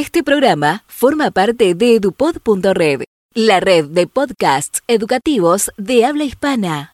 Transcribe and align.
Este 0.00 0.22
programa 0.22 0.84
forma 0.86 1.32
parte 1.32 1.74
de 1.74 1.96
edupod.red, 1.96 3.02
la 3.34 3.58
red 3.58 3.86
de 3.86 4.06
podcasts 4.06 4.80
educativos 4.86 5.72
de 5.76 6.04
habla 6.04 6.22
hispana. 6.22 6.92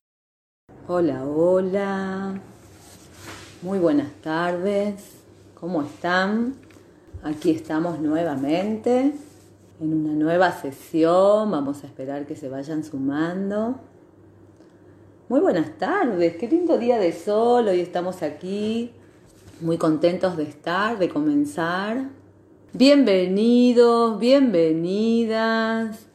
Hola, 0.88 1.22
hola. 1.26 2.40
Muy 3.60 3.78
buenas 3.78 4.10
tardes. 4.22 5.18
¿Cómo 5.52 5.82
están? 5.82 6.54
Aquí 7.22 7.50
estamos 7.50 8.00
nuevamente 8.00 9.12
en 9.80 9.92
una 9.92 10.14
nueva 10.14 10.52
sesión. 10.52 11.50
Vamos 11.50 11.84
a 11.84 11.88
esperar 11.88 12.24
que 12.24 12.36
se 12.36 12.48
vayan 12.48 12.84
sumando. 12.84 13.80
Muy 15.28 15.40
buenas 15.40 15.76
tardes. 15.76 16.36
Qué 16.36 16.48
lindo 16.48 16.78
día 16.78 16.98
de 16.98 17.12
sol. 17.12 17.68
Hoy 17.68 17.80
estamos 17.80 18.22
aquí 18.22 18.92
muy 19.60 19.76
contentos 19.76 20.38
de 20.38 20.44
estar, 20.44 20.98
de 20.98 21.10
comenzar. 21.10 22.23
Bienvenidos, 22.76 24.18
bienvenidas. 24.18 26.08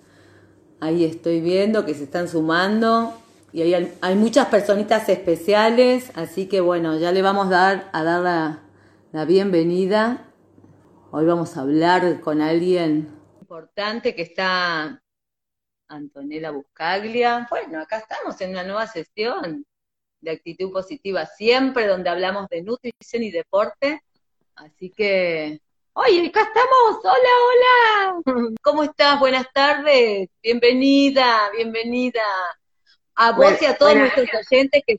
Ahí 0.81 1.05
estoy 1.05 1.39
viendo 1.39 1.85
que 1.85 1.93
se 1.93 2.03
están 2.03 2.27
sumando 2.27 3.13
y 3.53 3.61
hay, 3.61 4.15
muchas 4.15 4.49
personitas 4.49 5.07
especiales, 5.07 6.11
así 6.15 6.49
que 6.49 6.59
bueno, 6.59 6.99
ya 6.99 7.13
le 7.13 7.21
vamos 7.21 7.47
a 7.47 7.51
dar, 7.51 7.89
a 7.93 8.03
dar 8.03 8.21
la, 8.21 8.59
la 9.13 9.23
bienvenida. 9.23 10.29
Hoy 11.11 11.25
vamos 11.25 11.55
a 11.55 11.61
hablar 11.61 12.19
con 12.19 12.41
alguien 12.41 13.07
importante 13.39 14.13
que 14.13 14.23
está 14.23 15.01
Antonella 15.87 16.51
Buscaglia. 16.51 17.47
Bueno, 17.49 17.79
acá 17.79 17.99
estamos 17.99 18.41
en 18.41 18.49
una 18.49 18.65
nueva 18.65 18.85
sesión 18.85 19.65
de 20.19 20.31
actitud 20.31 20.73
positiva 20.73 21.25
siempre, 21.25 21.87
donde 21.87 22.09
hablamos 22.09 22.49
de 22.49 22.63
nutrición 22.63 23.23
y 23.23 23.31
deporte. 23.31 24.03
Así 24.55 24.89
que 24.89 25.61
Oye, 26.01 26.27
acá 26.27 26.43
estamos. 26.43 27.03
Hola, 27.03 28.23
hola. 28.23 28.55
¿Cómo 28.61 28.83
estás? 28.83 29.19
Buenas 29.19 29.47
tardes. 29.53 30.29
Bienvenida, 30.41 31.49
bienvenida. 31.53 32.21
A 33.15 33.33
vos 33.33 33.61
y 33.61 33.65
a 33.65 33.77
todos 33.77 33.97
nuestros 33.97 34.29
oyentes 34.49 34.81
que 34.87 34.97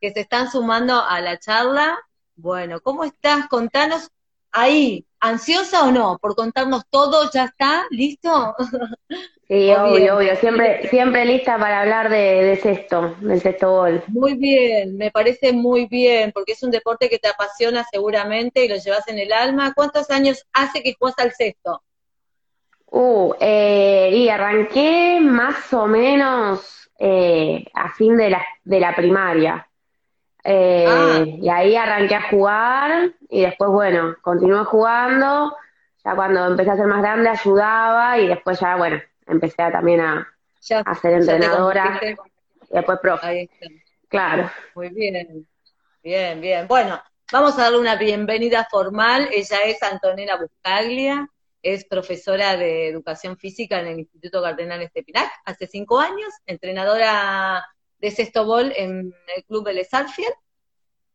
que 0.00 0.10
se 0.10 0.20
están 0.20 0.50
sumando 0.50 1.00
a 1.00 1.20
la 1.20 1.38
charla. 1.38 1.96
Bueno, 2.34 2.80
¿cómo 2.80 3.04
estás? 3.04 3.46
Contanos 3.46 4.10
ahí, 4.50 5.06
¿ansiosa 5.20 5.84
o 5.84 5.92
no? 5.92 6.18
Por 6.18 6.34
contarnos 6.34 6.82
todo, 6.90 7.30
¿ya 7.30 7.44
está? 7.44 7.84
¿Listo? 7.90 8.56
Sí, 9.52 9.70
obvio, 9.74 10.16
obvio. 10.16 10.34
Siempre, 10.36 10.88
siempre 10.88 11.26
lista 11.26 11.58
para 11.58 11.82
hablar 11.82 12.08
de, 12.08 12.42
de 12.42 12.56
sexto, 12.56 13.16
del 13.20 13.38
sexto 13.38 13.70
gol. 13.70 14.02
Muy 14.06 14.32
bien, 14.34 14.96
me 14.96 15.10
parece 15.10 15.52
muy 15.52 15.84
bien, 15.84 16.32
porque 16.32 16.52
es 16.52 16.62
un 16.62 16.70
deporte 16.70 17.10
que 17.10 17.18
te 17.18 17.28
apasiona 17.28 17.84
seguramente 17.92 18.64
y 18.64 18.68
lo 18.68 18.76
llevas 18.76 19.06
en 19.08 19.18
el 19.18 19.30
alma. 19.30 19.74
¿Cuántos 19.74 20.08
años 20.10 20.46
hace 20.54 20.82
que 20.82 20.94
juegas 20.98 21.18
al 21.18 21.32
sexto? 21.32 21.82
Uh, 22.86 23.34
eh, 23.40 24.08
y 24.14 24.30
arranqué 24.30 25.18
más 25.20 25.70
o 25.74 25.86
menos 25.86 26.88
eh, 26.98 27.62
a 27.74 27.92
fin 27.92 28.16
de 28.16 28.30
la, 28.30 28.42
de 28.64 28.80
la 28.80 28.96
primaria. 28.96 29.68
Eh, 30.44 30.86
Ah. 30.88 31.24
Y 31.26 31.48
ahí 31.50 31.76
arranqué 31.76 32.14
a 32.14 32.30
jugar 32.30 33.10
y 33.28 33.42
después, 33.42 33.70
bueno, 33.70 34.16
continué 34.22 34.64
jugando. 34.64 35.54
Ya 36.02 36.14
cuando 36.14 36.46
empecé 36.46 36.70
a 36.70 36.76
ser 36.76 36.86
más 36.86 37.02
grande 37.02 37.28
ayudaba 37.28 38.18
y 38.18 38.28
después 38.28 38.58
ya, 38.58 38.76
bueno, 38.76 38.98
empecé 39.32 39.62
a, 39.62 39.72
también 39.72 40.00
a, 40.00 40.28
Ya, 40.60 40.80
a 40.80 40.94
ser 40.94 41.14
entrenadora 41.14 42.00
y 42.02 42.74
después 42.74 42.98
profe. 43.00 43.26
Ahí 43.26 43.50
está. 43.52 43.66
Claro. 44.08 44.50
Muy 44.74 44.90
bien, 44.90 45.46
bien, 46.02 46.40
bien. 46.40 46.68
Bueno, 46.68 47.02
vamos 47.32 47.58
a 47.58 47.62
darle 47.62 47.78
una 47.78 47.96
bienvenida 47.96 48.66
formal. 48.70 49.28
Ella 49.32 49.58
es 49.64 49.82
Antonella 49.82 50.36
Buscaglia, 50.36 51.26
es 51.62 51.84
profesora 51.86 52.56
de 52.56 52.88
educación 52.88 53.36
física 53.38 53.80
en 53.80 53.86
el 53.86 53.98
Instituto 54.00 54.42
Cardenal 54.42 54.82
Estepinac 54.82 55.30
hace 55.44 55.66
cinco 55.66 55.98
años, 56.00 56.32
entrenadora 56.46 57.64
de 57.98 58.10
sexto 58.10 58.44
bol 58.44 58.72
en 58.76 59.14
el 59.36 59.44
Club 59.44 59.64
Vélez 59.66 59.88
Sarsfield. 59.90 60.34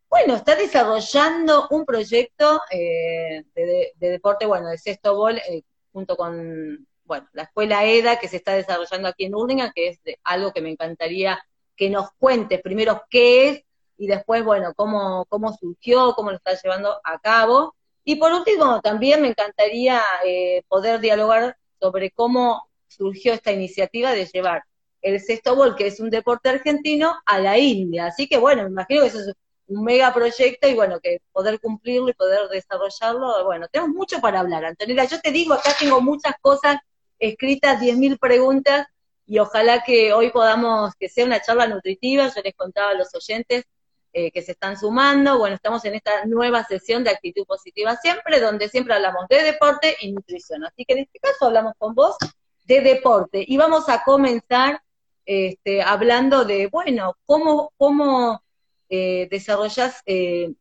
Bueno, 0.10 0.36
está 0.36 0.56
desarrollando 0.56 1.68
un 1.70 1.86
proyecto 1.86 2.62
eh, 2.72 3.44
de, 3.54 3.66
de- 3.66 3.92
de 3.96 4.10
deporte, 4.10 4.46
bueno, 4.46 4.70
de 4.70 4.78
sexto 4.78 5.16
bol, 5.16 5.38
eh, 5.38 5.64
junto 5.92 6.16
con, 6.16 6.88
bueno, 7.08 7.28
la 7.34 7.44
escuela 7.44 7.86
EDA 7.86 8.20
que 8.20 8.28
se 8.28 8.38
está 8.38 8.54
desarrollando 8.54 9.08
aquí 9.08 9.26
en 9.26 9.36
Urlingan, 9.36 9.72
que 9.76 9.90
es 9.90 10.04
de- 10.04 10.20
algo 10.24 10.52
que 10.54 10.62
me 10.62 10.70
encantaría 10.72 11.40
que 11.76 11.90
nos 11.90 12.10
cuentes 12.18 12.62
primero 12.62 13.04
qué 13.10 13.50
es 13.50 13.64
y 13.98 14.08
después, 14.08 14.44
bueno, 14.44 14.74
cómo, 14.76 15.26
cómo 15.30 15.54
surgió, 15.54 16.14
cómo 16.16 16.32
lo 16.32 16.38
está 16.38 16.54
llevando 16.62 17.00
a 17.04 17.20
cabo. 17.20 17.76
Y 18.04 18.16
por 18.16 18.32
último, 18.32 18.82
también 18.82 19.22
me 19.22 19.30
encantaría 19.30 20.02
eh, 20.26 20.64
poder 20.68 21.00
dialogar 21.00 21.58
sobre 21.80 22.12
cómo 22.12 22.70
surgió 22.88 23.34
esta 23.34 23.52
iniciativa 23.52 24.12
de 24.12 24.26
llevar 24.26 24.64
el 25.02 25.20
sexto 25.20 25.56
bol, 25.56 25.76
que 25.76 25.88
es 25.88 26.00
un 26.00 26.10
deporte 26.10 26.50
argentino, 26.50 27.16
a 27.26 27.40
la 27.40 27.58
India. 27.58 28.08
Así 28.08 28.28
que 28.28 28.38
bueno, 28.38 28.64
me 28.64 28.70
imagino 28.70 29.02
que 29.02 29.08
eso 29.08 29.20
es 29.20 29.34
un 29.68 29.84
mega 29.84 30.14
proyecto 30.14 30.68
y 30.68 30.74
bueno, 30.76 31.00
que 31.02 31.20
poder 31.32 31.60
cumplirlo 31.60 32.10
y 32.10 32.14
poder 32.14 32.48
desarrollarlo, 32.50 33.44
bueno, 33.46 33.68
tenemos 33.72 33.94
mucho 33.96 34.20
para 34.22 34.40
hablar, 34.40 34.66
Antonella. 34.66 35.06
Yo 35.06 35.20
te 35.22 35.32
digo, 35.32 35.54
acá 35.54 35.76
tengo 35.78 36.02
muchas 36.02 36.36
cosas 36.42 36.78
escritas, 37.20 37.80
10.000 37.80 38.18
preguntas, 38.20 38.88
y 39.26 39.40
ojalá 39.40 39.84
que 39.84 40.14
hoy 40.14 40.32
podamos, 40.32 40.94
que 40.96 41.10
sea 41.10 41.26
una 41.26 41.42
charla 41.42 41.68
nutritiva, 41.68 42.32
yo 42.34 42.42
les 42.42 42.56
contaba 42.56 42.92
a 42.92 42.94
los 42.94 43.14
oyentes 43.14 43.66
eh, 44.14 44.32
que 44.32 44.42
se 44.42 44.54
están 44.54 44.78
sumando, 44.78 45.38
bueno, 45.38 45.56
estamos 45.56 45.84
en 45.86 45.96
esta 45.96 46.26
nueva 46.26 46.64
sesión 46.64 47.04
de 47.04 47.12
actitud 47.12 47.46
positiva 47.46 47.96
siempre, 47.98 48.40
donde 48.40 48.70
siempre 48.70 48.94
hablamos 48.94 49.28
de 49.28 49.44
deporte 49.44 49.96
y 50.00 50.14
nutrición, 50.14 50.64
así 50.64 50.86
que 50.86 50.94
en 50.94 51.00
este 51.00 51.20
caso 51.20 51.46
hablamos 51.46 51.74
con 51.78 51.94
vos 51.94 52.16
de 52.64 52.82
deporte, 52.82 53.44
y 53.46 53.58
vamos 53.58 53.90
a 53.90 54.04
comenzar 54.04 54.82
este, 55.26 55.82
hablando 55.82 56.46
de, 56.46 56.68
bueno, 56.68 57.18
cómo, 57.26 57.74
cómo 57.78 58.42
eh, 58.90 59.28
desarrollás 59.30 60.02
eh, 60.06 60.54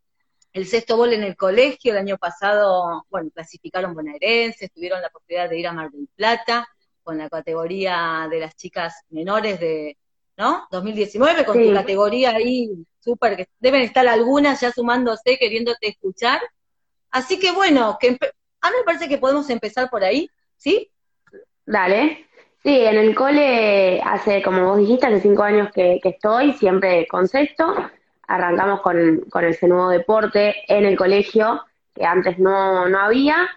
el 0.56 0.66
sexto 0.66 0.96
bol 0.96 1.12
en 1.12 1.22
el 1.22 1.36
colegio, 1.36 1.92
el 1.92 1.98
año 1.98 2.16
pasado, 2.16 3.04
bueno, 3.10 3.30
clasificaron 3.34 3.94
bonaerenses, 3.94 4.72
tuvieron 4.72 5.02
la 5.02 5.10
posibilidad 5.10 5.50
de 5.50 5.58
ir 5.58 5.66
a 5.66 5.72
Mar 5.72 5.90
del 5.90 6.08
Plata, 6.16 6.66
con 7.02 7.18
la 7.18 7.28
categoría 7.28 8.26
de 8.30 8.40
las 8.40 8.56
chicas 8.56 8.94
menores 9.10 9.60
de, 9.60 9.98
¿no? 10.38 10.66
2019, 10.70 11.44
con 11.44 11.56
Sí. 11.58 11.68
tu 11.68 11.74
categoría 11.74 12.30
ahí, 12.30 12.70
súper, 13.00 13.36
que 13.36 13.48
deben 13.58 13.82
estar 13.82 14.08
algunas 14.08 14.58
ya 14.62 14.72
sumándose, 14.72 15.36
queriéndote 15.36 15.88
escuchar. 15.88 16.40
Así 17.10 17.38
que 17.38 17.52
bueno, 17.52 17.98
que 18.00 18.08
a 18.08 18.70
mí 18.70 18.76
me 18.78 18.84
parece 18.84 19.08
que 19.10 19.18
podemos 19.18 19.50
empezar 19.50 19.90
por 19.90 20.04
ahí, 20.04 20.28
¿sí? 20.56 20.90
Dale. 21.66 22.26
Sí, 22.62 22.80
en 22.80 22.96
el 22.96 23.14
cole 23.14 24.00
hace, 24.02 24.42
como 24.42 24.64
vos 24.64 24.78
dijiste, 24.78 25.06
hace 25.06 25.20
cinco 25.20 25.42
años 25.42 25.68
que, 25.72 26.00
que 26.02 26.08
estoy, 26.08 26.54
siempre 26.54 27.06
con 27.08 27.28
sexto. 27.28 27.74
Arrancamos 28.28 28.80
con, 28.80 29.24
con 29.30 29.44
ese 29.44 29.68
nuevo 29.68 29.88
deporte 29.88 30.56
en 30.68 30.84
el 30.84 30.96
colegio, 30.96 31.62
que 31.94 32.04
antes 32.04 32.38
no, 32.38 32.88
no 32.88 33.00
había. 33.00 33.48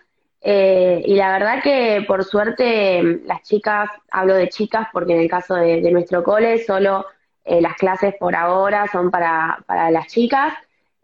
Eh, 0.41 1.03
y 1.05 1.15
la 1.15 1.31
verdad 1.33 1.61
que 1.61 2.03
por 2.07 2.23
suerte 2.23 3.21
las 3.25 3.41
chicas, 3.43 3.89
hablo 4.09 4.35
de 4.35 4.47
chicas 4.47 4.87
porque 4.93 5.13
en 5.13 5.19
el 5.19 5.29
caso 5.29 5.55
de, 5.55 5.81
nuestro 5.91 6.23
cole 6.23 6.63
solo 6.63 7.05
eh, 7.43 7.59
las 7.59 7.75
clases 7.75 8.15
por 8.17 8.35
ahora 8.35 8.87
son 8.89 9.11
para, 9.11 9.59
para 9.65 9.91
las 9.91 10.07
chicas 10.07 10.53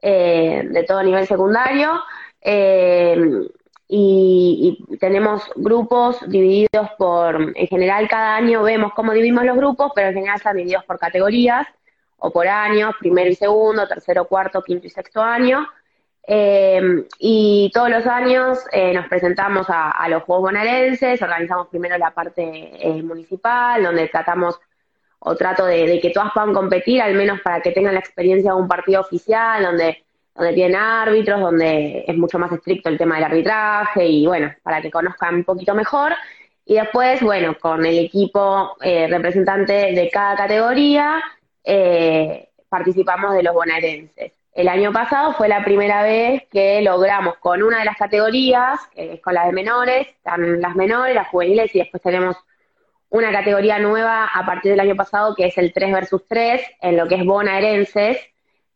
eh, 0.01 0.63
de 0.69 0.83
todo 0.83 1.03
nivel 1.03 1.27
secundario. 1.27 2.01
Y, 3.87 4.77
y 4.89 4.97
tenemos 4.97 5.43
grupos 5.55 6.17
divididos 6.27 6.89
por, 6.97 7.53
en 7.55 7.67
general 7.67 8.07
cada 8.07 8.35
año 8.35 8.63
vemos 8.63 8.93
cómo 8.93 9.13
dividimos 9.13 9.45
los 9.45 9.57
grupos, 9.57 9.91
pero 9.93 10.07
en 10.07 10.15
general 10.15 10.37
están 10.37 10.57
divididos 10.57 10.85
por 10.85 10.97
categorías 10.97 11.67
o 12.25 12.31
por 12.31 12.47
años, 12.47 12.95
primero 12.99 13.29
y 13.29 13.35
segundo, 13.35 13.87
tercero, 13.87 14.25
cuarto, 14.25 14.63
quinto 14.63 14.87
y 14.87 14.89
sexto 14.89 15.21
año. 15.21 15.67
Eh, 16.27 17.05
y 17.19 17.69
todos 17.71 17.87
los 17.91 18.07
años 18.07 18.57
eh, 18.71 18.95
nos 18.95 19.07
presentamos 19.07 19.67
a, 19.69 20.09
los 20.09 20.23
Juegos 20.23 20.45
Bonaerenses, 20.45 21.21
organizamos 21.21 21.67
primero 21.67 21.99
la 21.99 22.09
parte 22.09 22.41
eh, 22.41 23.03
municipal, 23.03 23.83
donde 23.83 24.07
tratamos 24.07 24.59
o 25.19 25.35
trato 25.35 25.67
de, 25.67 25.85
de 25.85 25.99
que 25.99 26.09
todas 26.09 26.31
puedan 26.33 26.51
competir, 26.51 26.99
al 26.99 27.13
menos 27.13 27.41
para 27.41 27.61
que 27.61 27.71
tengan 27.71 27.93
la 27.93 27.99
experiencia 27.99 28.53
de 28.53 28.57
un 28.57 28.67
partido 28.67 29.01
oficial, 29.01 29.63
donde 29.63 30.01
donde 30.33 30.53
tienen 30.53 30.75
árbitros, 30.75 31.39
donde 31.39 32.03
es 32.05 32.17
mucho 32.17 32.37
más 32.37 32.51
estricto 32.51 32.89
el 32.89 32.97
tema 32.97 33.15
del 33.15 33.23
arbitraje 33.23 34.05
y 34.05 34.25
bueno, 34.27 34.51
para 34.63 34.81
que 34.81 34.91
conozcan 34.91 35.35
un 35.35 35.43
poquito 35.45 35.73
mejor. 35.73 36.13
Y 36.65 36.75
después, 36.75 37.21
bueno, 37.21 37.55
con 37.57 37.85
el 37.85 37.99
equipo 37.99 38.75
representante 38.81 39.93
de 39.93 40.09
cada 40.11 40.35
categoría, 40.35 41.23
eh, 41.65 42.49
participamos 42.69 43.33
de 43.33 43.43
los 43.43 43.53
bonaerenses. 43.53 44.33
El 44.53 44.69
año 44.69 44.93
pasado 44.93 45.33
fue 45.33 45.49
la 45.49 45.65
primera 45.65 46.03
vez 46.03 46.43
que 46.49 46.81
logramos 46.81 47.35
con 47.37 47.61
una 47.61 47.79
de 47.79 47.85
las 47.85 47.97
categorías, 47.97 48.79
que 48.93 49.13
es 49.13 49.21
con 49.21 49.33
la 49.33 49.45
de 49.45 49.51
menores, 49.51 50.07
están 50.07 50.61
las 50.61 50.75
menores, 50.75 51.13
las 51.13 51.27
juveniles 51.27 51.75
y 51.75 51.79
después 51.79 52.01
tenemos 52.01 52.37
una 53.09 53.31
categoría 53.31 53.79
nueva 53.79 54.25
a 54.25 54.45
partir 54.45 54.71
del 54.71 54.79
año 54.79 54.95
pasado 54.95 55.35
que 55.35 55.47
es 55.47 55.57
el 55.57 55.73
3 55.73 55.91
versus 55.91 56.25
3 56.27 56.61
en 56.81 56.97
lo 56.97 57.07
que 57.07 57.15
es 57.15 57.25
bonaerenses, 57.25 58.17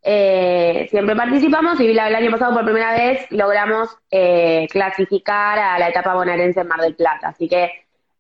eh, 0.01 0.88
siempre 0.89 1.15
participamos 1.15 1.80
y 1.81 1.88
el 1.88 2.00
año 2.00 2.31
pasado 2.31 2.53
por 2.53 2.63
primera 2.63 2.94
vez 2.94 3.25
logramos 3.31 3.89
eh, 4.09 4.65
clasificar 4.71 5.59
a 5.59 5.77
la 5.77 5.89
etapa 5.89 6.13
bonaerense 6.13 6.62
en 6.62 6.68
Mar 6.68 6.80
del 6.81 6.95
Plata. 6.95 7.30
Así 7.30 7.50
que 7.50 7.65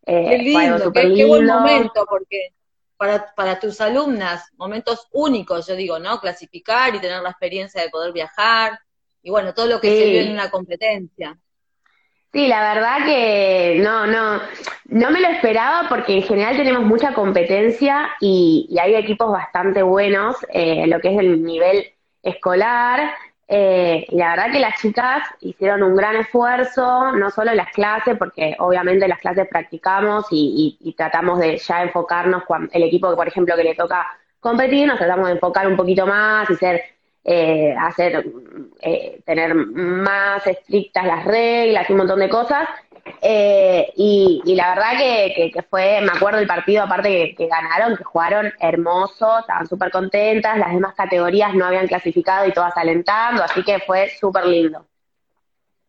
eh, 0.05 0.25
qué 0.29 0.37
lindo, 0.39 0.91
qué, 0.91 1.25
buen 1.25 1.45
momento, 1.45 2.05
porque 2.09 2.53
para, 2.99 3.33
para 3.33 3.57
tus 3.61 3.79
alumnas, 3.79 4.51
momentos 4.57 5.07
únicos, 5.13 5.65
yo 5.67 5.75
digo, 5.77 5.99
¿no? 5.99 6.19
Clasificar 6.19 6.93
y 6.93 6.99
tener 6.99 7.21
la 7.21 7.29
experiencia 7.29 7.81
de 7.81 7.89
poder 7.89 8.11
viajar, 8.11 8.77
y 9.23 9.29
bueno, 9.29 9.53
todo 9.53 9.67
lo 9.67 9.79
que 9.79 9.87
se 9.87 10.09
vio 10.09 10.21
en 10.21 10.33
una 10.33 10.51
competencia. 10.51 11.37
Sí, 12.33 12.47
la 12.47 12.73
verdad 12.73 13.05
que 13.05 13.79
no, 13.81 14.05
no, 14.05 14.41
no 14.89 15.11
me 15.11 15.21
lo 15.21 15.29
esperaba 15.29 15.87
porque 15.87 16.17
en 16.17 16.23
general 16.23 16.57
tenemos 16.57 16.83
mucha 16.83 17.13
competencia 17.13 18.09
y, 18.19 18.77
hay 18.81 18.95
equipos 18.95 19.31
bastante 19.31 19.81
buenos 19.81 20.35
eh, 20.49 20.85
lo 20.87 20.99
que 20.99 21.13
es 21.13 21.19
el 21.19 21.41
nivel 21.41 21.93
escolar. 22.21 23.13
Eh, 23.51 24.05
y 24.09 24.15
la 24.15 24.29
verdad 24.29 24.51
que 24.51 24.59
las 24.59 24.79
chicas 24.79 25.23
hicieron 25.41 25.81
un 25.81 25.95
gran 25.95 26.15
esfuerzo, 26.15 27.11
no 27.13 27.31
solo 27.31 27.49
en 27.49 27.57
las 27.57 27.71
clases, 27.71 28.15
porque 28.17 28.55
obviamente 28.59 29.07
las 29.07 29.19
clases 29.19 29.47
practicamos 29.49 30.27
y, 30.29 30.77
y, 30.79 30.93
tratamos 30.93 31.39
de 31.39 31.57
ya 31.57 31.81
enfocarnos, 31.81 32.43
cuando, 32.45 32.69
el 32.71 32.83
equipo 32.83 33.09
que 33.09 33.15
por 33.15 33.27
ejemplo 33.27 33.55
que 33.55 33.63
le 33.63 33.73
toca 33.73 34.05
competir, 34.39 34.87
nos 34.87 34.99
tratamos 34.99 35.27
de 35.27 35.33
enfocar 35.33 35.67
un 35.67 35.75
poquito 35.75 36.05
más 36.05 36.47
y 36.51 36.55
ser 36.57 36.83
eh, 37.31 37.75
hacer, 37.77 38.25
eh, 38.81 39.21
tener 39.25 39.53
más 39.53 40.47
estrictas 40.47 41.05
las 41.05 41.25
reglas 41.25 41.89
y 41.89 41.93
un 41.93 41.99
montón 41.99 42.19
de 42.19 42.29
cosas. 42.29 42.67
Eh, 43.21 43.91
y, 43.95 44.55
la 44.55 44.75
verdad 44.75 44.97
que, 44.97 45.65
fue, 45.69 46.01
me 46.01 46.11
acuerdo 46.11 46.39
el 46.39 46.47
partido 46.47 46.83
aparte 46.83 47.35
que, 47.37 47.47
ganaron, 47.47 47.97
que 47.97 48.03
jugaron 48.03 48.51
hermoso, 48.59 49.39
estaban 49.39 49.67
súper 49.67 49.91
contentas, 49.91 50.57
las 50.57 50.73
demás 50.73 50.95
categorías 50.95 51.53
no 51.53 51.65
habían 51.65 51.87
clasificado 51.87 52.47
y 52.47 52.53
todas 52.53 52.75
alentando, 52.77 53.43
así 53.43 53.63
que 53.63 53.79
fue 53.79 54.11
súper 54.19 54.45
lindo. 54.45 54.85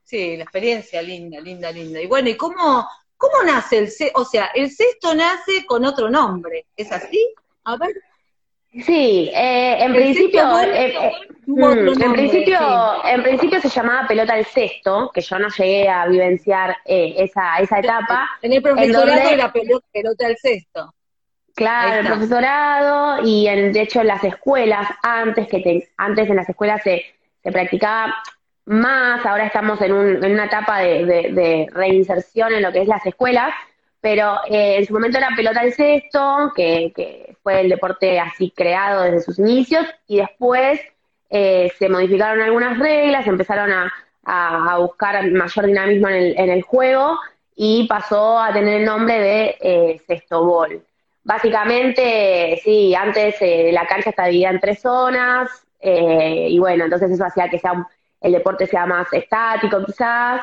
Sí, 0.02 0.36
la 0.36 0.42
experiencia 0.42 1.00
linda, 1.02 1.40
linda, 1.40 1.70
linda. 1.70 2.00
Y 2.00 2.06
bueno, 2.06 2.28
¿y 2.28 2.36
cómo, 2.36 2.88
cómo 3.16 3.42
nace 3.44 3.78
el 3.78 3.90
sexto? 3.90 4.20
O 4.20 4.24
sea, 4.24 4.50
el 4.54 4.70
sexto 4.70 5.14
nace 5.14 5.64
con 5.66 5.84
otro 5.84 6.10
nombre, 6.10 6.66
¿es 6.76 6.90
así? 6.90 7.32
A 7.64 7.76
ver. 7.76 7.94
Sí, 8.72 9.30
eh, 9.34 9.82
en 9.84 9.92
principio, 9.92 10.60
eh, 10.60 10.94
eh, 10.96 11.12
mm, 11.46 12.02
en 12.02 12.12
principio, 12.12 12.58
en 13.04 13.22
principio 13.22 13.60
se 13.60 13.68
llamaba 13.68 14.06
pelota 14.06 14.34
al 14.34 14.44
cesto, 14.44 15.10
que 15.12 15.20
yo 15.20 15.38
no 15.40 15.48
llegué 15.48 15.88
a 15.88 16.06
vivenciar 16.06 16.76
esa 16.84 17.58
esa 17.58 17.80
etapa. 17.80 18.30
En 18.42 18.52
el 18.52 18.62
profesorado 18.62 19.28
era 19.28 19.52
pelota, 19.52 19.86
pelota 19.92 20.26
al 20.26 20.36
cesto. 20.36 20.94
Claro, 21.56 22.00
el 22.00 22.06
profesorado 22.06 23.24
y 23.24 23.48
en, 23.48 23.72
de 23.72 23.80
hecho 23.82 24.02
en 24.02 24.06
las 24.06 24.22
escuelas 24.22 24.86
antes 25.02 25.48
que 25.48 25.88
antes 25.96 26.30
en 26.30 26.36
las 26.36 26.48
escuelas 26.48 26.80
se, 26.84 27.04
se 27.42 27.50
practicaba 27.50 28.14
más. 28.66 29.26
Ahora 29.26 29.46
estamos 29.46 29.80
en, 29.82 29.92
un, 29.92 30.24
en 30.24 30.32
una 30.32 30.44
etapa 30.44 30.78
de, 30.78 31.04
de 31.04 31.66
reinserción 31.72 32.54
en 32.54 32.62
lo 32.62 32.70
que 32.70 32.82
es 32.82 32.88
las 32.88 33.04
escuelas 33.04 33.52
pero 34.00 34.40
eh, 34.48 34.76
en 34.78 34.86
su 34.86 34.92
momento 34.92 35.18
era 35.18 35.28
pelota 35.36 35.60
al 35.60 35.72
cesto, 35.72 36.52
que, 36.54 36.92
que, 36.94 37.36
fue 37.42 37.60
el 37.60 37.70
deporte 37.70 38.20
así 38.20 38.52
creado 38.54 39.02
desde 39.02 39.20
sus 39.20 39.38
inicios, 39.38 39.86
y 40.06 40.18
después 40.18 40.80
eh, 41.30 41.72
se 41.78 41.88
modificaron 41.88 42.40
algunas 42.42 42.78
reglas, 42.78 43.26
empezaron 43.26 43.70
a, 43.72 43.92
buscar 44.78 45.28
mayor 45.30 45.66
dinamismo 45.66 46.08
en 46.08 46.14
el, 46.14 46.38
en 46.38 46.50
el, 46.50 46.62
juego 46.62 47.18
y 47.56 47.86
pasó 47.88 48.38
a 48.38 48.52
tener 48.52 48.80
el 48.80 48.84
nombre 48.84 49.18
de 49.18 49.56
eh, 49.60 50.00
cesto. 50.06 50.66
Básicamente, 51.24 52.60
sí, 52.62 52.94
antes 52.94 53.36
eh, 53.40 53.70
la 53.72 53.86
cancha 53.86 54.10
estaba 54.10 54.28
dividida 54.28 54.50
en 54.50 54.60
tres 54.60 54.80
zonas, 54.80 55.50
y 55.82 56.58
bueno, 56.58 56.84
entonces 56.84 57.10
eso 57.10 57.24
hacía 57.24 57.48
que 57.48 57.58
sea 57.58 57.86
el 58.20 58.32
deporte 58.32 58.66
sea 58.66 58.84
más 58.84 59.10
estático 59.14 59.82
quizás, 59.86 60.42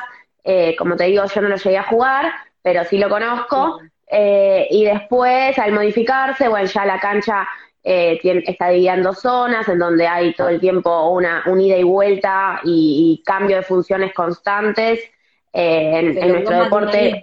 como 0.76 0.96
te 0.96 1.04
digo, 1.04 1.24
yo 1.26 1.40
no 1.40 1.48
lo 1.48 1.56
llegué 1.56 1.78
a 1.78 1.84
jugar, 1.84 2.32
pero 2.62 2.84
sí 2.84 2.98
lo 2.98 3.08
conozco. 3.08 3.80
Eh, 4.10 4.66
y 4.70 4.84
después, 4.84 5.58
al 5.58 5.72
modificarse, 5.72 6.48
bueno, 6.48 6.66
ya 6.66 6.84
la 6.84 6.98
cancha 6.98 7.46
eh, 7.82 8.18
está 8.46 8.68
dividida 8.68 8.94
en 8.94 9.02
dos 9.02 9.20
zonas, 9.20 9.68
en 9.68 9.78
donde 9.78 10.06
hay 10.06 10.32
todo 10.34 10.48
el 10.48 10.60
tiempo 10.60 11.10
una, 11.10 11.44
ida 11.46 11.76
y 11.76 11.82
vuelta 11.82 12.60
y, 12.64 13.22
cambio 13.24 13.56
de 13.56 13.62
funciones 13.62 14.14
constantes. 14.14 15.00
Eh, 15.52 16.14
en, 16.20 16.32
nuestro 16.32 16.64
deporte, 16.64 17.22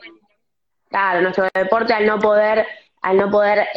claro, 0.90 1.22
nuestro 1.22 1.48
deporte 1.54 1.94
al 1.94 2.06
no 2.06 2.20
poder 2.20 2.66
al 3.02 3.18
no 3.18 3.30
poder 3.30 3.68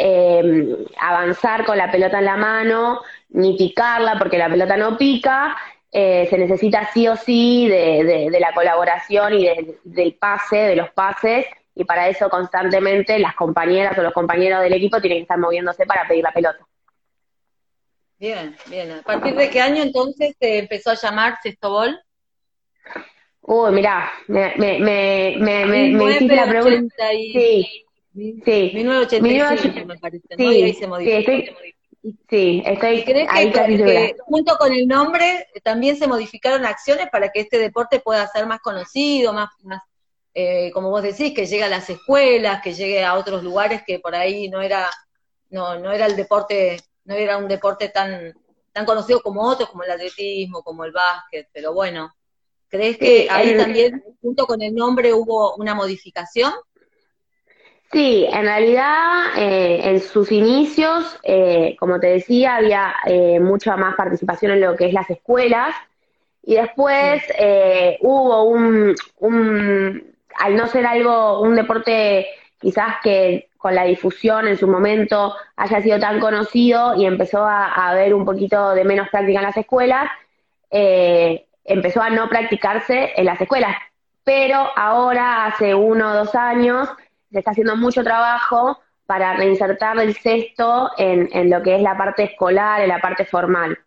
avanzar 0.99 1.67
con 1.67 1.77
la 1.77 1.91
pelota 1.91 2.19
en 2.19 2.25
la 2.25 2.39
mano, 2.39 3.03
ni 3.29 3.59
picarla, 3.59 4.17
porque 4.19 4.39
la 4.39 4.49
pelota 4.49 4.79
no 4.79 4.97
pica, 4.97 5.55
se 5.91 6.39
necesita 6.39 6.91
sí 6.93 7.09
o 7.09 7.17
sí 7.17 7.69
de, 7.69 8.37
la 8.39 8.53
colaboración 8.53 9.35
y 9.35 9.49
del 9.85 10.15
pase, 10.15 10.57
de 10.57 10.77
los 10.77 10.91
pases, 10.91 11.47
y 11.75 11.85
para 11.85 12.09
eso 12.09 12.29
constantemente 12.29 13.19
las 13.19 13.35
compañeras 13.35 13.97
o 13.99 14.03
los 14.03 14.13
compañeros 14.13 14.63
del 14.63 14.73
equipo 14.73 15.01
tienen 15.01 15.19
que 15.19 15.23
estar 15.23 15.39
moviéndose 15.39 15.87
para 15.87 16.07
pedir 16.07 16.25
la 16.25 16.33
pelota. 16.33 16.67
Bien, 18.19 18.57
bien. 18.67 18.91
¿A 18.91 19.03
partir 19.03 19.37
de 19.37 19.49
qué 19.49 19.61
año 19.61 19.83
entonces 19.83 20.35
se 20.41 20.59
empezó 20.59 20.91
a 20.91 20.95
llamar 20.95 21.39
Sextobol? 21.41 22.01
Uy, 23.43 23.71
mirá, 23.73 24.11
me, 24.27 24.55
me, 24.57 24.79
me, 24.81 25.37
me, 25.67 26.11
hiciste 26.11 26.35
la 26.35 26.49
pregunta. 26.49 27.09
Sí, 27.13 27.85
sí. 28.13 28.71
1985 28.75 29.87
me 29.87 29.99
parece, 29.99 30.27
sí, 30.37 30.45
Y 30.45 30.63
ahí 30.65 30.75
se 30.75 30.87
modificó. 30.89 31.31
Sí, 31.31 31.45
estoy, 31.47 31.75
Sí, 32.03 32.63
estoy 32.65 33.03
¿Crees 33.03 33.29
ahí 33.31 33.51
que, 33.51 33.77
que, 33.77 34.17
junto 34.25 34.57
con 34.57 34.73
el 34.73 34.87
nombre 34.87 35.49
también 35.65 35.97
se 35.97 36.07
modificaron 36.07 36.65
acciones 36.65 37.09
para 37.11 37.31
que 37.31 37.41
este 37.41 37.59
deporte 37.59 38.01
pueda 38.01 38.27
ser 38.29 38.47
más 38.47 38.61
conocido, 38.61 39.33
más, 39.33 39.51
más 39.65 39.83
eh, 40.35 40.71
como 40.73 40.91
vos 40.91 41.03
decís, 41.03 41.35
que 41.35 41.47
llegue 41.47 41.65
a 41.65 41.69
las 41.69 41.91
escuelas, 41.91 42.63
que 42.63 42.73
llegue 42.73 43.05
a 43.05 43.15
otros 43.15 43.43
lugares 43.43 43.83
que 43.85 43.99
por 43.99 44.15
ahí 44.15 44.49
no 44.49 44.61
era, 44.61 44.89
no, 45.51 45.81
no 45.81 45.91
era 45.91 46.07
el 46.07 46.15
deporte, 46.15 46.79
no 47.05 47.15
era 47.15 47.37
un 47.39 47.49
deporte 47.49 47.89
tan, 47.89 48.33
tan 48.73 48.87
conocido 48.87 49.21
como 49.21 49.43
otros, 49.43 49.69
como 49.69 49.83
el 49.83 49.91
atletismo, 49.91 50.63
como 50.63 50.85
el 50.85 50.93
básquet, 50.93 51.49
pero 51.53 51.73
bueno, 51.73 52.15
¿crees 52.69 52.99
que 52.99 53.27
ahí 53.29 53.57
también, 53.57 54.05
junto 54.23 54.47
con 54.47 54.63
el 54.63 54.73
nombre, 54.75 55.13
hubo 55.13 55.57
una 55.57 55.75
modificación? 55.75 56.53
Sí, 57.91 58.27
en 58.31 58.43
realidad 58.43 59.39
eh, 59.39 59.81
en 59.85 60.01
sus 60.01 60.31
inicios, 60.31 61.19
eh, 61.23 61.75
como 61.79 61.99
te 61.99 62.09
decía, 62.09 62.57
había 62.57 62.95
mucha 63.41 63.77
más 63.77 63.95
participación 63.95 64.53
en 64.53 64.61
lo 64.61 64.77
que 64.77 64.87
es 64.87 64.93
las 64.93 65.09
escuelas 65.09 65.75
y 66.43 66.57
después 66.57 67.23
hubo 68.01 68.45
un, 68.45 68.95
un, 69.19 70.15
al 70.39 70.57
no 70.57 70.67
ser 70.67 70.87
algo, 70.87 71.41
un 71.41 71.57
deporte 71.57 72.27
quizás 72.61 72.97
que 73.03 73.49
con 73.59 73.75
la 73.75 73.85
difusión 73.85 74.47
en 74.47 74.57
su 74.57 74.69
momento 74.69 75.35
haya 75.57 75.81
sido 75.83 75.99
tan 75.99 76.21
conocido 76.21 76.95
y 76.97 77.07
empezó 77.07 77.45
a, 77.45 77.89
haber 77.89 78.15
un 78.15 78.25
poquito 78.25 78.71
de 78.71 78.85
menos 78.85 79.09
práctica 79.11 79.41
en 79.41 79.45
las 79.45 79.57
escuelas, 79.57 80.09
eh, 80.71 81.45
empezó 81.65 82.01
a 82.01 82.11
no 82.11 82.29
practicarse 82.29 83.13
en 83.17 83.27
las 83.27 83.41
escuelas. 83.41 83.77
Pero 84.25 84.69
ahora, 84.77 85.47
hace 85.47 85.75
uno 85.75 86.13
o 86.13 86.15
dos 86.15 86.35
años, 86.35 86.89
se 87.31 87.39
está 87.39 87.51
haciendo 87.53 87.77
mucho 87.77 88.03
trabajo 88.03 88.79
para 89.07 89.35
reinsertar 89.35 89.99
el 89.99 90.15
sexto 90.17 90.91
en, 90.99 91.29
en 91.33 91.51
lo 91.51 91.63
que 91.63 91.77
es 91.77 91.83
la 91.83 91.97
parte 91.97 92.25
escolar, 92.25 92.81
en 92.83 92.89
la 92.89 93.01
parte 93.01 93.25
formal. 93.25 93.79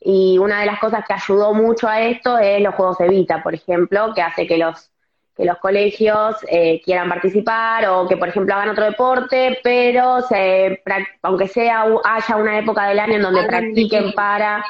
Y 0.00 0.38
una 0.38 0.60
de 0.60 0.66
las 0.66 0.78
cosas 0.78 1.04
que 1.06 1.14
ayudó 1.14 1.52
mucho 1.52 1.88
a 1.88 2.00
esto 2.00 2.38
es 2.38 2.62
los 2.62 2.74
juegos 2.74 3.00
Evita, 3.00 3.42
por 3.42 3.54
ejemplo, 3.54 4.12
que 4.14 4.22
hace 4.22 4.46
que 4.46 4.58
los 4.58 4.90
que 5.38 5.44
los 5.44 5.58
colegios 5.58 6.36
eh, 6.48 6.82
quieran 6.84 7.08
participar 7.08 7.86
o 7.86 8.08
que, 8.08 8.16
por 8.16 8.28
ejemplo, 8.28 8.56
hagan 8.56 8.70
otro 8.70 8.84
deporte, 8.84 9.60
pero 9.62 10.20
se, 10.22 10.82
aunque 11.22 11.46
sea 11.46 11.86
haya 12.04 12.36
una 12.36 12.58
época 12.58 12.88
del 12.88 12.98
año 12.98 13.14
en 13.14 13.22
donde 13.22 13.44
practiquen 13.44 14.12
para... 14.14 14.64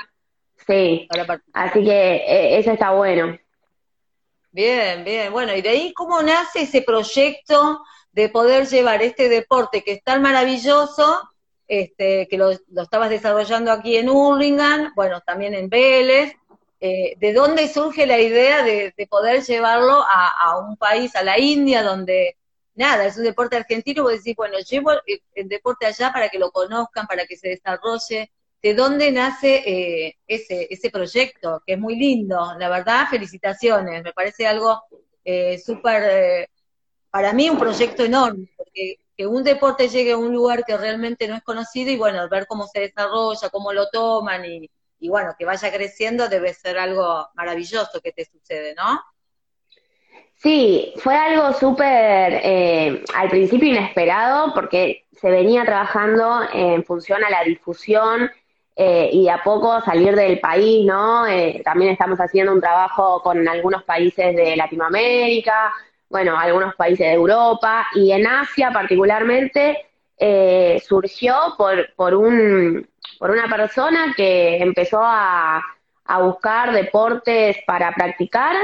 Sí, 0.66 1.08
así 1.54 1.82
que 1.82 2.16
eh, 2.16 2.58
eso 2.58 2.70
está 2.73 2.90
bueno. 2.90 3.38
Bien, 4.50 5.04
bien. 5.04 5.32
Bueno, 5.32 5.54
y 5.54 5.62
de 5.62 5.70
ahí 5.70 5.92
cómo 5.94 6.20
nace 6.20 6.62
ese 6.62 6.82
proyecto 6.82 7.82
de 8.18 8.28
poder 8.28 8.66
llevar 8.66 9.00
este 9.00 9.28
deporte 9.28 9.84
que 9.84 9.92
es 9.92 10.02
tan 10.02 10.22
maravilloso, 10.22 11.22
este, 11.68 12.26
que 12.26 12.37
lo, 12.37 12.50
estabas 12.50 13.10
desarrollando 13.10 13.70
aquí 13.70 13.96
en 13.96 14.08
Hurlingham, 14.08 14.92
bueno, 14.96 15.20
también 15.20 15.54
en 15.54 15.68
Vélez, 15.68 16.34
eh, 16.80 17.14
¿de 17.16 17.32
dónde 17.32 17.68
surge 17.68 18.08
la 18.08 18.18
idea 18.18 18.64
de, 18.64 18.92
poder 19.08 19.44
llevarlo 19.44 20.02
a, 20.02 20.58
un 20.58 20.76
país, 20.76 21.14
a 21.14 21.22
la 21.22 21.38
India, 21.38 21.84
donde 21.84 22.37
nada, 22.75 23.06
es 23.06 23.16
un 23.16 23.22
deporte 23.22 23.54
argentino, 23.54 24.02
vos 24.02 24.14
decís, 24.14 24.34
bueno, 24.34 24.58
llevo 24.68 24.90
el, 25.34 25.48
deporte 25.48 25.87
allá 25.87 26.12
para 26.12 26.28
que 26.28 26.40
lo 26.40 26.50
conozcan, 26.50 27.06
para 27.06 27.25
que 27.25 27.37
se 27.37 27.50
desarrolle. 27.50 28.32
¿De 28.60 28.75
dónde 28.75 29.12
nace 29.12 29.62
eh, 29.64 30.16
ese, 30.26 30.66
ese 30.68 30.90
proyecto? 30.90 31.62
Que 31.64 31.75
es 31.75 31.78
muy 31.78 31.94
lindo, 31.94 32.37
la 32.58 32.68
verdad, 32.68 33.06
felicitaciones, 33.08 34.02
me 34.02 34.12
parece 34.12 34.44
algo 34.44 34.82
eh, 35.25 35.56
súper, 35.58 36.48
para 37.11 37.33
mí 37.33 37.49
un 37.50 37.59
proyecto 37.59 38.05
enorme, 38.05 38.49
porque 38.57 38.99
que 39.17 39.27
un 39.27 39.43
deporte 39.43 39.88
llegue 39.88 40.12
a 40.12 40.17
un 40.17 40.33
lugar 40.33 40.65
que 40.65 40.77
realmente 40.77 41.27
no 41.27 41.35
es 41.35 41.43
conocido 41.43 41.91
y 41.91 41.97
bueno, 41.97 42.29
ver 42.29 42.47
cómo 42.47 42.67
se 42.67 42.81
desarrolla, 42.81 43.49
cómo 43.50 43.73
lo 43.73 43.88
toman 43.88 44.45
y, 44.45 44.71
y 45.00 45.09
bueno, 45.09 45.35
que 45.37 45.45
vaya 45.45 45.73
creciendo 45.73 46.29
debe 46.29 46.55
ser 46.55 46.79
algo 46.79 47.29
maravilloso 47.35 48.00
que 48.00 48.12
te 48.12 48.25
sucede, 48.25 48.75
¿no? 48.77 49.00
Sí, 50.37 50.95
fue 50.99 51.17
algo 51.17 51.53
súper, 51.53 52.41
eh, 52.45 53.03
al 53.12 53.29
principio 53.29 53.71
inesperado, 53.71 54.55
porque 54.55 55.07
se 55.11 55.31
venía 55.31 55.65
trabajando 55.65 56.43
en 56.53 56.85
función 56.85 57.25
a 57.25 57.31
la 57.31 57.43
difusión 57.43 58.31
eh, 58.77 59.11
y 59.12 59.29
a 59.29 59.43
poco 59.43 59.81
salir 59.81 60.15
del 60.15 60.38
país, 60.38 60.87
¿no? 60.87 61.27
Eh, 61.27 61.61
también 61.65 61.91
estamos 61.91 62.21
haciendo 62.21 62.53
un 62.53 62.61
trabajo 62.61 63.21
con 63.21 63.49
algunos 63.49 63.83
países 63.83 64.37
de 64.37 64.55
Latinoamérica, 64.55 65.73
bueno, 66.09 66.38
algunos 66.38 66.75
países 66.75 67.07
de 67.07 67.12
Europa 67.12 67.87
y 67.95 68.12
en 68.12 68.27
Asia 68.27 68.71
particularmente 68.73 69.85
surgió 70.85 71.55
por, 71.57 71.95
por, 71.95 72.15
un, 72.15 72.88
por 73.19 73.31
una 73.31 73.49
persona 73.49 74.12
que 74.17 74.57
empezó 74.57 75.00
a, 75.00 75.62
a 76.09 76.23
buscar 76.23 76.73
deportes 76.73 77.59
para 77.67 77.93
practicar 77.93 78.57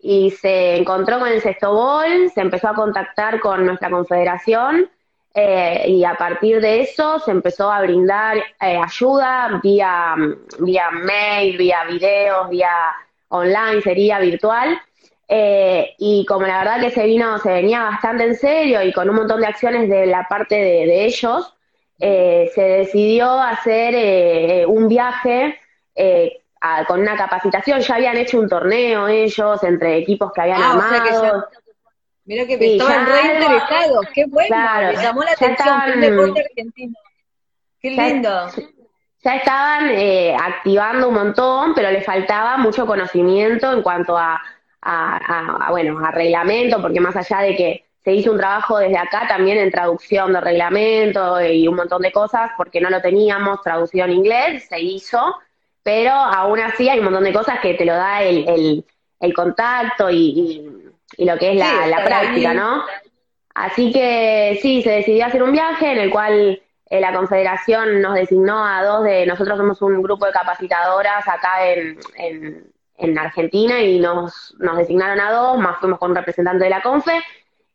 y 0.00 0.30
se 0.30 0.76
encontró 0.76 1.18
con 1.18 1.28
el 1.28 1.42
Sextobol, 1.42 2.30
se 2.32 2.40
empezó 2.40 2.68
a 2.68 2.74
contactar 2.74 3.40
con 3.40 3.66
nuestra 3.66 3.90
confederación 3.90 4.88
eh, 5.34 5.86
y 5.88 6.04
a 6.04 6.14
partir 6.14 6.60
de 6.60 6.82
eso 6.82 7.18
se 7.18 7.32
empezó 7.32 7.70
a 7.72 7.80
brindar 7.80 8.36
eh, 8.36 8.76
ayuda 8.76 9.60
vía, 9.62 10.14
vía 10.60 10.90
mail, 10.90 11.56
vía 11.56 11.84
videos, 11.84 12.48
vía 12.48 12.94
online, 13.28 13.80
sería 13.80 14.20
virtual. 14.20 14.80
Eh, 15.28 15.94
y 15.98 16.26
como 16.26 16.46
la 16.46 16.58
verdad 16.58 16.80
que 16.80 16.90
se 16.90 17.06
vino, 17.06 17.38
se 17.38 17.50
venía 17.50 17.82
bastante 17.84 18.24
en 18.24 18.36
serio 18.36 18.82
y 18.82 18.92
con 18.92 19.08
un 19.08 19.16
montón 19.16 19.40
de 19.40 19.46
acciones 19.46 19.88
de 19.88 20.06
la 20.06 20.26
parte 20.28 20.54
de, 20.54 21.04
ellos, 21.04 21.54
se 21.98 22.60
decidió 22.60 23.40
hacer 23.40 24.66
un 24.66 24.88
viaje 24.88 25.58
con 26.86 27.00
una 27.00 27.16
capacitación, 27.16 27.80
ya 27.80 27.94
habían 27.96 28.16
hecho 28.16 28.38
un 28.38 28.48
torneo 28.48 29.08
ellos 29.08 29.62
entre 29.62 29.98
equipos 29.98 30.32
que 30.32 30.40
habían 30.40 30.62
ah, 30.62 30.70
armado. 30.72 31.48
mira 32.24 32.46
que 32.46 32.54
estaban 32.54 33.06
re 33.06 33.34
interesados, 33.34 34.06
qué 34.14 34.24
bueno, 34.26 34.56
me 34.80 34.96
llamó 34.96 35.22
la 35.22 35.32
atención 35.32 35.82
el 35.92 36.00
deporte 36.00 36.40
argentino. 36.40 36.94
Qué 37.80 37.90
lindo. 37.90 38.48
Ya, 39.22 39.36
estaban 39.36 39.90
eh, 39.90 40.34
activando 40.38 41.08
un 41.08 41.14
montón, 41.14 41.74
pero 41.74 41.90
les 41.90 42.04
faltaba 42.04 42.56
mucho 42.56 42.86
conocimiento 42.86 43.72
en 43.72 43.82
cuanto 43.82 44.16
a, 44.16 44.40
a, 44.84 45.68
bueno, 45.70 45.98
a 46.04 46.10
reglamento, 46.10 46.80
porque 46.80 47.00
más 47.00 47.16
allá 47.16 47.38
de 47.38 47.56
que 47.56 47.84
se 48.04 48.12
hizo 48.12 48.32
un 48.32 48.38
trabajo 48.38 48.78
desde 48.78 48.98
acá 48.98 49.26
también 49.26 49.56
en 49.58 49.70
traducción 49.70 50.32
de 50.32 50.40
reglamento 50.40 51.42
y 51.42 51.66
un 51.66 51.76
montón 51.76 52.02
de 52.02 52.12
cosas, 52.12 52.50
porque 52.56 52.80
no 52.80 52.90
lo 52.90 53.00
teníamos, 53.00 53.62
traducido 53.62 54.04
en 54.04 54.12
inglés, 54.12 54.66
se 54.68 54.78
hizo, 54.78 55.36
pero 55.82 56.12
aún 56.12 56.60
así 56.60 56.88
hay 56.88 56.98
un 56.98 57.06
montón 57.06 57.24
de 57.24 57.32
cosas 57.32 57.60
que 57.60 57.74
te 57.74 57.86
lo 57.86 57.94
da 57.94 58.22
el, 58.22 58.84
el, 59.20 59.34
contacto 59.34 60.10
y, 60.10 60.84
y, 61.16 61.24
lo 61.24 61.38
que 61.38 61.52
es 61.52 61.56
la, 61.56 62.04
práctica, 62.04 62.52
¿no? 62.52 62.84
Así 63.54 63.90
que 63.90 64.58
sí, 64.60 64.82
se 64.82 64.90
decidió 64.90 65.24
hacer 65.24 65.42
un 65.42 65.52
viaje 65.52 65.92
en 65.92 65.98
el 65.98 66.10
cual 66.10 66.60
eh, 66.90 67.00
la 67.00 67.14
Confederación 67.14 68.02
nos 68.02 68.14
designó 68.14 68.66
a 68.66 68.84
dos 68.84 69.04
de, 69.04 69.24
nosotros 69.24 69.56
somos 69.56 69.80
un 69.80 70.02
grupo 70.02 70.26
de 70.26 70.32
capacitadoras 70.32 71.26
acá 71.26 71.66
en, 71.66 71.98
en, 72.16 72.73
Argentina 73.18 73.80
y 73.80 73.98
nos, 73.98 74.54
nos 74.58 74.76
designaron 74.76 75.20
a 75.20 75.32
dos, 75.32 75.58
más 75.58 75.78
fuimos 75.78 75.98
con 75.98 76.10
un 76.10 76.16
representante 76.16 76.64
de 76.64 76.70
la 76.70 76.82
CONFE. 76.82 77.20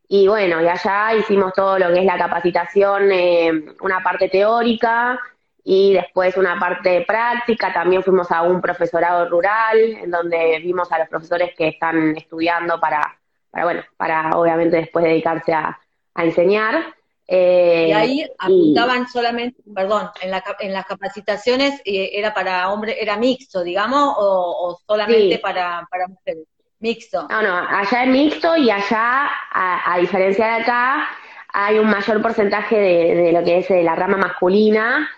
Y 0.07 0.27
bueno, 0.27 0.61
y 0.61 0.67
allá 0.67 1.13
hicimos 1.15 1.53
todo 1.53 1.77
lo 1.77 1.93
que 1.93 1.99
es 1.99 2.05
la 2.05 2.17
capacitación, 2.17 3.11
eh, 3.11 3.51
una 3.81 4.01
parte 4.01 4.27
teórica, 4.29 5.19
y 5.63 5.93
después 5.93 6.35
una 6.37 6.59
parte 6.59 7.05
práctica, 7.07 7.71
también 7.71 8.01
fuimos 8.01 8.31
a 8.31 8.41
un 8.41 8.59
profesorado 8.59 9.29
rural, 9.29 9.77
en 9.77 10.09
donde 10.09 10.59
vimos 10.63 10.91
a 10.91 10.97
los 10.97 11.09
profesores 11.09 11.51
que 11.55 11.67
están 11.67 12.17
estudiando 12.17 12.79
para, 12.79 13.19
para 13.51 13.65
bueno, 13.65 13.83
para 13.97 14.31
obviamente 14.31 14.77
después 14.77 15.05
dedicarse 15.05 15.53
a, 15.53 15.79
enseñar. 16.15 16.95
Eh, 17.31 17.87
y 17.89 17.91
ahí 17.91 18.27
apuntaban 18.39 19.07
solamente, 19.07 19.61
perdón, 19.73 20.09
en, 20.21 20.31
la, 20.31 20.43
en 20.59 20.73
las 20.73 20.85
capacitaciones 20.85 21.79
eh, 21.85 22.09
era 22.13 22.33
para 22.33 22.71
hombres, 22.71 22.95
era 22.99 23.17
mixto, 23.17 23.63
digamos, 23.63 24.15
o, 24.17 24.79
solamente 24.87 25.37
para, 25.37 25.87
para 25.91 26.07
mujeres. 26.07 26.45
Mixto. 26.79 27.27
No, 27.29 27.41
no, 27.41 27.55
allá 27.55 28.03
es 28.03 28.09
mixto 28.09 28.55
y 28.55 28.71
allá, 28.71 29.29
a, 29.51 29.97
diferencia 29.99 30.45
de 30.47 30.61
acá, 30.63 31.09
hay 31.51 31.77
un 31.77 31.89
mayor 31.89 32.21
porcentaje 32.21 32.77
de, 32.77 33.15
de 33.15 33.31
lo 33.33 33.43
que 33.43 33.59
es 33.59 33.67
de 33.67 33.83
la 33.83 33.95
rama 33.95 34.17
masculina, 34.17 35.09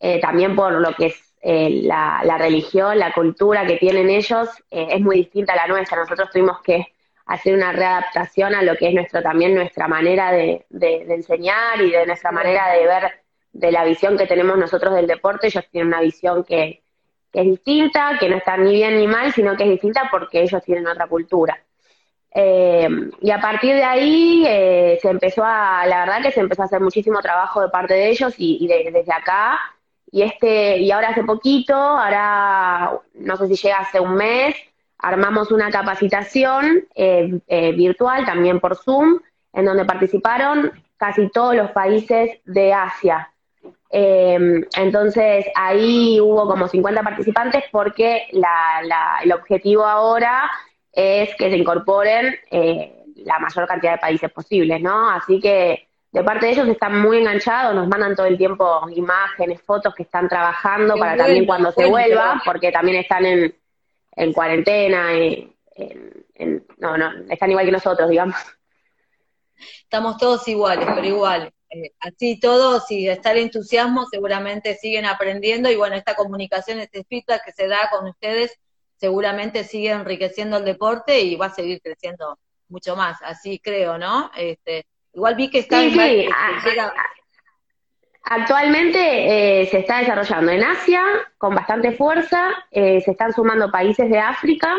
eh, 0.00 0.18
también 0.18 0.56
por 0.56 0.72
lo 0.72 0.94
que 0.94 1.06
es 1.06 1.30
eh, 1.42 1.82
la, 1.84 2.36
religión, 2.38 2.98
la 2.98 3.12
cultura 3.12 3.66
que 3.66 3.76
tienen 3.76 4.10
ellos, 4.10 4.48
eh, 4.70 4.88
es 4.90 5.00
muy 5.00 5.16
distinta 5.16 5.52
a 5.52 5.56
la 5.56 5.66
nuestra. 5.66 5.98
Nosotros 5.98 6.30
tuvimos 6.30 6.60
que 6.62 6.86
hacer 7.30 7.54
una 7.54 7.70
readaptación 7.70 8.56
a 8.56 8.62
lo 8.62 8.74
que 8.76 8.88
es 8.88 8.94
nuestro 8.94 9.22
también 9.22 9.54
nuestra 9.54 9.86
manera 9.86 10.32
de, 10.32 10.66
enseñar 11.08 11.80
y 11.80 11.90
de 11.90 12.04
nuestra 12.04 12.32
manera 12.32 12.72
de 12.72 12.84
ver 12.84 13.12
de 13.52 13.70
la 13.70 13.84
visión 13.84 14.18
que 14.18 14.26
tenemos 14.26 14.58
nosotros 14.58 14.94
del 14.96 15.06
deporte. 15.06 15.46
Ellos 15.46 15.64
tienen 15.70 15.88
una 15.88 16.00
visión 16.00 16.42
que, 16.42 16.82
es 17.32 17.44
distinta, 17.44 18.16
que 18.18 18.28
no 18.28 18.36
está 18.36 18.56
ni 18.56 18.72
bien 18.72 18.98
ni 18.98 19.06
mal, 19.06 19.32
sino 19.32 19.56
que 19.56 19.62
es 19.62 19.70
distinta 19.70 20.08
porque 20.10 20.42
ellos 20.42 20.60
tienen 20.64 20.88
otra 20.88 21.06
cultura. 21.06 21.56
y 22.34 23.30
a 23.30 23.40
partir 23.40 23.76
de 23.76 23.84
ahí 23.84 24.44
se 25.00 25.08
empezó 25.08 25.44
a, 25.44 25.86
la 25.86 26.00
verdad 26.00 26.22
que 26.22 26.32
se 26.32 26.40
empezó 26.40 26.62
a 26.62 26.64
hacer 26.64 26.80
muchísimo 26.80 27.20
trabajo 27.20 27.60
de 27.60 27.68
parte 27.68 27.94
de 27.94 28.10
ellos 28.10 28.34
y, 28.38 28.66
desde 28.66 29.12
acá 29.12 29.60
y 30.10 30.22
este, 30.22 30.78
y 30.78 30.90
ahora 30.90 31.10
hace 31.10 31.22
poquito, 31.22 31.74
ahora 31.74 32.98
no 33.14 33.36
sé 33.36 33.46
si 33.46 33.54
llega 33.54 33.78
hace 33.78 34.00
un 34.00 34.14
mes, 34.16 34.56
armamos 35.02 35.50
una 35.50 35.70
capacitación 35.70 36.86
eh, 36.94 37.40
eh, 37.46 37.72
virtual 37.72 38.24
también 38.24 38.60
por 38.60 38.76
Zoom, 38.76 39.20
en 39.52 39.64
donde 39.64 39.84
participaron 39.84 40.72
casi 40.96 41.28
todos 41.30 41.54
los 41.54 41.70
países 41.70 42.38
de 42.44 42.72
Asia. 42.72 43.32
Em, 43.92 44.64
entonces 44.76 45.46
ahí 45.56 46.20
hubo 46.20 46.46
como 46.46 46.68
50 46.68 47.02
participantes 47.02 47.64
porque 47.72 48.26
el 48.30 49.32
objetivo 49.32 49.84
ahora 49.84 50.48
es 50.92 51.34
que 51.34 51.50
se 51.50 51.56
incorporen 51.56 52.36
eh, 52.50 53.04
la 53.16 53.38
mayor 53.40 53.66
cantidad 53.66 53.92
de 53.92 53.98
países 53.98 54.30
posibles, 54.30 54.80
¿no? 54.80 55.10
Así 55.10 55.40
que 55.40 55.88
de 56.12 56.24
parte 56.24 56.46
de 56.46 56.52
ellos 56.52 56.68
están 56.68 57.00
muy 57.00 57.18
enganchados, 57.18 57.74
nos 57.74 57.88
mandan 57.88 58.14
todo 58.14 58.26
el 58.26 58.36
tiempo 58.36 58.88
imágenes, 58.94 59.60
fotos 59.62 59.94
que 59.94 60.04
están 60.04 60.28
trabajando 60.28 60.96
para 60.96 61.16
también 61.16 61.46
cuando 61.46 61.70
se 61.72 61.86
vuelva, 61.86 62.40
porque 62.44 62.72
también 62.72 62.98
están 62.98 63.24
en, 63.24 63.54
en 64.12 64.32
cuarentena, 64.32 65.16
y, 65.16 65.56
no, 66.78 66.96
no, 66.96 67.12
están 67.30 67.50
igual 67.50 67.66
que 67.66 67.72
nosotros, 67.72 68.08
digamos. 68.08 68.36
Estamos 69.82 70.16
todos 70.16 70.46
iguales, 70.48 70.86
pero 70.94 71.06
igual. 71.06 71.52
Eh, 71.70 71.92
así 72.00 72.40
todos, 72.40 72.90
y 72.90 73.08
está 73.08 73.32
el 73.32 73.38
entusiasmo, 73.38 74.06
seguramente 74.10 74.74
siguen 74.74 75.06
aprendiendo 75.06 75.70
y 75.70 75.76
bueno, 75.76 75.94
esta 75.94 76.16
comunicación, 76.16 76.80
este 76.80 77.04
feedback 77.04 77.44
que 77.44 77.52
se 77.52 77.68
da 77.68 77.88
con 77.90 78.08
ustedes, 78.08 78.58
seguramente 78.96 79.62
sigue 79.64 79.90
enriqueciendo 79.90 80.56
el 80.56 80.64
deporte 80.64 81.20
y 81.20 81.36
va 81.36 81.46
a 81.46 81.54
seguir 81.54 81.80
creciendo 81.80 82.38
mucho 82.68 82.96
más, 82.96 83.18
así 83.22 83.60
creo, 83.60 83.98
¿no? 83.98 84.30
Este, 84.36 84.84
Igual 85.12 85.34
vi 85.34 85.50
que 85.50 85.58
está 85.58 85.80
sí, 85.80 85.96
Actualmente 88.22 89.62
eh, 89.62 89.66
se 89.66 89.78
está 89.78 89.98
desarrollando 89.98 90.52
en 90.52 90.62
Asia 90.62 91.02
con 91.38 91.54
bastante 91.54 91.92
fuerza, 91.92 92.50
eh, 92.70 93.00
se 93.00 93.12
están 93.12 93.32
sumando 93.32 93.70
países 93.70 94.10
de 94.10 94.18
África 94.18 94.76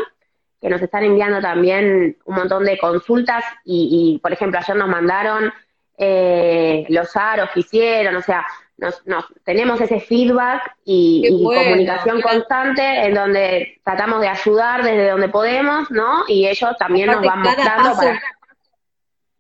que 0.62 0.70
nos 0.70 0.82
están 0.82 1.04
enviando 1.04 1.42
también 1.42 2.18
un 2.24 2.36
montón 2.36 2.64
de 2.66 2.78
consultas 2.78 3.44
y, 3.66 4.20
por 4.22 4.32
ejemplo, 4.32 4.60
ayer 4.60 4.76
nos 4.76 4.88
mandaron 4.88 5.52
eh, 5.98 6.86
los 6.90 7.16
aros 7.18 7.50
que 7.52 7.62
hicieron, 7.62 8.16
o 8.16 8.22
sea, 8.22 8.46
nos, 8.78 9.04
tenemos 9.44 9.82
ese 9.82 10.00
feedback 10.00 10.76
y, 10.86 11.44
comunicación 11.44 12.22
constante 12.22 13.06
en 13.06 13.14
donde 13.16 13.80
tratamos 13.84 14.22
de 14.22 14.28
ayudar 14.28 14.84
desde 14.84 15.10
donde 15.10 15.30
podemos, 15.30 15.90
¿no? 15.90 16.24
Y 16.28 16.48
ellos 16.48 16.76
también 16.78 17.08
nos 17.08 17.26
van 17.26 17.42
mostrando 17.42 17.96
para 17.96 18.22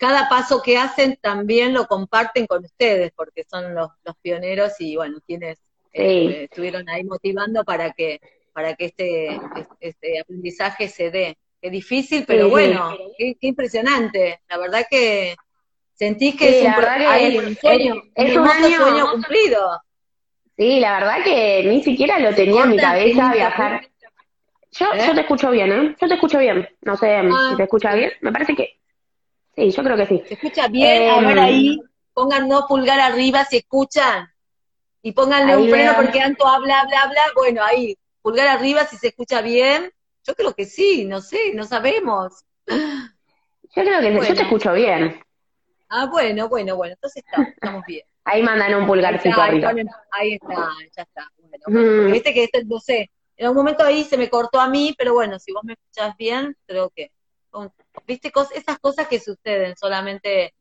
cada 0.02 0.28
paso 0.28 0.64
que 0.64 0.80
hacen 0.80 1.16
también 1.22 1.76
lo 1.76 1.86
comparten 1.86 2.48
con 2.48 2.66
ustedes, 2.66 3.12
porque 3.16 3.44
son 3.44 3.76
los, 3.76 3.92
pioneros 4.24 4.74
y 4.80 4.96
bueno, 4.96 5.20
quienes 5.28 5.60
eh, 5.94 6.48
estuvieron 6.50 6.90
ahí 6.90 7.04
motivando 7.04 7.64
para 7.64 7.92
que, 7.92 8.20
para 8.52 8.74
que 8.74 8.86
este, 8.86 9.40
este 9.80 10.20
aprendizaje 10.20 10.88
se 10.88 11.12
dé. 11.12 11.38
Es 11.62 11.72
difícil, 11.72 12.24
pero 12.26 12.50
bueno, 12.50 12.98
qué, 13.16 13.38
impresionante. 13.42 14.42
La 14.50 14.58
verdad 14.58 14.88
que 14.90 15.36
sentí 15.94 16.36
que 16.36 16.66
es 16.66 16.66
un, 16.66 17.56
sueño, 17.58 18.02
es, 18.16 18.36
un 18.36 18.48
sueño 18.48 19.12
cumplido. 19.12 19.82
Sí, 20.58 20.80
la 20.80 20.94
verdad 20.94 21.24
que 21.24 21.64
ni 21.66 21.84
siquiera 21.84 22.18
lo 22.18 22.34
tenía 22.34 22.64
en 22.64 22.70
mi 22.72 22.78
cabeza 22.78 23.34
viajar. 23.34 23.88
Yo, 24.72 24.88
yo 24.96 25.12
¿Eh? 25.12 25.14
te 25.14 25.22
escucho 25.22 25.52
bien, 25.52 25.72
¿eh? 25.72 25.96
Yo 26.02 26.08
te 26.08 26.16
escucho 26.16 26.40
bien. 26.40 26.68
No 26.82 26.98
sé 26.98 27.18
ah. 27.18 27.50
si 27.52 27.58
te 27.58 27.64
escucha 27.64 27.94
bien. 27.94 28.12
Me 28.22 28.32
parece 28.32 28.56
que 28.56 28.81
Sí, 29.56 29.72
yo 29.72 29.84
creo 29.84 29.98
que 29.98 30.06
sí. 30.06 30.24
¿Se 30.28 30.34
escucha 30.36 30.68
bien? 30.68 31.10
a 31.10 31.20
ver 31.20 31.38
em, 31.38 31.44
ahí, 31.44 31.82
pongan 32.14 32.48
no 32.48 32.66
pulgar 32.68 33.00
arriba 33.00 33.46
si 33.46 33.58
escuchan. 33.58 34.28
Y 35.02 35.14
pónganle 35.14 35.58
un 35.58 35.70
freno 35.70 35.94
porque 35.96 36.22
Anto 36.22 36.48
habla, 36.48 36.82
habla, 36.82 37.02
habla. 37.04 37.22
Bueno, 37.36 37.64
ahí. 37.64 37.98
pulgar 38.22 38.48
arriba 38.48 38.86
si 38.86 38.98
se 38.98 39.10
escucha 39.10 39.42
bien. 39.42 39.92
Yo 40.24 40.36
creo 40.36 40.54
que 40.54 40.66
sí, 40.66 41.06
no 41.06 41.22
sé, 41.22 41.54
no 41.54 41.64
sabemos. 41.64 42.44
Yo 42.68 43.84
creo 43.84 44.02
que 44.02 44.14
yo 44.14 44.36
te 44.36 44.42
escucho 44.44 44.74
bien. 44.74 45.20
Ah, 45.90 46.06
bueno, 46.06 46.48
bueno, 46.48 46.76
bueno, 46.76 46.94
entonces 46.94 47.24
estamos 47.56 47.84
bien. 47.86 48.06
Ahí 48.24 48.44
mandan 48.44 48.76
un 48.76 48.86
pulgarcito 48.86 49.42
ahí 49.42 49.58
está, 49.58 49.70
Ahí 50.12 50.34
está, 50.34 50.70
ya 50.96 51.02
está. 51.02 51.28
Bueno, 51.38 52.08
mm. 52.08 52.12
Viste 52.12 52.34
que 52.36 52.44
este, 52.44 52.64
no 52.66 52.80
sé, 52.80 53.10
en 53.36 53.48
algún 53.48 53.64
momento 53.64 53.84
ahí 53.84 54.04
se 54.04 54.16
me 54.16 54.30
cortó 54.30 54.60
a 54.60 54.70
mí, 54.70 54.94
pero 54.96 55.14
bueno, 55.14 55.40
si 55.40 55.52
vos 55.52 55.64
me 55.64 55.74
escuchás 55.74 56.16
bien, 56.18 56.56
creo 56.68 56.92
que, 56.96 57.12
viste, 58.08 58.32
esas 58.56 58.80
cosas 58.80 59.08
que 59.08 59.20
suceden 59.20 59.76
solamente 59.78 60.54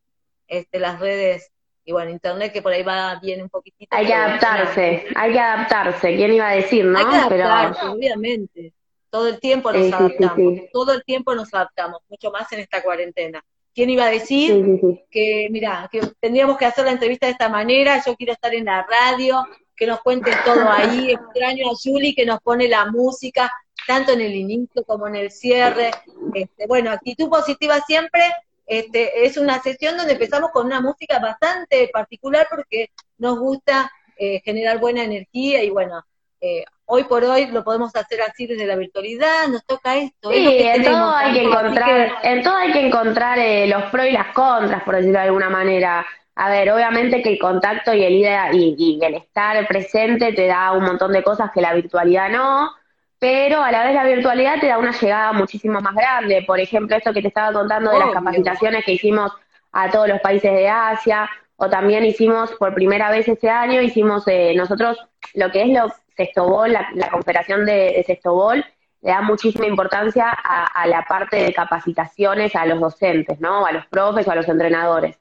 este, 0.46 0.78
las 0.78 1.00
redes 1.00 1.50
y 1.84 1.92
bueno, 1.92 2.10
internet 2.10 2.52
que 2.52 2.62
por 2.62 2.72
ahí 2.72 2.82
va 2.82 3.18
bien 3.20 3.42
un 3.42 3.48
poquitito. 3.48 3.96
Hay 3.96 4.06
que 4.06 4.14
adaptarse, 4.14 5.06
hay 5.14 5.32
que 5.32 5.40
adaptarse, 5.40 6.16
¿quién 6.16 6.32
iba 6.32 6.48
a 6.48 6.54
decir, 6.54 6.84
no? 6.84 6.98
Hay 6.98 7.04
que 7.06 7.16
adaptarse, 7.16 7.86
obviamente. 7.86 8.72
Todo 9.08 9.28
el 9.28 9.40
tiempo 9.40 9.72
nos 9.72 9.92
adaptamos, 9.92 10.60
todo 10.72 10.92
el 10.92 11.04
tiempo 11.04 11.34
nos 11.34 11.52
adaptamos, 11.52 12.00
mucho 12.08 12.30
más 12.30 12.52
en 12.52 12.60
esta 12.60 12.82
cuarentena. 12.82 13.44
¿Quién 13.74 13.90
iba 13.90 14.04
a 14.04 14.10
decir 14.10 14.80
que, 15.10 15.48
mira, 15.50 15.88
que 15.90 16.00
tendríamos 16.20 16.58
que 16.58 16.66
hacer 16.66 16.84
la 16.84 16.92
entrevista 16.92 17.26
de 17.26 17.32
esta 17.32 17.48
manera? 17.48 18.02
Yo 18.04 18.14
quiero 18.16 18.32
estar 18.32 18.54
en 18.54 18.64
la 18.64 18.86
radio, 18.88 19.46
que 19.76 19.86
nos 19.86 20.00
cuente 20.00 20.30
todo 20.44 20.68
ahí. 20.70 21.12
Extraño 21.12 21.70
a 21.70 21.74
Julie 21.74 22.14
que 22.14 22.26
nos 22.26 22.40
pone 22.40 22.68
la 22.68 22.86
música, 22.86 23.50
tanto 23.86 24.12
en 24.12 24.20
el 24.20 24.34
inicio 24.34 24.84
como 24.84 25.06
en 25.06 25.16
el 25.16 25.30
cierre. 25.30 25.90
Este, 26.34 26.66
bueno, 26.66 26.90
actitud 26.90 27.28
positiva 27.28 27.80
siempre. 27.80 28.22
Este, 28.66 29.24
es 29.24 29.36
una 29.36 29.60
sesión 29.60 29.96
donde 29.96 30.12
empezamos 30.12 30.50
con 30.52 30.66
una 30.66 30.80
música 30.80 31.18
bastante 31.18 31.90
particular 31.92 32.46
porque 32.48 32.90
nos 33.18 33.38
gusta 33.38 33.90
eh, 34.16 34.40
generar 34.44 34.78
buena 34.78 35.02
energía 35.02 35.62
y 35.64 35.70
bueno, 35.70 36.04
eh, 36.40 36.64
hoy 36.86 37.04
por 37.04 37.24
hoy 37.24 37.46
lo 37.46 37.64
podemos 37.64 37.94
hacer 37.96 38.20
así 38.22 38.46
desde 38.46 38.66
la 38.66 38.76
virtualidad, 38.76 39.48
nos 39.48 39.64
toca 39.64 39.96
esto. 39.96 40.30
Sí, 40.30 40.58
en, 40.58 40.84
todo 40.84 41.14
hay 41.14 41.32
que 41.32 41.42
encontrar, 41.42 42.12
en 42.22 42.42
todo 42.42 42.56
hay 42.56 42.72
que 42.72 42.86
encontrar 42.86 43.38
los 43.68 43.90
pros 43.90 44.06
y 44.06 44.12
las 44.12 44.32
contras, 44.34 44.82
por 44.84 44.96
decirlo 44.96 45.18
de 45.18 45.24
alguna 45.24 45.50
manera. 45.50 46.06
A 46.34 46.48
ver, 46.48 46.70
obviamente 46.70 47.22
que 47.22 47.30
el 47.30 47.38
contacto 47.38 47.92
y 47.92 48.02
el, 48.02 48.14
idea, 48.14 48.50
y, 48.52 48.98
el 49.02 49.14
estar 49.14 49.66
presente 49.66 50.32
te 50.32 50.46
da 50.46 50.72
un 50.72 50.84
montón 50.84 51.12
de 51.12 51.22
cosas 51.22 51.50
que 51.52 51.60
la 51.60 51.74
virtualidad 51.74 52.30
no, 52.30 52.72
pero 53.20 53.62
a 53.62 53.70
la 53.70 53.84
vez 53.84 53.94
la 53.94 54.04
virtualidad 54.04 54.58
te 54.60 54.68
da 54.68 54.78
una 54.78 54.92
llegada 54.92 55.32
muchísimo 55.32 55.80
más 55.80 55.94
grande. 55.94 56.42
Por 56.46 56.58
ejemplo, 56.58 56.96
esto 56.96 57.12
que 57.12 57.20
te 57.20 57.28
estaba 57.28 57.52
contando 57.52 57.92
de 57.92 57.98
las 57.98 58.10
capacitaciones 58.12 58.84
que 58.84 58.94
hicimos 58.94 59.30
a 59.72 59.90
todos 59.90 60.08
los 60.08 60.20
países 60.20 60.50
de 60.50 60.68
Asia, 60.68 61.30
o 61.56 61.68
también 61.68 62.04
hicimos 62.04 62.50
por 62.52 62.74
primera 62.74 63.10
vez 63.10 63.28
este 63.28 63.50
año, 63.50 63.82
hicimos 63.82 64.26
eh, 64.26 64.54
nosotros 64.56 64.98
lo 65.34 65.50
que 65.52 65.62
es 65.62 65.68
lo 65.68 65.92
Sextobol, 66.16 66.72
la, 66.72 66.88
la 66.94 67.10
Confederación 67.10 67.66
de, 67.66 67.92
de, 67.96 68.04
Sextobol, 68.04 68.64
le 69.02 69.10
da 69.10 69.20
muchísima 69.20 69.66
importancia 69.66 70.30
a, 70.30 70.86
la 70.86 71.04
parte 71.04 71.36
de 71.36 71.52
capacitaciones 71.52 72.56
a 72.56 72.64
los 72.64 72.80
docentes, 72.80 73.40
¿no? 73.40 73.66
A 73.66 73.72
los 73.72 73.86
profes 73.86 74.26
o 74.26 74.30
a 74.30 74.34
los 74.34 74.48
entrenadores. 74.48 75.18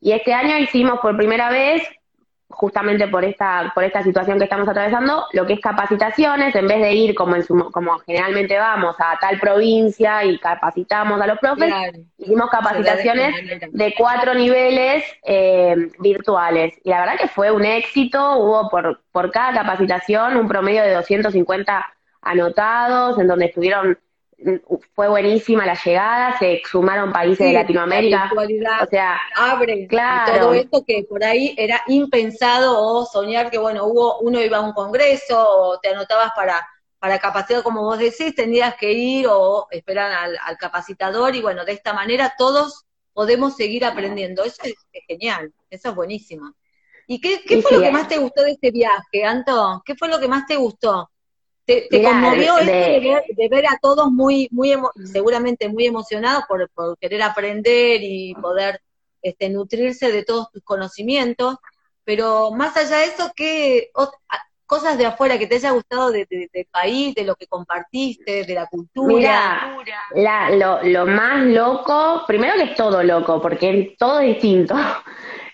Y 0.00 0.12
este 0.12 0.32
año 0.32 0.58
hicimos 0.58 1.00
por 1.00 1.16
primera 1.16 1.50
vez 1.50 1.82
justamente 2.52 3.08
por 3.08 3.24
esta, 3.24 3.72
por 3.74 3.84
esta 3.84 4.02
situación 4.02 4.38
que 4.38 4.44
estamos 4.44 4.68
atravesando, 4.68 5.24
lo 5.32 5.46
que 5.46 5.54
es 5.54 5.60
capacitaciones, 5.60 6.54
en 6.54 6.66
vez 6.66 6.80
de 6.80 6.92
ir 6.92 7.14
como, 7.14 7.36
en 7.36 7.44
como 7.44 7.98
generalmente 8.00 8.56
vamos 8.58 8.94
a 8.98 9.18
tal 9.18 9.38
provincia 9.40 10.24
y 10.24 10.38
capacitamos 10.38 11.20
a 11.20 11.26
los 11.26 11.38
profes, 11.38 11.72
hicimos 12.18 12.50
capacitaciones 12.50 13.34
de 13.70 13.94
cuatro 13.96 14.34
niveles 14.34 15.04
eh, 15.24 15.74
virtuales. 15.98 16.74
Y 16.84 16.90
la 16.90 17.00
verdad 17.00 17.18
que 17.18 17.28
fue 17.28 17.50
un 17.50 17.64
éxito, 17.64 18.38
hubo 18.38 18.68
por, 18.68 19.00
por 19.10 19.30
cada 19.30 19.52
capacitación 19.52 20.36
un 20.36 20.48
promedio 20.48 20.82
de 20.82 20.94
250 20.94 21.92
anotados, 22.22 23.18
en 23.18 23.26
donde 23.26 23.46
estuvieron 23.46 23.98
fue 24.94 25.08
buenísima 25.08 25.66
la 25.66 25.74
llegada, 25.74 26.38
se 26.38 26.62
sumaron 26.70 27.12
países 27.12 27.46
de 27.46 27.52
Latinoamérica. 27.52 28.30
o 28.82 28.86
sea, 28.86 29.20
abre 29.36 29.86
claro. 29.86 30.38
todo 30.38 30.54
esto 30.54 30.84
que 30.86 31.04
por 31.08 31.22
ahí 31.24 31.54
era 31.56 31.82
impensado 31.86 32.80
o 32.80 33.06
soñar 33.06 33.50
que, 33.50 33.58
bueno, 33.58 33.84
hubo 33.86 34.18
uno 34.20 34.40
iba 34.40 34.58
a 34.58 34.62
un 34.62 34.72
congreso 34.72 35.38
o 35.38 35.78
te 35.80 35.90
anotabas 35.90 36.32
para, 36.34 36.66
para 36.98 37.18
capacitar, 37.18 37.62
como 37.62 37.82
vos 37.82 37.98
decís, 37.98 38.34
tendrías 38.34 38.74
que 38.76 38.92
ir 38.92 39.26
o 39.28 39.66
esperar 39.70 40.12
al, 40.12 40.58
capacitador 40.58 41.34
y 41.34 41.42
bueno, 41.42 41.64
de 41.64 41.72
esta 41.72 41.92
manera 41.92 42.34
todos 42.36 42.84
podemos 43.12 43.56
seguir 43.56 43.84
aprendiendo. 43.84 44.44
Eso 44.44 44.62
es, 44.64 44.74
genial, 45.06 45.52
eso 45.70 45.90
es 45.90 45.94
buenísimo. 45.94 46.54
¿Y 47.06 47.20
qué, 47.20 47.40
fue 47.60 47.72
lo 47.76 47.82
que 47.82 47.92
más 47.92 48.08
te 48.08 48.18
gustó 48.18 48.42
de 48.42 48.52
este 48.52 48.70
viaje, 48.70 49.24
Anto? 49.24 49.82
¿Qué 49.84 49.94
fue 49.94 50.08
lo 50.08 50.18
que 50.18 50.28
más 50.28 50.46
te 50.46 50.56
gustó? 50.56 51.10
¿Te, 51.64 51.88
conmovió 52.02 52.56
de, 52.56 53.22
de, 53.36 53.48
ver, 53.48 53.66
a 53.66 53.78
todos 53.80 54.10
muy, 54.10 54.48
muy 54.50 54.74
seguramente 55.04 55.68
muy 55.68 55.86
emocionados 55.86 56.44
por, 56.48 56.98
querer 56.98 57.22
aprender 57.22 58.00
y 58.02 58.34
poder 58.34 58.80
este, 59.22 59.48
nutrirse 59.48 60.10
de 60.10 60.24
todos 60.24 60.50
tus 60.50 60.62
conocimientos? 60.64 61.56
Pero 62.04 62.50
más 62.50 62.76
allá 62.76 62.98
de 62.98 63.04
eso, 63.04 63.30
¿qué 63.36 63.90
cosas 64.66 64.98
de 64.98 65.06
afuera 65.06 65.38
que 65.38 65.46
te 65.46 65.56
haya 65.56 65.70
gustado 65.70 66.10
del 66.10 66.26
país, 66.70 67.14
de 67.14 67.24
lo 67.24 67.36
que 67.36 67.46
compartiste, 67.46 68.44
de 68.44 68.54
la 68.54 68.66
cultura? 68.66 69.76
Mira, 70.14 70.50
lo, 70.50 70.82
lo 70.82 71.06
más 71.06 71.44
loco, 71.44 72.24
primero 72.26 72.54
que 72.56 72.64
es 72.64 72.74
todo 72.74 73.04
loco, 73.04 73.40
porque 73.40 73.94
todo 73.98 74.20
es 74.20 74.34
distinto. 74.34 74.74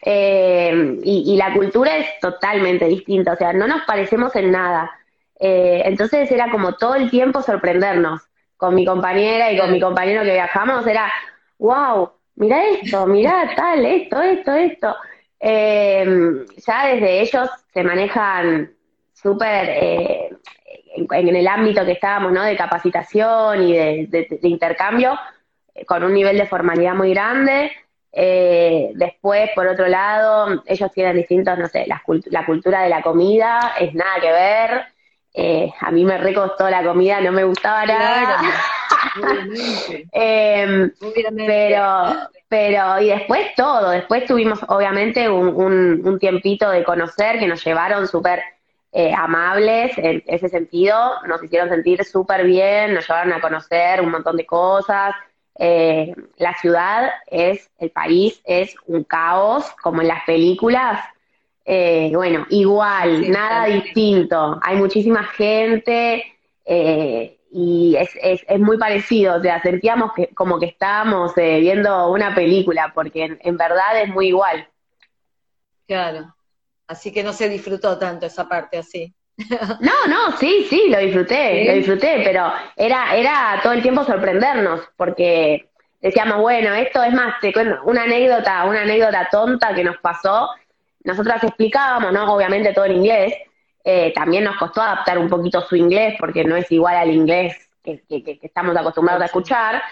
Eh, 0.00 1.00
y, 1.02 1.34
y 1.34 1.36
la 1.36 1.52
cultura 1.52 1.96
es 1.96 2.20
totalmente 2.20 2.86
distinta, 2.86 3.32
o 3.32 3.36
sea, 3.36 3.52
no 3.52 3.66
nos 3.66 3.82
parecemos 3.82 4.34
en 4.36 4.52
nada. 4.52 4.90
Eh, 5.38 5.82
entonces 5.84 6.30
era 6.30 6.50
como 6.50 6.74
todo 6.74 6.94
el 6.94 7.10
tiempo 7.10 7.42
sorprendernos. 7.42 8.22
Con 8.56 8.74
mi 8.74 8.84
compañera 8.84 9.52
y 9.52 9.58
con 9.58 9.70
mi 9.70 9.80
compañero 9.80 10.24
que 10.24 10.32
viajamos, 10.32 10.84
era, 10.84 11.12
wow, 11.58 12.10
mira 12.34 12.60
esto, 12.70 13.06
mira 13.06 13.52
tal, 13.54 13.86
esto, 13.86 14.20
esto, 14.20 14.52
esto. 14.52 14.96
Em, 15.38 16.44
ya 16.66 16.86
desde 16.86 17.20
ellos 17.20 17.48
se 17.72 17.84
manejan 17.84 18.72
súper 19.12 19.68
eh, 19.68 20.30
en, 20.96 21.36
el 21.36 21.46
ámbito 21.46 21.84
que 21.84 21.92
estábamos, 21.92 22.32
¿no? 22.32 22.42
De 22.42 22.56
capacitación 22.56 23.62
y 23.62 23.76
de, 23.76 24.28
intercambio, 24.42 25.16
eh, 25.74 25.84
con 25.84 26.02
un 26.02 26.12
nivel 26.12 26.36
de 26.38 26.46
formalidad 26.46 26.94
muy 26.94 27.10
grande. 27.10 27.70
después, 28.12 29.50
por 29.54 29.68
otro 29.68 29.86
lado, 29.86 30.64
ellos 30.66 30.90
tienen 30.92 31.16
distintos, 31.16 31.56
no 31.58 31.68
sé, 31.68 31.86
la, 31.86 32.02
la 32.30 32.44
cultura 32.44 32.82
de 32.82 32.88
la 32.88 33.02
comida 33.02 33.74
es 33.78 33.94
nada 33.94 34.20
que 34.20 34.32
ver. 34.32 34.97
Eh, 35.40 35.72
a 35.80 35.92
mí 35.92 36.04
me 36.04 36.18
recostó 36.18 36.68
la 36.68 36.82
comida, 36.82 37.20
no 37.20 37.30
me 37.30 37.44
gustaba 37.44 37.86
nada. 37.86 38.40
Em, 40.12 40.90
pero, 41.46 42.28
pero, 42.48 43.00
y 43.00 43.10
después 43.10 43.54
todo, 43.56 43.90
después 43.90 44.24
tuvimos 44.26 44.58
obviamente 44.66 45.28
un, 45.28 46.04
un, 46.04 46.18
tiempito 46.18 46.68
de 46.70 46.82
conocer 46.82 47.38
que 47.38 47.46
nos 47.46 47.64
llevaron 47.64 48.08
súper 48.08 48.42
eh, 48.90 49.12
amables 49.14 49.96
en 49.98 50.24
ese 50.26 50.48
sentido, 50.48 50.96
nos 51.26 51.42
hicieron 51.44 51.68
sentir 51.68 52.04
súper 52.04 52.44
bien, 52.44 52.94
nos 52.94 53.06
llevaron 53.08 53.32
a 53.32 53.40
conocer 53.40 54.00
un 54.00 54.10
montón 54.10 54.36
de 54.36 54.46
cosas. 54.46 55.14
Eh, 55.56 56.14
la 56.38 56.54
ciudad 56.54 57.10
es, 57.28 57.70
el 57.78 57.90
país 57.90 58.40
es 58.44 58.74
un 58.86 59.04
caos, 59.04 59.64
como 59.82 60.02
en 60.02 60.08
las 60.08 60.24
películas, 60.24 61.00
eh, 61.70 62.10
bueno, 62.14 62.46
igual, 62.48 63.30
nada 63.30 63.66
distinto. 63.66 64.58
Hay 64.62 64.76
muchísima 64.76 65.22
gente 65.22 66.24
eh, 66.64 67.38
y 67.52 67.94
es, 67.94 68.08
es, 68.22 68.40
es, 68.48 68.58
muy 68.58 68.78
parecido. 68.78 69.36
O 69.36 69.42
sea, 69.42 69.60
sentíamos 69.60 70.12
que, 70.14 70.28
como 70.28 70.58
que 70.58 70.64
estábamos 70.64 71.36
eh, 71.36 71.60
viendo 71.60 72.10
una 72.10 72.34
película, 72.34 72.90
porque 72.94 73.36
en, 73.38 73.56
verdad 73.58 74.00
es 74.02 74.08
muy 74.08 74.28
igual. 74.28 74.66
Claro. 75.86 76.34
Así 76.86 77.12
que 77.12 77.22
no 77.22 77.34
se 77.34 77.50
disfrutó 77.50 77.98
tanto 77.98 78.24
esa 78.24 78.48
parte 78.48 78.78
así. 78.78 79.14
No, 79.80 80.06
no, 80.08 80.38
sí, 80.38 80.66
sí, 80.70 80.86
lo 80.88 80.98
disfruté, 80.98 81.66
lo 81.66 81.74
disfruté, 81.74 82.22
pero 82.24 82.50
era, 82.76 83.14
era 83.14 83.60
todo 83.62 83.74
el 83.74 83.82
tiempo 83.82 84.04
sorprendernos, 84.04 84.80
porque 84.96 85.68
decíamos, 86.00 86.40
bueno, 86.40 86.72
esto 86.72 87.02
es 87.04 87.12
más, 87.12 87.38
te 87.40 87.52
cuento 87.52 87.78
una 87.84 88.04
anécdota, 88.04 88.64
una 88.64 88.82
anécdota 88.82 89.28
tonta 89.30 89.74
que 89.74 89.84
nos 89.84 89.98
pasó, 89.98 90.48
nosotras 91.04 91.42
explicábamos, 91.44 92.12
¿no? 92.12 92.32
Obviamente 92.34 92.72
todo 92.72 92.86
en 92.86 92.96
inglés. 92.96 93.34
Eh, 93.84 94.12
también 94.14 94.44
nos 94.44 94.56
costó 94.56 94.82
adaptar 94.82 95.18
un 95.18 95.28
poquito 95.28 95.62
su 95.62 95.76
inglés 95.76 96.16
porque 96.18 96.44
no 96.44 96.56
es 96.56 96.70
igual 96.70 96.96
al 96.96 97.10
inglés 97.10 97.70
que, 97.82 98.02
estamos 98.42 98.76
acostumbrados 98.76 99.22
a 99.22 99.26
escuchar. 99.26 99.82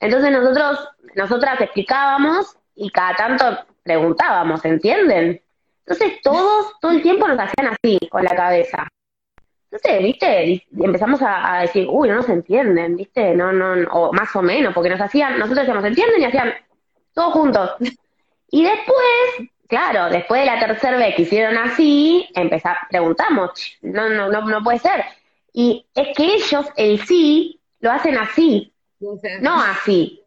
Entonces 0.00 0.30
nosotros, 0.32 0.88
nosotras 1.14 1.60
explicábamos 1.60 2.56
y 2.74 2.90
cada 2.90 3.14
tanto 3.14 3.44
preguntábamos, 3.82 4.64
¿entienden? 4.64 5.40
Entonces 5.86 6.20
todos, 6.22 6.72
todo 6.80 6.92
el 6.92 7.02
tiempo 7.02 7.28
nos 7.28 7.38
hacían 7.38 7.72
así, 7.72 7.98
con 8.10 8.24
la 8.24 8.34
cabeza. 8.34 8.88
Entonces, 9.70 10.02
¿viste? 10.02 10.46
Y 10.46 10.62
empezamos 10.80 11.20
a, 11.22 11.60
decir, 11.62 11.86
uy, 11.88 12.08
no 12.08 12.16
nos 12.16 12.28
entienden, 12.28 12.96
¿viste? 12.96 13.34
No, 13.34 13.52
no, 13.52 13.88
o 13.90 14.12
más 14.12 14.34
o 14.36 14.42
menos, 14.42 14.72
porque 14.72 14.88
nos 14.88 15.00
hacían, 15.00 15.38
nosotros 15.38 15.66
decíamos, 15.66 15.84
¿entienden? 15.84 16.22
Y 16.22 16.24
hacían 16.24 16.54
todos 17.12 17.32
juntos. 17.32 17.70
Y 18.50 18.62
después 18.62 19.50
Claro, 19.68 20.10
después 20.10 20.40
de 20.42 20.46
la 20.46 20.58
tercera 20.60 20.98
vez 20.98 21.14
que 21.14 21.22
hicieron 21.22 21.56
así, 21.56 22.28
empezar, 22.34 22.76
preguntamos, 22.90 23.50
no, 23.82 24.08
no, 24.08 24.28
no, 24.28 24.42
no 24.42 24.62
puede 24.62 24.78
ser. 24.78 25.04
Y 25.52 25.86
es 25.94 26.16
que 26.16 26.34
ellos, 26.34 26.66
el 26.76 27.04
sí, 27.06 27.60
lo 27.80 27.90
hacen 27.90 28.18
así, 28.18 28.72
no 29.40 29.60
así. 29.62 30.22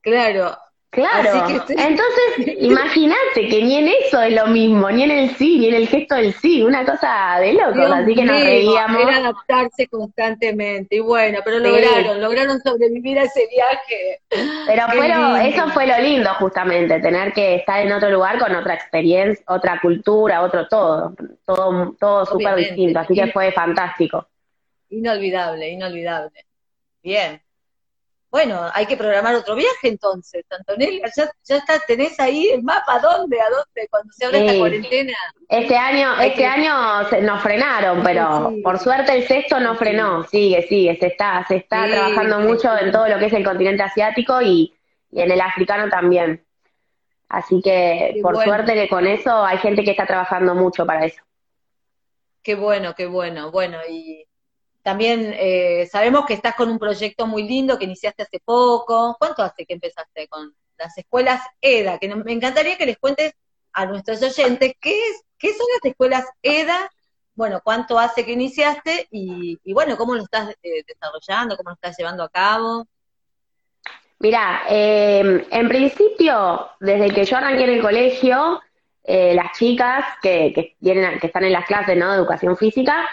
Claro, 0.00 0.56
Claro, 0.96 1.46
entonces 1.68 2.56
imagínate 2.58 3.48
que 3.50 3.62
ni 3.62 3.76
en 3.76 3.88
eso 3.88 4.22
es 4.22 4.32
lo 4.32 4.46
mismo, 4.46 4.90
ni 4.90 5.02
en 5.02 5.10
el 5.10 5.36
sí, 5.36 5.58
ni 5.58 5.68
en 5.68 5.74
el 5.74 5.88
gesto 5.88 6.14
del 6.14 6.32
sí, 6.32 6.62
una 6.62 6.86
cosa 6.86 7.36
de 7.38 7.52
locos, 7.52 7.90
así 7.92 8.14
que 8.14 8.24
nos 8.24 8.40
reíamos. 8.40 9.02
Era 9.02 9.18
adaptarse 9.18 9.88
constantemente, 9.88 10.96
y 10.96 11.00
bueno, 11.00 11.40
pero 11.44 11.58
lograron, 11.58 12.22
lograron 12.22 12.58
sobrevivir 12.62 13.18
a 13.18 13.24
ese 13.24 13.46
viaje. 13.46 14.20
Pero 14.66 14.88
fueron, 14.88 15.36
eso 15.42 15.68
fue 15.68 15.86
lo 15.86 15.98
lindo 15.98 16.30
justamente, 16.38 16.98
tener 17.00 17.34
que 17.34 17.56
estar 17.56 17.84
en 17.84 17.92
otro 17.92 18.08
lugar 18.08 18.38
con 18.38 18.56
otra 18.56 18.72
experiencia, 18.72 19.44
otra 19.48 19.78
cultura, 19.82 20.40
otro 20.40 20.66
todo, 20.66 21.14
todo, 21.44 21.94
todo 22.00 22.24
súper 22.24 22.56
distinto, 22.56 23.00
así 23.00 23.12
que 23.12 23.26
fue 23.26 23.52
fantástico. 23.52 24.26
Inolvidable, 24.88 25.68
inolvidable. 25.68 26.46
Bien, 27.02 27.42
bueno, 28.30 28.68
hay 28.74 28.86
que 28.86 28.96
programar 28.96 29.34
otro 29.34 29.54
viaje 29.54 29.88
entonces, 29.88 30.44
Antonella, 30.50 31.10
ya, 31.16 31.30
ya 31.44 31.56
está, 31.56 31.78
tenés 31.86 32.18
ahí 32.18 32.48
el 32.48 32.62
mapa, 32.62 32.96
¿a 32.96 32.98
dónde? 32.98 33.40
¿A 33.40 33.48
dónde? 33.48 33.88
Cuando 33.88 34.12
se 34.12 34.26
abre 34.26 34.44
esta 34.44 34.58
cuarentena. 34.58 35.12
Este 35.48 35.76
año, 35.76 36.20
este 36.20 36.44
año 36.44 37.02
nos 37.22 37.42
frenaron, 37.42 38.02
pero 38.02 38.52
por 38.62 38.78
suerte 38.78 39.12
el 39.14 39.26
sexto 39.26 39.60
no 39.60 39.76
frenó, 39.76 40.24
sigue, 40.24 40.66
sigue, 40.68 40.96
se 40.96 41.06
está, 41.06 41.44
se 41.46 41.56
está 41.56 41.86
trabajando 41.86 42.40
mucho 42.40 42.76
en 42.76 42.90
todo 42.90 43.08
lo 43.08 43.18
que 43.18 43.26
es 43.26 43.32
el 43.32 43.44
continente 43.44 43.84
asiático 43.84 44.42
y, 44.42 44.74
en 45.12 45.30
el 45.30 45.40
africano 45.40 45.88
también. 45.88 46.44
Así 47.28 47.60
que 47.62 48.18
por 48.22 48.42
suerte 48.42 48.74
que 48.74 48.88
con 48.88 49.06
eso 49.06 49.44
hay 49.44 49.58
gente 49.58 49.82
que 49.82 49.92
está 49.92 50.06
trabajando 50.06 50.54
mucho 50.54 50.84
para 50.84 51.06
eso. 51.06 51.22
Qué 52.42 52.54
bueno, 52.54 52.94
qué 52.94 53.06
bueno. 53.06 53.50
Bueno, 53.50 53.78
y 53.88 54.25
también 54.86 55.34
eh, 55.36 55.88
sabemos 55.90 56.26
que 56.26 56.34
estás 56.34 56.54
con 56.54 56.70
un 56.70 56.78
proyecto 56.78 57.26
muy 57.26 57.42
lindo 57.42 57.76
que 57.76 57.86
iniciaste 57.86 58.22
hace 58.22 58.38
poco. 58.38 59.16
¿Cuánto 59.18 59.42
hace 59.42 59.66
que 59.66 59.74
empezaste 59.74 60.28
con 60.28 60.54
las 60.78 60.96
escuelas 60.96 61.42
EDA? 61.60 61.98
Que 61.98 62.14
me 62.14 62.32
encantaría 62.32 62.78
que 62.78 62.86
les 62.86 62.96
cuentes 62.96 63.32
a 63.72 63.84
nuestros 63.86 64.22
oyentes 64.22 64.74
qué, 64.80 64.92
es, 64.92 65.24
qué 65.38 65.48
son 65.48 65.66
las 65.74 65.90
escuelas 65.90 66.24
EDA, 66.40 66.88
bueno, 67.34 67.60
cuánto 67.64 67.98
hace 67.98 68.24
que 68.24 68.30
iniciaste 68.30 69.08
y, 69.10 69.58
bueno, 69.72 69.96
cómo 69.96 70.14
lo 70.14 70.22
estás 70.22 70.54
eh, 70.62 70.84
desarrollando, 70.86 71.56
cómo 71.56 71.70
lo 71.70 71.74
estás 71.74 71.96
llevando 71.98 72.22
a 72.22 72.28
cabo. 72.28 72.86
Mira, 74.20 74.62
em, 74.68 75.44
en 75.50 75.68
principio, 75.68 76.70
desde 76.78 77.12
que 77.12 77.24
yo 77.24 77.36
arranqué 77.38 77.64
en 77.64 77.70
el 77.70 77.82
colegio, 77.82 78.62
eh, 79.02 79.34
las 79.34 79.50
chicas 79.58 80.04
que, 80.22 80.52
que, 80.54 80.76
vienen, 80.78 81.18
que 81.18 81.26
están 81.26 81.42
en 81.42 81.54
las 81.54 81.66
clases 81.66 81.96
¿no? 81.96 82.12
de 82.12 82.18
educación 82.18 82.56
física, 82.56 83.04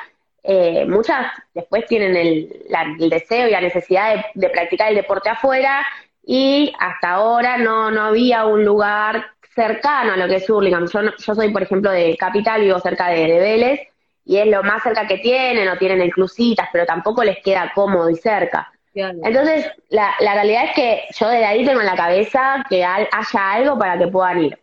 eh, 0.44 0.86
muchas 0.86 1.28
después 1.54 1.86
tienen 1.86 2.16
el, 2.18 3.10
deseo 3.10 3.48
y 3.48 3.52
la 3.52 3.62
necesidad 3.62 4.26
de, 4.34 4.50
practicar 4.50 4.90
el 4.90 4.96
deporte 4.96 5.30
afuera 5.30 5.86
y 6.26 6.74
hasta 6.80 7.12
ahora 7.12 7.58
no, 7.58 7.92
no 7.92 8.04
había 8.04 8.46
un 8.46 8.66
lugar 8.66 9.26
cercano 9.56 10.14
a 10.14 10.18
lo 10.18 10.28
que 10.28 10.36
es 10.36 10.50
Hurlingham. 10.50 10.88
Yo, 10.88 11.02
yo 11.02 11.36
soy, 11.36 11.52
por 11.52 11.64
ejemplo, 11.64 11.92
de 11.92 12.18
Capital, 12.18 12.62
vivo 12.62 12.80
cerca 12.80 13.08
de, 13.08 13.26
Vélez 13.40 13.82
y 14.26 14.38
es 14.38 14.48
lo 14.48 14.64
más 14.64 14.84
cerca 14.84 15.08
que 15.08 15.18
tienen, 15.18 15.68
o 15.68 15.78
tienen 15.78 16.02
inclusitas, 16.02 16.70
pero 16.72 16.86
tampoco 16.86 17.24
les 17.24 17.42
queda 17.42 17.72
cómodo 17.74 18.10
y 18.10 18.16
cerca. 18.16 18.70
Entonces, 18.96 19.72
la, 19.90 20.14
la 20.20 20.36
realidad 20.36 20.66
es 20.66 20.76
que 20.76 21.04
yo 21.18 21.28
desde 21.28 21.46
ahí 21.46 21.66
tengo 21.66 21.80
en 21.80 21.88
la 21.88 21.96
cabeza 21.96 22.64
que 22.70 22.86
haya 22.86 23.10
algo 23.52 23.78
para 23.78 23.98
que 23.98 24.08
puedan 24.08 24.44
ir. 24.44 24.63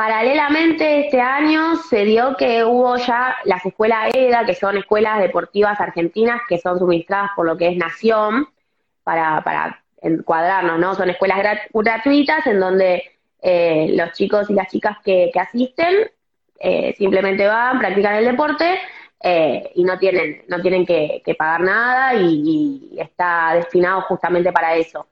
Paralelamente, 0.00 1.00
este 1.00 1.20
año 1.20 1.76
se 1.76 2.06
dio 2.06 2.34
que 2.34 2.64
hubo 2.64 2.96
ya 2.96 3.36
las 3.44 3.66
escuelas 3.66 4.10
EDA, 4.14 4.46
que 4.46 4.54
son 4.54 4.78
escuelas 4.78 5.20
deportivas 5.20 5.78
argentinas 5.78 6.40
que 6.48 6.56
son 6.56 6.78
suministradas 6.78 7.32
por 7.36 7.44
lo 7.44 7.58
que 7.58 7.68
es 7.68 7.76
Nación, 7.76 8.48
para, 9.04 9.44
para 9.44 9.84
encuadrarnos, 10.00 10.78
¿no? 10.78 10.94
Son 10.94 11.10
escuelas 11.10 11.40
gratuitas 11.74 12.46
en 12.46 12.60
donde 12.60 13.02
eh, 13.42 13.88
los 13.94 14.12
chicos 14.12 14.48
y 14.48 14.54
las 14.54 14.68
chicas 14.68 14.96
que, 15.04 15.30
asisten 15.34 16.10
eh, 16.58 16.94
simplemente 16.96 17.46
van, 17.46 17.78
practican 17.78 18.14
el 18.14 18.24
deporte 18.24 18.78
eh, 19.22 19.70
y 19.74 19.84
no 19.84 19.98
tienen, 19.98 20.44
no 20.48 20.62
tienen 20.62 20.86
que, 20.86 21.22
pagar 21.36 21.60
nada 21.60 22.14
y, 22.14 22.96
está 22.96 23.52
destinado 23.52 24.00
justamente 24.08 24.50
para 24.50 24.76
eso 24.76 25.08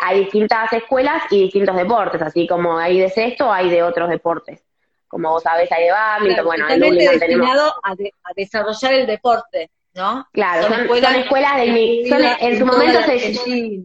hay 0.00 0.20
distintas 0.20 0.72
escuelas 0.72 1.22
y 1.30 1.42
distintos 1.42 1.76
deportes, 1.76 2.20
así 2.22 2.46
como 2.46 2.78
hay 2.78 3.00
de 3.00 3.10
sexto, 3.10 3.52
hay 3.52 3.70
de 3.70 3.82
otros 3.82 4.08
deportes. 4.08 4.62
Como 5.08 5.30
vos 5.30 5.42
sabés, 5.42 5.70
hay 5.70 5.84
de 5.84 5.92
badminton, 5.92 6.44
bueno, 6.44 6.68
en 6.68 6.82
Urlingan 6.82 7.18
tenemos... 7.18 7.48
A, 7.82 7.92
a, 7.92 8.32
desarrollar 8.34 8.92
el 8.92 9.06
deporte, 9.06 9.70
¿no? 9.94 10.26
Claro, 10.32 10.68
son, 10.68 10.80
escuelas, 11.16 11.56
de... 11.56 12.36
en 12.40 12.58
su 12.58 12.66
momento 12.66 13.02
se... 13.02 13.84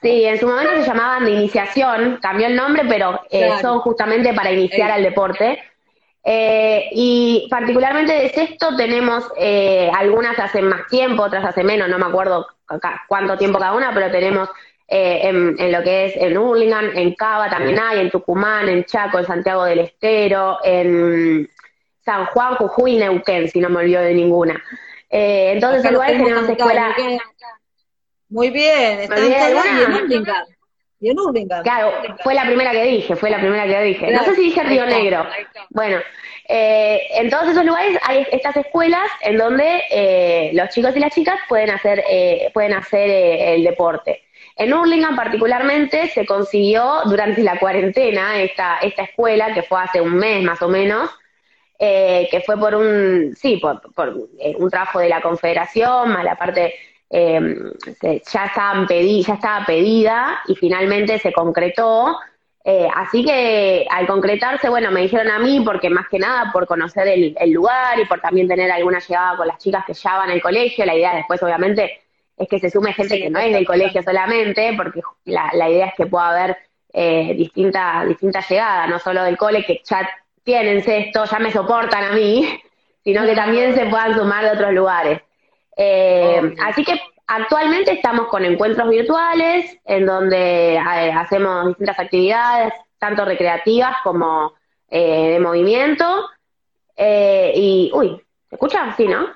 Sí, 0.00 0.24
en 0.24 0.38
su 0.38 0.46
momento 0.46 0.76
se 0.76 0.86
llamaban 0.86 1.24
de 1.24 1.32
iniciación, 1.32 2.18
cambió 2.22 2.46
el 2.46 2.54
nombre, 2.54 2.84
pero 2.88 3.20
eh, 3.30 3.50
son 3.60 3.80
justamente 3.80 4.32
para 4.32 4.52
iniciar 4.52 4.92
al 4.92 5.02
deporte. 5.02 5.58
Eh, 6.22 6.88
y 6.92 7.48
particularmente 7.50 8.12
de 8.12 8.28
sexto 8.28 8.76
tenemos 8.76 9.24
eh, 9.36 9.90
algunas 9.96 10.38
hace 10.38 10.62
más 10.62 10.86
tiempo, 10.88 11.22
otras 11.22 11.44
hace 11.44 11.64
menos, 11.64 11.88
no 11.88 11.98
me 11.98 12.06
acuerdo 12.06 12.46
cuánto 13.08 13.38
tiempo 13.38 13.58
cada 13.58 13.72
una, 13.72 13.92
pero 13.94 14.10
tenemos 14.10 14.48
eh, 14.90 15.20
en, 15.22 15.72
lo 15.72 15.82
que 15.82 16.06
es 16.06 16.16
en 16.16 16.38
Hurlingham, 16.38 16.90
en 16.94 17.14
Cava 17.14 17.50
también 17.50 17.78
hay, 17.78 18.00
en 18.00 18.10
Tucumán, 18.10 18.68
en 18.68 18.84
Chaco, 18.84 19.18
en 19.18 19.26
Santiago 19.26 19.64
del 19.64 19.80
Estero, 19.80 20.58
en 20.64 21.48
San 22.02 22.24
Juan, 22.26 22.54
Jujuy 22.54 22.96
y 22.96 22.98
Neuquén, 22.98 23.48
si 23.48 23.60
no 23.60 23.68
me 23.68 23.80
olvido 23.80 24.00
de 24.00 24.14
ninguna. 24.14 24.62
Eh, 25.10 25.52
entonces, 25.52 25.84
en 25.84 25.92
lugares 25.92 26.22
tenemos 26.22 26.48
escuela. 26.48 26.96
Muy 28.30 28.50
bien, 28.50 29.00
está 29.00 29.16
en 29.18 29.94
Hurlingham. 29.94 30.46
Y 31.00 31.10
en 31.10 31.18
Hurlingham. 31.18 31.62
Claro, 31.62 31.92
fue 32.22 32.34
la 32.34 32.46
primera 32.46 32.72
que 32.72 32.84
dije, 32.84 33.14
fue 33.14 33.28
la 33.30 33.38
primera 33.38 33.66
que 33.66 33.82
dije. 33.82 34.10
no 34.10 34.24
sé 34.24 34.34
si 34.36 34.42
dije 34.44 34.62
Río 34.62 34.86
Negro. 34.86 35.26
Bueno, 35.68 35.98
eh, 36.50 37.02
en 37.12 37.28
todos 37.28 37.48
esos 37.48 37.62
lugares 37.62 37.98
hay 38.02 38.26
estas 38.32 38.56
escuelas 38.56 39.06
en 39.20 39.36
donde 39.36 39.82
eh, 39.90 40.50
los 40.54 40.70
chicos 40.70 40.96
y 40.96 40.98
las 40.98 41.14
chicas 41.14 41.38
pueden 41.46 41.68
hacer, 41.68 42.02
eh, 42.10 42.50
pueden 42.54 42.72
hacer 42.72 43.10
el 43.10 43.64
deporte. 43.64 44.27
En 44.58 44.74
Hurlingham 44.74 45.14
particularmente 45.14 46.08
se 46.08 46.26
consiguió 46.26 47.02
durante 47.04 47.42
la 47.42 47.60
cuarentena 47.60 48.40
esta, 48.40 48.78
esta 48.78 49.04
escuela, 49.04 49.54
que 49.54 49.62
fue 49.62 49.80
hace 49.80 50.00
un 50.00 50.16
mes 50.16 50.42
más 50.42 50.60
o 50.62 50.68
menos, 50.68 51.08
eh, 51.78 52.26
que 52.28 52.40
fue 52.40 52.58
por 52.58 52.74
un, 52.74 53.36
sí, 53.36 53.58
por, 53.58 53.80
eh, 54.40 54.56
un 54.58 54.68
trabajo 54.68 54.98
de 54.98 55.08
la 55.08 55.22
Confederación, 55.22 56.10
más 56.10 56.24
la 56.24 56.34
parte, 56.34 56.74
eh, 57.08 57.40
ya, 58.02 58.46
estaban 58.46 58.88
ya 58.88 59.34
estaba 59.34 59.64
pedida 59.64 60.40
y 60.48 60.56
finalmente 60.56 61.20
se 61.20 61.32
concretó. 61.32 62.18
así 62.96 63.24
que 63.24 63.86
al 63.88 64.06
concretarse, 64.08 64.68
bueno, 64.68 64.90
me 64.90 65.02
dijeron 65.02 65.30
a 65.30 65.38
mí, 65.38 65.60
porque 65.64 65.88
más 65.88 66.08
que 66.08 66.18
nada 66.18 66.50
por 66.52 66.66
conocer 66.66 67.06
el, 67.06 67.34
el 67.38 67.52
lugar 67.52 67.98
y 68.00 68.06
por 68.06 68.20
también 68.20 68.48
tener 68.48 68.70
alguna 68.72 68.98
llegada 68.98 69.36
con 69.36 69.46
las 69.46 69.58
chicas 69.58 69.84
que 69.86 69.94
ya 69.94 70.18
van 70.18 70.30
al 70.30 70.42
colegio, 70.42 70.84
la 70.84 70.96
idea 70.96 71.14
después 71.14 71.40
obviamente 71.44 72.07
es 72.38 72.48
que 72.48 72.58
se 72.58 72.70
sume 72.70 72.92
gente 72.92 73.18
que 73.18 73.30
no 73.30 73.38
es 73.38 73.52
del 73.52 73.66
colegio 73.66 74.02
solamente, 74.02 74.72
porque 74.76 75.00
la, 75.24 75.50
la 75.52 75.68
idea 75.68 75.86
es 75.86 75.94
que 75.96 76.06
pueda 76.06 76.30
haber 76.30 76.56
eh, 76.92 77.34
distintas 77.36 78.08
distinta 78.08 78.40
llegadas, 78.40 78.88
no 78.88 78.98
solo 78.98 79.22
del 79.22 79.36
cole, 79.36 79.64
que 79.64 79.82
ya 79.84 80.08
tienen 80.42 80.78
esto, 80.78 81.24
ya 81.24 81.38
me 81.38 81.52
soportan 81.52 82.04
a 82.04 82.12
mí, 82.12 82.60
sino 83.04 83.24
que 83.24 83.34
también 83.34 83.74
se 83.74 83.86
puedan 83.86 84.14
sumar 84.14 84.44
de 84.44 84.52
otros 84.52 84.72
lugares. 84.72 85.20
Eh, 85.76 86.54
así 86.64 86.84
que 86.84 87.00
actualmente 87.26 87.92
estamos 87.92 88.28
con 88.28 88.44
encuentros 88.44 88.88
virtuales, 88.88 89.76
en 89.84 90.06
donde 90.06 90.74
eh, 90.74 91.12
hacemos 91.12 91.68
distintas 91.68 91.98
actividades, 91.98 92.72
tanto 92.98 93.24
recreativas 93.24 93.96
como 94.02 94.54
eh, 94.90 95.30
de 95.32 95.40
movimiento. 95.40 96.28
y, 96.96 97.90
uy, 97.94 98.20
¿se 98.48 98.54
escucha? 98.56 98.94
Sí, 98.96 99.06
¿no? 99.06 99.28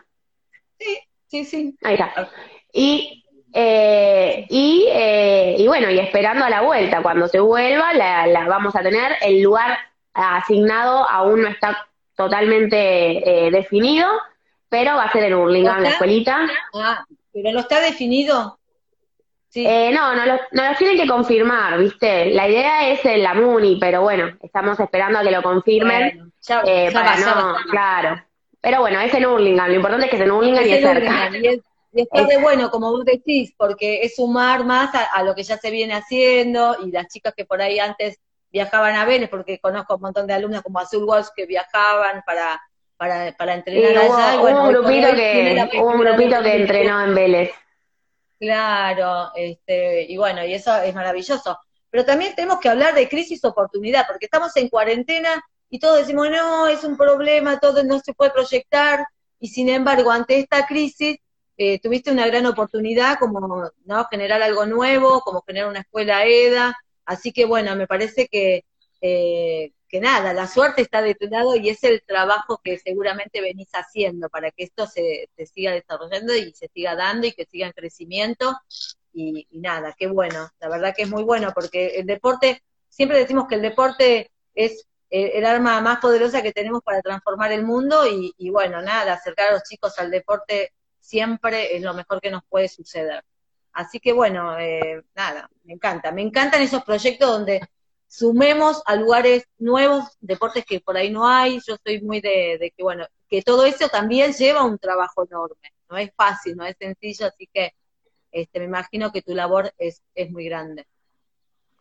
Sí, 0.79 0.99
sí, 1.27 1.45
sí. 1.45 1.77
Ahí 1.83 1.95
está. 1.95 2.29
Y, 2.73 3.25
eh, 3.53 4.47
y, 4.49 4.87
eh, 4.91 5.57
y 5.59 5.67
bueno, 5.67 5.91
y 5.91 5.99
esperando 5.99 6.45
a 6.45 6.51
la 6.51 6.63
vuelta, 6.63 7.03
cuando 7.03 7.29
se 7.29 7.39
vuelva, 7.39 7.93
la, 7.93 8.47
vamos 8.49 8.75
a 8.75 8.83
tener. 8.83 9.17
El 9.21 9.43
lugar 9.43 9.79
asignado 10.15 11.09
aún 11.09 11.43
no 11.43 11.49
está 11.49 11.87
totalmente 12.17 13.47
eh, 13.47 13.51
definido, 13.51 14.09
pero 14.69 14.97
va 14.97 15.05
a 15.05 15.13
ser 15.13 15.25
en 15.25 15.35
Hurlingham, 15.35 15.83
la 15.83 15.91
escuelita. 15.91 16.49
Ah, 16.75 17.05
pero 17.33 17.53
no 17.53 17.61
está 17.61 17.81
definido. 17.81 18.59
Sí. 19.49 19.67
no, 19.93 20.15
no 20.15 20.25
lo, 20.25 20.41
no 20.53 20.63
tienen 20.79 20.97
que 20.97 21.07
confirmar, 21.07 21.79
¿viste? 21.79 22.31
La 22.31 22.49
idea 22.49 22.89
es 22.89 23.05
en 23.05 23.23
la 23.23 23.35
MUNI, 23.35 23.77
pero 23.79 24.01
bueno, 24.01 24.35
estamos 24.43 24.81
esperando 24.81 25.19
a 25.19 25.23
que 25.23 25.31
lo 25.31 25.43
confirmen. 25.43 26.33
para 26.49 27.17
no, 27.19 27.57
claro. 27.71 28.25
Pero 28.63 28.81
bueno, 28.81 28.99
es 29.01 29.13
en 29.13 29.27
Hurlingham, 29.27 29.69
lo 29.69 29.75
importante 29.75 30.07
es 30.07 30.11
que 30.11 30.17
es 30.17 30.23
en 30.23 30.31
Hurlingham 30.31 30.67
y 30.67 30.71
es 30.71 30.81
cerca. 30.81 31.31
Y 31.37 31.61
está 31.93 32.25
de 32.25 32.39
bueno, 32.39 32.71
como 32.71 32.91
vos 32.91 33.05
decís, 33.05 33.53
porque 33.57 34.03
es 34.03 34.17
sumar 34.17 34.65
más 34.65 34.91
a, 34.95 35.23
lo 35.23 35.35
que 35.35 35.43
ya 35.43 35.59
se 35.59 35.71
viene 35.71 35.95
haciendo 35.95 36.77
y 36.83 36.91
las 36.91 37.09
chicas 37.09 37.35
que 37.37 37.45
por 37.45 37.61
ahí 37.61 37.79
antes 37.79 38.19
viajaban 38.51 38.95
a 38.97 39.05
Vélez, 39.05 39.29
porque 39.29 39.59
conozco 39.59 39.97
un 39.97 40.03
montón 40.03 40.27
de 40.27 40.35
alumnos 40.35 40.63
como 40.63 40.79
Azul 40.79 41.05
Walsh 41.05 41.29
que 41.35 41.47
viajaban 41.47 42.23
para, 42.27 42.61
para, 42.97 43.33
para 43.37 43.55
entrenar 43.55 43.97
allá. 43.97 44.41
hubo, 44.41 44.63
un 44.63 44.69
grupito 44.69 45.15
que, 45.15 45.69
hubo 45.81 45.91
un 45.91 46.01
grupito 46.01 46.43
que 46.43 46.57
entrenó 46.57 47.03
en 47.03 47.15
Vélez. 47.15 47.51
Claro, 48.39 49.31
este, 49.35 50.03
y 50.03 50.17
bueno, 50.17 50.45
y 50.45 50.55
eso 50.55 50.77
es 50.77 50.95
maravilloso. 50.95 51.59
Pero 51.91 52.05
también 52.05 52.35
tenemos 52.35 52.59
que 52.59 52.69
hablar 52.69 52.95
de 52.95 53.09
crisis 53.09 53.45
oportunidad, 53.45 54.07
porque 54.07 54.27
estamos 54.27 54.57
en 54.57 54.69
cuarentena 54.69 55.43
y 55.69 55.79
todos 55.79 55.99
decimos, 55.99 56.29
no, 56.31 56.67
es 56.67 56.85
un 56.85 56.97
problema, 56.97 57.59
todo 57.59 57.83
no 57.85 57.99
se 58.01 58.13
puede 58.13 58.31
proyectar, 58.31 59.07
y 59.43 59.49
sin 59.49 59.69
embargo, 59.69 60.11
ante 60.11 60.39
esta 60.39 60.67
crisis, 60.67 61.19
eh, 61.57 61.79
tuviste 61.81 62.11
una 62.11 62.27
gran 62.27 62.47
oportunidad 62.47 63.19
como 63.19 63.71
no 63.85 64.05
generar 64.07 64.43
algo 64.43 64.67
nuevo, 64.67 65.21
como 65.21 65.43
generar 65.43 65.69
una 65.69 65.81
escuela 65.81 66.25
EDA, 66.25 66.75
así 67.05 67.33
que 67.33 67.45
bueno, 67.45 67.77
me 67.77 67.87
parece 67.87 68.27
que, 68.29 68.65
eh, 69.01 69.73
que 69.89 70.01
nada, 70.01 70.33
la 70.33 70.47
suerte 70.47 70.81
está 70.83 71.03
de 71.03 71.15
tu 71.15 71.27
lado 71.27 71.55
y 71.57 71.69
es 71.69 71.85
el 71.85 72.03
trabajo 72.03 72.61
que 72.65 72.79
seguramente 72.79 73.43
venís 73.43 73.69
haciendo 73.75 74.31
para 74.31 74.51
que 74.51 74.65
esto 74.65 74.87
se, 74.87 75.29
siga 75.53 75.73
desarrollando 75.73 76.35
y 76.35 76.53
se 76.53 76.69
siga 76.69 76.97
dando 76.97 77.27
y 77.27 77.33
que 77.33 77.45
siga 77.45 77.67
en 77.67 77.73
crecimiento. 77.73 78.57
Y, 79.13 79.47
nada, 79.51 79.95
qué 79.99 80.07
bueno, 80.07 80.49
la 80.59 80.69
verdad 80.71 80.95
que 80.97 81.03
es 81.03 81.11
muy 81.11 81.23
bueno 81.23 81.53
porque 81.55 81.99
el 81.99 82.07
deporte, 82.07 82.63
siempre 82.89 83.19
decimos 83.19 83.47
que 83.47 83.57
el 83.57 83.63
deporte 83.63 84.31
es 84.55 84.87
el, 85.11 85.45
arma 85.45 85.83
más 85.83 85.99
poderosa 86.01 86.43
que 86.43 86.53
tenemos 86.53 86.83
para 86.83 87.03
transformar 87.03 87.53
el 87.53 87.65
mundo 87.65 88.05
y 88.07 88.49
bueno, 88.51 88.81
nada, 88.81 89.13
acercar 89.13 89.51
a 89.51 89.53
los 89.53 89.63
chicos 89.65 89.99
al 89.99 90.11
deporte 90.11 90.73
siempre 91.03 91.77
es 91.77 91.83
lo 91.83 91.93
mejor 91.93 92.21
que 92.21 92.31
nos 92.31 92.45
puede 92.49 92.69
suceder. 92.69 93.23
Así 93.73 94.01
que 94.01 94.13
bueno, 94.13 94.59
eh, 94.59 95.03
nada, 95.15 95.51
me 95.65 95.75
encanta. 95.75 96.13
Me 96.13 96.23
encantan 96.23 96.63
esos 96.63 96.85
proyectos 96.85 97.29
donde 97.29 97.61
sumemos 98.07 98.83
a 98.87 98.97
lugares 98.97 99.45
nuevos, 99.59 100.05
deportes 100.21 100.65
que 100.65 100.81
por 100.81 100.97
ahí 100.97 101.11
no 101.11 101.27
hay. 101.27 101.61
Yo 101.67 101.77
soy 101.85 102.01
muy 102.01 102.21
de, 102.21 102.59
de, 102.59 102.73
que, 102.77 102.83
bueno, 102.83 103.07
que 103.29 103.43
todo 103.43 103.65
eso 103.65 103.89
también 103.89 104.33
lleva 104.33 104.65
un 104.65 104.79
trabajo 104.79 105.25
enorme. 105.25 105.73
No 105.91 105.97
es 105.97 106.11
fácil, 106.17 106.57
no 106.57 106.65
es 106.65 106.77
sencillo, 106.79 107.27
así 107.27 107.49
que 107.53 107.75
este, 108.31 108.61
me 108.61 108.67
imagino 108.67 109.13
que 109.13 109.23
tu 109.23 109.35
labor 109.35 109.73
es, 109.79 110.03
es 110.15 110.31
muy 110.31 110.45
grande. 110.45 110.87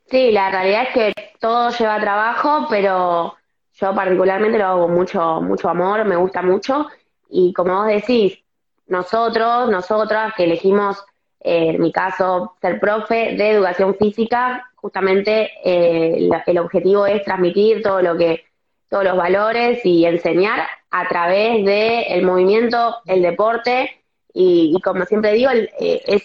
Sí, 0.09 0.31
la 0.31 0.49
realidad 0.49 0.87
es 0.87 0.93
que 0.93 1.13
todo 1.39 1.69
lleva 1.71 1.99
trabajo, 1.99 2.67
pero 2.69 3.35
yo 3.73 3.95
particularmente 3.95 4.57
lo 4.57 4.65
hago 4.65 4.81
con 4.83 4.93
mucho, 4.93 5.41
mucho 5.41 5.69
amor, 5.69 6.05
me 6.05 6.17
gusta 6.17 6.41
mucho. 6.41 6.87
Y 7.29 7.53
como 7.53 7.75
vos 7.75 7.87
decís, 7.87 8.41
nosotros, 8.91 9.69
nosotras 9.69 10.33
que 10.35 10.43
elegimos, 10.43 10.97
eh, 11.39 11.69
en 11.69 11.81
mi 11.81 11.93
caso, 11.93 12.57
ser 12.61 12.77
profe 12.79 13.35
de 13.37 13.51
educación 13.51 13.95
física, 13.95 14.69
justamente 14.75 15.49
eh, 15.63 16.29
el 16.45 16.57
objetivo 16.59 17.05
es 17.05 17.23
transmitir 17.23 17.81
todo 17.81 18.01
lo 18.01 18.17
que, 18.17 18.43
todos 18.89 19.05
los 19.05 19.15
valores 19.15 19.79
y 19.85 20.05
enseñar 20.05 20.67
a 20.89 21.07
través 21.07 21.63
del 21.63 22.03
el 22.09 22.23
movimiento, 22.23 22.97
el 23.05 23.21
deporte, 23.21 24.03
y, 24.33 24.77
como 24.83 25.05
siempre 25.05 25.33
digo, 25.33 25.51
el, 25.51 25.69
eh, 25.79 26.21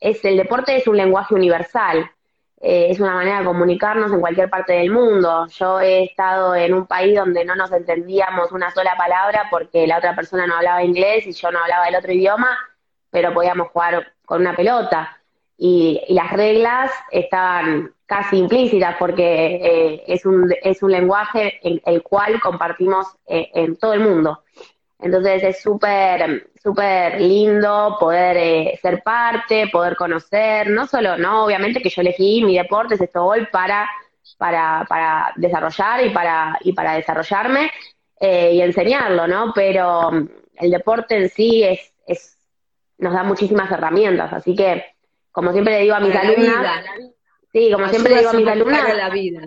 es, 0.00 0.24
el 0.24 0.36
deporte 0.36 0.76
es 0.76 0.88
un 0.88 0.96
lenguaje 0.96 1.36
universal. 1.36 2.10
Eh, 2.60 2.88
es 2.90 2.98
una 2.98 3.14
manera 3.14 3.38
de 3.38 3.44
comunicarnos 3.44 4.12
en 4.12 4.20
cualquier 4.20 4.50
parte 4.50 4.72
del 4.72 4.90
mundo. 4.90 5.46
Yo 5.46 5.80
he 5.80 6.04
estado 6.04 6.56
en 6.56 6.74
un 6.74 6.86
país 6.86 7.14
donde 7.14 7.44
no 7.44 7.54
nos 7.54 7.70
entendíamos 7.70 8.50
una 8.50 8.70
sola 8.72 8.96
palabra 8.96 9.46
porque 9.50 9.86
la 9.86 9.98
otra 9.98 10.16
persona 10.16 10.46
no 10.46 10.56
hablaba 10.56 10.82
inglés 10.82 11.26
y 11.26 11.32
yo 11.32 11.52
no 11.52 11.60
hablaba 11.60 11.86
el 11.86 11.94
otro 11.94 12.12
idioma, 12.12 12.58
pero 13.10 13.32
podíamos 13.32 13.68
jugar 13.68 14.12
con 14.24 14.40
una 14.40 14.56
pelota. 14.56 15.16
Y, 15.56 16.02
las 16.08 16.32
reglas 16.32 16.90
estaban 17.10 17.92
casi 18.06 18.38
implícitas 18.38 18.96
porque 18.98 19.56
eh, 19.62 20.04
es, 20.06 20.24
un, 20.24 20.52
es 20.62 20.82
un 20.82 20.90
lenguaje 20.90 21.60
en 21.62 21.80
el 21.84 22.02
cual 22.02 22.40
compartimos 22.40 23.06
eh, 23.26 23.50
en 23.54 23.76
todo 23.76 23.92
el 23.92 24.00
mundo. 24.00 24.42
Entonces 25.00 25.42
es 25.44 25.62
súper, 25.62 26.50
súper 26.60 27.20
lindo 27.20 27.96
poder 28.00 28.36
eh, 28.36 28.78
ser 28.82 29.02
parte, 29.02 29.68
poder 29.68 29.94
conocer, 29.94 30.70
no 30.70 30.86
solo, 30.88 31.16
no, 31.16 31.44
obviamente 31.44 31.80
que 31.80 31.88
yo 31.88 32.02
elegí 32.02 32.42
mi 32.42 32.56
deporte, 32.56 32.94
es 32.94 33.00
esto 33.00 33.24
hoy 33.24 33.46
para, 33.46 33.88
para, 34.38 34.84
para 34.88 35.32
desarrollar 35.36 36.04
y 36.04 36.10
para, 36.10 36.58
y 36.62 36.72
para 36.72 36.94
desarrollarme 36.94 37.70
eh, 38.18 38.54
y 38.54 38.60
enseñarlo, 38.60 39.28
¿no? 39.28 39.52
Pero 39.54 40.10
mm, 40.10 40.28
el 40.56 40.70
deporte 40.72 41.16
en 41.16 41.28
sí 41.28 41.62
es, 41.62 41.92
es, 42.06 42.36
nos 42.98 43.12
da 43.12 43.22
muchísimas 43.22 43.70
herramientas, 43.70 44.32
así 44.32 44.56
que, 44.56 44.84
como 45.30 45.52
siempre 45.52 45.74
le 45.74 45.82
digo 45.82 45.94
a 45.94 46.00
mis 46.00 46.16
alumnas, 46.16 46.84
sí, 47.52 47.70
como 47.70 47.88
siempre 47.88 48.14
le 48.14 48.18
digo 48.18 48.30
a 48.30 48.34
mis 48.34 48.48
alumnas, 48.48 48.96
la 48.96 49.10
vida 49.10 49.42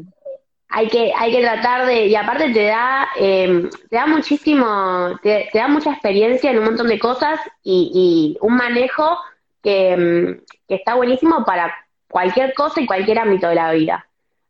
hay 0.72 0.88
que, 0.88 1.12
hay 1.18 1.32
que 1.34 1.42
tratar 1.42 1.86
de, 1.86 2.08
y 2.08 2.16
aparte 2.16 2.52
te 2.54 2.64
da, 2.64 3.10
eh, 3.20 3.70
te 3.90 3.96
da 3.96 4.08
muchísimo, 4.08 5.20
te, 5.22 5.50
da 5.54 5.68
mucha 5.68 5.92
experiencia 5.92 6.50
en 6.50 6.60
un 6.60 6.66
montón 6.66 6.88
de 6.88 6.98
cosas 6.98 7.40
y, 7.62 8.38
un 8.42 8.56
manejo 8.56 9.18
que, 9.62 9.98
mm, 9.98 10.46
que, 10.68 10.76
está 10.76 10.96
buenísimo 10.96 11.44
para 11.46 11.76
cualquier 12.10 12.54
cosa 12.54 12.80
y 12.80 12.86
cualquier 12.86 13.20
ámbito 13.20 13.50
de 13.50 13.56
la 13.56 13.74
vida. 13.74 14.08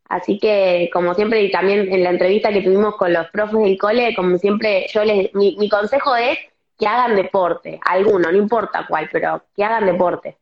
Así 0.09 0.37
que, 0.37 0.89
como 0.93 1.15
siempre, 1.15 1.41
y 1.41 1.51
también 1.51 1.91
en 1.91 2.03
la 2.03 2.11
entrevista 2.11 2.53
que 2.53 2.61
tuvimos 2.61 2.97
con 2.97 3.13
los 3.13 3.27
profes 3.29 3.59
del 3.59 3.77
cole, 3.79 4.13
como 4.15 4.37
siempre, 4.37 4.85
yo 4.93 5.03
les, 5.03 5.33
mi, 5.33 5.55
mi 5.57 5.69
consejo 5.69 6.15
es 6.15 6.37
que 6.77 6.87
hagan 6.87 7.15
deporte, 7.15 7.79
alguno, 7.83 8.31
no 8.31 8.37
importa 8.37 8.85
cuál, 8.87 9.09
pero 9.11 9.43
que 9.55 9.63
hagan 9.63 9.85
deporte. 9.87 10.37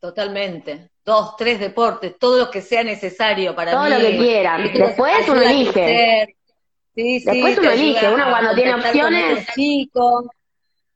Totalmente. 0.00 0.91
Dos, 1.04 1.36
tres 1.36 1.58
deportes, 1.58 2.16
todo 2.18 2.38
lo 2.38 2.50
que 2.50 2.60
sea 2.60 2.84
necesario 2.84 3.56
para 3.56 3.72
todo 3.72 3.88
lo 3.88 3.98
que 3.98 4.18
quieran. 4.18 4.72
Después 4.72 5.28
uno 5.28 5.42
elige. 5.42 6.36
Sí, 6.94 7.20
sí, 7.20 7.24
Después 7.24 7.58
uno 7.58 7.70
elige. 7.70 8.08
Uno 8.08 8.30
cuando 8.30 8.54
tiene 8.54 8.74
opciones. 8.74 9.46
Chicos. 9.54 10.26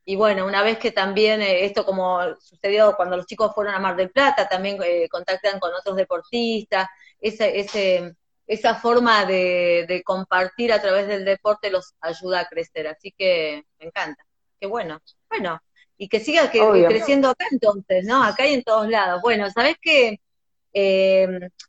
Y 0.05 0.15
bueno, 0.15 0.47
una 0.47 0.63
vez 0.63 0.79
que 0.79 0.93
también 0.93 1.43
eh, 1.43 1.65
esto 1.65 1.85
como 1.85 2.21
sucedió 2.37 2.95
cuando 2.95 3.17
los 3.17 3.27
chicos 3.27 3.53
fueron 3.53 3.75
a 3.75 3.81
Mar 3.81 3.97
del 3.97 4.11
Plata, 4.11 4.49
también 4.49 4.79
eh, 4.85 5.09
contactan 5.11 5.59
con 5.59 5.75
otros 5.75 5.97
deportistas, 5.97 6.87
ese, 7.21 7.59
ese, 7.59 8.15
esa 8.47 8.77
forma 8.77 9.25
de, 9.25 9.85
de, 9.89 10.05
compartir 10.05 10.73
a 10.73 10.81
través 10.81 11.09
del 11.09 11.25
deporte 11.25 11.73
los 11.73 11.95
ayuda 12.01 12.41
a 12.41 12.47
crecer. 12.47 12.87
Así 12.87 13.13
que 13.19 13.65
me 13.81 13.87
encanta. 13.87 14.25
Qué 14.61 14.69
bueno. 14.69 15.01
Bueno, 15.29 15.61
y 15.99 16.09
que 16.09 16.21
siga 16.21 16.51
creciendo 16.51 17.31
acá 17.31 17.47
entonces, 17.51 18.05
¿no? 18.05 18.23
Acá 18.23 18.47
y 18.47 18.55
en 18.55 18.63
todos 18.63 18.89
lados. 18.89 19.23
Bueno, 19.23 19.51
¿sabes 19.51 19.77
qué? 19.81 20.21
Eh, 20.73 21.27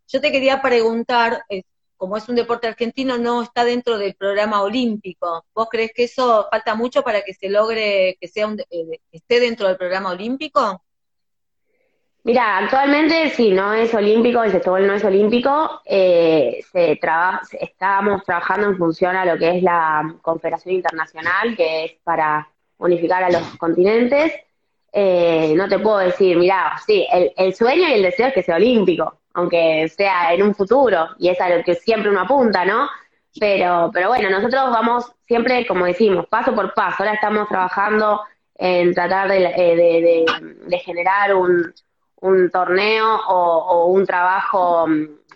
yo 0.08 0.22
te 0.22 0.32
quería 0.32 0.62
preguntar, 0.62 1.42
eh, 1.50 1.63
como 1.96 2.18
es 2.18 2.28
un 2.28 2.36
deporte 2.36 2.68
argentino, 2.68 3.18
no 3.18 3.42
está 3.42 3.63
dentro 3.63 3.98
del 3.98 4.16
programa 4.16 4.62
olímpico. 4.62 5.46
¿Vos 5.54 5.68
crees 5.72 5.92
que 5.96 6.04
eso 6.04 6.48
falta 6.52 6.76
mucho 6.76 7.04
para 7.04 7.22
que 7.22 7.34
se 7.34 7.50
logre 7.50 8.18
que 8.20 8.28
sea 8.28 8.48
un, 8.48 8.60
eh, 8.60 9.00
esté 9.12 9.40
dentro 9.40 9.68
del 9.68 9.78
programa 9.78 10.12
olímpico? 10.12 10.84
Mira, 12.24 12.58
actualmente 12.58 13.30
sí, 13.30 13.52
no 13.52 13.74
es 13.74 13.94
olímpico, 13.94 14.44
el 14.44 14.52
fútbol 14.52 14.86
no 14.86 14.96
es 14.96 15.04
olímpico. 15.06 15.82
se 15.86 17.00
estamos 17.62 18.24
trabajando 18.26 18.68
en 18.68 18.78
función 18.78 19.16
a 19.16 19.24
lo 19.24 19.38
que 19.38 19.58
es 19.58 19.63
la 19.63 20.18
Confederación 20.22 20.76
Internacional, 20.76 21.56
que 21.56 21.86
es 21.86 21.94
para 22.04 22.50
unificar 22.78 23.24
a 23.24 23.30
los 23.30 23.44
continentes, 23.58 24.34
eh, 24.92 25.54
no 25.56 25.68
te 25.68 25.80
puedo 25.80 26.00
decir, 26.00 26.38
mira, 26.38 26.80
sí, 26.86 27.06
el, 27.12 27.32
el, 27.36 27.54
sueño 27.54 27.88
y 27.88 27.94
el 27.94 28.04
deseo 28.04 28.28
es 28.28 28.34
que 28.34 28.44
sea 28.44 28.56
olímpico, 28.56 29.20
aunque 29.34 29.88
sea 29.90 30.34
en 30.34 30.44
un 30.44 30.56
futuro, 30.56 31.10
y 31.20 31.30
es 31.30 31.40
a 31.40 31.50
lo 31.50 31.63
que 31.63 31.76
siempre 31.76 32.10
uno 32.10 32.22
apunta, 32.22 32.66
¿no? 32.66 32.90
Pero, 33.40 33.92
pero 33.94 34.08
bueno, 34.08 34.30
nosotros 34.30 34.72
vamos 34.72 35.12
siempre, 35.28 35.66
como 35.68 35.86
decimos, 35.86 36.26
paso 36.28 36.56
por 36.56 36.74
paso. 36.74 37.04
Ahora 37.04 37.13
estamos 37.13 37.48
trabajando 37.48 38.22
en 38.56 38.94
tratar 38.94 39.30
de, 39.30 39.46
eh, 39.46 40.26
de, 40.68 40.80
generar 40.80 41.36
un, 41.36 41.74
un 42.22 42.50
torneo 42.50 43.20
o, 43.28 43.86
un 43.88 44.06
trabajo 44.06 44.88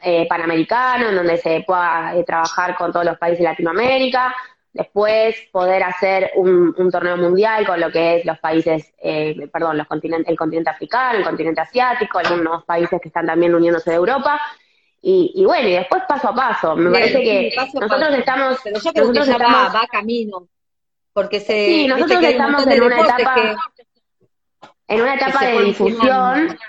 eh, 0.02 0.26
panamericano 0.28 1.10
en 1.10 1.16
donde 1.16 1.38
se 1.38 1.64
pueda 1.68 2.14
trabajar 2.26 2.76
con 2.76 2.92
todos 2.92 3.06
los 3.06 3.18
países 3.18 3.40
de 3.40 3.46
Latinoamérica 3.46 4.34
después 4.74 5.36
poder 5.52 5.84
hacer 5.84 6.32
un, 6.36 6.74
torneo 6.92 7.18
mundial 7.18 7.66
con 7.66 7.80
lo 7.80 7.92
que 7.92 8.18
es 8.18 8.26
los 8.26 8.40
países, 8.40 8.94
eh, 9.02 9.50
perdón, 9.52 9.78
los 9.78 9.88
continentes, 9.88 10.30
el 10.30 10.38
continente 10.38 10.70
africano, 10.70 11.20
el 11.20 11.24
continente 11.24 11.62
asiático, 11.62 12.20
algunos 12.20 12.64
países 12.64 13.00
que 13.02 13.10
están 13.10 13.26
también 13.26 13.54
uniéndose 13.54 13.92
de 13.92 13.98
Europa. 13.98 14.40
Y, 15.04 15.44
bueno, 15.46 15.68
y 15.68 15.74
después 15.74 16.04
paso 16.08 16.30
a 16.30 16.36
paso. 16.36 16.76
Me 16.76 16.92
parece 16.92 17.24
que 17.24 17.56
nosotros 17.74 18.14
estamos. 18.14 18.60
Pero 18.64 18.80
yo 18.80 18.94
creo 18.94 19.12
que 19.12 19.26
ya 19.26 19.38
va, 19.38 19.88
camino. 19.92 20.48
Porque 21.12 21.40
se. 21.40 21.66
Sí, 21.66 21.88
nosotros 21.88 22.24
estamos 22.24 22.68
en 22.68 22.84
una 22.84 23.02
etapa. 23.02 23.36
En 24.88 25.02
una 25.02 25.16
etapa 25.16 25.46
de 25.46 25.64
difusión. 25.64 26.60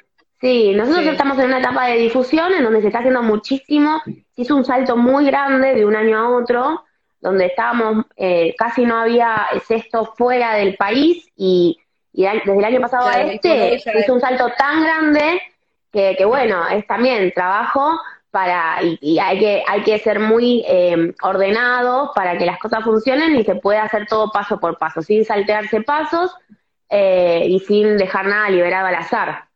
Sí, 0.41 0.73
nosotros 0.75 1.07
estamos 1.07 1.39
en 1.39 1.45
una 1.45 1.59
etapa 1.59 1.87
de 1.89 1.99
difusión 1.99 2.53
en 2.55 2.65
donde 2.65 2.81
se 2.81 2.87
está 2.87 3.01
haciendo 3.01 3.23
muchísimo. 3.23 4.01
Se 4.05 4.43
hizo 4.43 4.57
un 4.57 4.65
salto 4.65 4.97
muy 4.97 5.27
grande 5.27 5.75
de 5.75 5.85
un 5.85 5.95
año 5.95 6.19
a 6.19 6.29
otro 6.31 6.85
donde 7.23 7.47
estábamos, 7.47 8.05
eh, 8.17 8.55
casi 8.59 8.85
no 8.85 8.99
había 8.99 9.47
sexto 9.67 10.13
fuera 10.17 10.57
del 10.57 10.77
país 10.77 11.31
y, 11.37 11.79
desde 12.13 12.59
el 12.59 12.65
año 12.65 12.81
pasado 12.81 13.09
a 13.09 13.23
este 13.23 13.77
hizo 13.77 14.13
un 14.13 14.21
salto 14.21 14.51
tan 14.59 14.83
grande 14.83 15.41
que, 15.91 16.25
bueno, 16.27 16.69
es 16.69 16.87
también 16.87 17.33
trabajo, 17.33 17.99
para 18.31 18.79
y, 18.83 19.19
hay 19.19 19.39
que 19.39 19.63
hay 19.67 19.83
que 19.83 19.99
ser 19.99 20.19
muy 20.19 20.65
eh, 20.67 21.15
ordenado 21.23 22.13
para 22.15 22.37
que 22.37 22.47
las 22.47 22.59
cosas 22.59 22.83
funcionen 22.83 23.37
y 23.37 23.45
se 23.45 23.55
pueda 23.55 23.85
hacer 23.85 24.07
todo 24.07 24.31
paso 24.31 24.59
por 24.59 24.79
paso, 24.79 25.01
sin 25.03 25.25
saltearse 25.25 25.83
pasos 25.83 26.35
eh, 26.89 27.45
y 27.47 27.61
sin 27.61 27.97
dejar 27.97 28.27
nada 28.27 28.51
liberado 28.51 28.89
al 28.89 28.95
azar. 28.97 29.49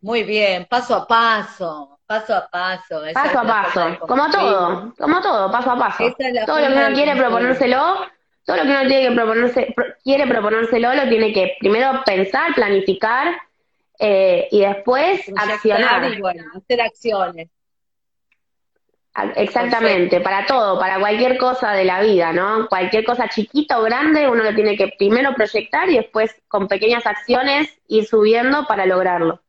Muy 0.00 0.22
bien, 0.22 0.66
paso 0.70 0.94
a 0.94 1.06
paso, 1.06 1.99
paso 2.10 2.34
a 2.34 2.48
paso. 2.48 3.02
paso 3.14 3.38
a 3.38 3.44
paso, 3.44 3.98
como 4.00 4.28
todo, 4.30 4.92
como 4.98 5.20
todo, 5.20 5.48
paso 5.48 5.70
a 5.70 5.78
paso. 5.78 6.12
todo 6.44 6.58
lo 6.58 6.66
que 6.66 6.72
uno 6.72 6.92
quiere 6.92 7.14
proponérselo, 7.14 7.98
todo 8.44 8.56
lo 8.56 8.62
que 8.64 8.68
uno 8.68 8.86
tiene 8.88 9.08
que 9.08 9.14
proponerse, 9.14 9.74
quiere 10.02 10.26
proponérselo, 10.26 10.92
lo 10.92 11.08
tiene 11.08 11.32
que 11.32 11.54
primero 11.60 12.02
pensar, 12.04 12.52
planificar 12.52 13.40
eh, 13.96 14.48
y 14.50 14.60
después 14.60 15.20
accionar. 15.36 16.12
Y 16.12 16.20
bueno, 16.20 16.42
hacer 16.56 16.80
acciones. 16.80 17.48
Exactamente, 19.36 20.20
para 20.20 20.46
todo, 20.46 20.80
para 20.80 20.98
cualquier 20.98 21.38
cosa 21.38 21.72
de 21.72 21.84
la 21.84 22.00
vida, 22.00 22.32
¿no? 22.32 22.66
Cualquier 22.68 23.04
cosa 23.04 23.28
chiquita 23.28 23.78
o 23.78 23.82
grande, 23.82 24.28
uno 24.28 24.42
lo 24.42 24.52
tiene 24.52 24.76
que 24.76 24.88
primero 24.98 25.32
proyectar 25.34 25.88
y 25.88 25.98
después 25.98 26.34
con 26.48 26.66
pequeñas 26.66 27.06
acciones 27.06 27.68
ir 27.86 28.04
subiendo 28.04 28.66
para 28.66 28.84
lograrlo. 28.84 29.40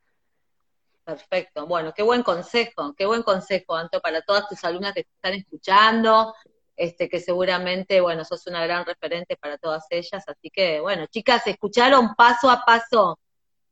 Perfecto, 1.04 1.66
bueno, 1.66 1.94
qué 1.96 2.04
buen 2.04 2.22
consejo, 2.22 2.94
qué 2.96 3.06
buen 3.06 3.24
consejo, 3.24 3.76
Anto, 3.76 4.00
para 4.02 4.22
todas 4.22 4.48
tus 4.48 4.64
alumnas 4.64 4.94
que 4.94 5.04
te 5.04 5.10
están 5.16 5.34
escuchando, 5.34 6.34
este, 6.76 7.10
que 7.10 7.20
seguramente, 7.20 8.02
bueno, 8.02 8.24
sos 8.24 8.46
una 8.48 8.64
gran 8.64 8.86
referente 8.86 9.36
para 9.36 9.58
todas 9.58 9.86
ellas, 9.90 10.24
así 10.28 10.50
que, 10.52 10.80
bueno, 10.80 11.08
chicas, 11.08 11.46
escucharon 11.48 12.16
paso 12.16 12.50
a 12.50 12.64
paso. 12.64 13.20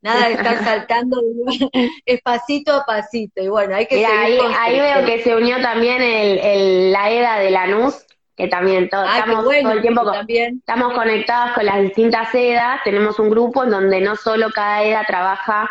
Nada 0.01 0.27
de 0.27 0.33
estar 0.33 0.57
saltando, 0.63 1.21
es 2.05 2.21
pasito 2.21 2.73
a 2.73 2.85
pasito. 2.85 3.43
Y 3.43 3.47
bueno, 3.47 3.75
hay 3.75 3.85
que 3.85 4.05
ahí, 4.05 4.37
ahí, 4.57 4.79
veo 4.79 5.05
que 5.05 5.21
se 5.23 5.35
unió 5.35 5.61
también 5.61 6.01
el, 6.01 6.91
la 6.91 7.11
EDA 7.11 7.39
de 7.39 7.51
Lanús, 7.51 8.05
que 8.35 8.47
también 8.47 8.89
todo, 8.89 9.03
estamos 9.03 9.43
todo 9.43 9.71
el 9.71 9.81
tiempo 9.81 10.11
estamos 10.37 10.93
conectados 10.93 11.51
con 11.53 11.65
las 11.65 11.81
distintas 11.81 12.33
EDAs. 12.33 12.81
Tenemos 12.83 13.19
un 13.19 13.29
grupo 13.29 13.65
en 13.65 13.71
donde 13.71 14.01
no 14.01 14.15
solo 14.15 14.49
cada 14.51 14.83
EDA 14.83 15.03
trabaja 15.05 15.69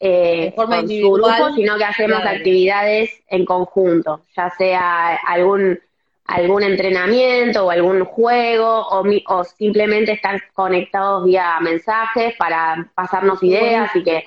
eh, 0.00 0.52
con 0.56 0.88
su 0.88 1.12
grupo, 1.12 1.54
sino 1.54 1.76
que 1.76 1.84
hacemos 1.84 2.22
actividades 2.24 3.10
en 3.28 3.44
conjunto, 3.44 4.22
ya 4.36 4.50
sea 4.56 5.16
algún 5.26 5.78
algún 6.24 6.62
entrenamiento 6.62 7.66
o 7.66 7.70
algún 7.70 8.04
juego 8.04 8.86
o, 8.88 9.04
o 9.26 9.44
simplemente 9.44 10.12
estar 10.12 10.40
conectados 10.52 11.24
vía 11.24 11.58
mensajes 11.60 12.34
para 12.38 12.88
pasarnos 12.94 13.42
ideas 13.42 13.94
y 13.96 14.04
que 14.04 14.24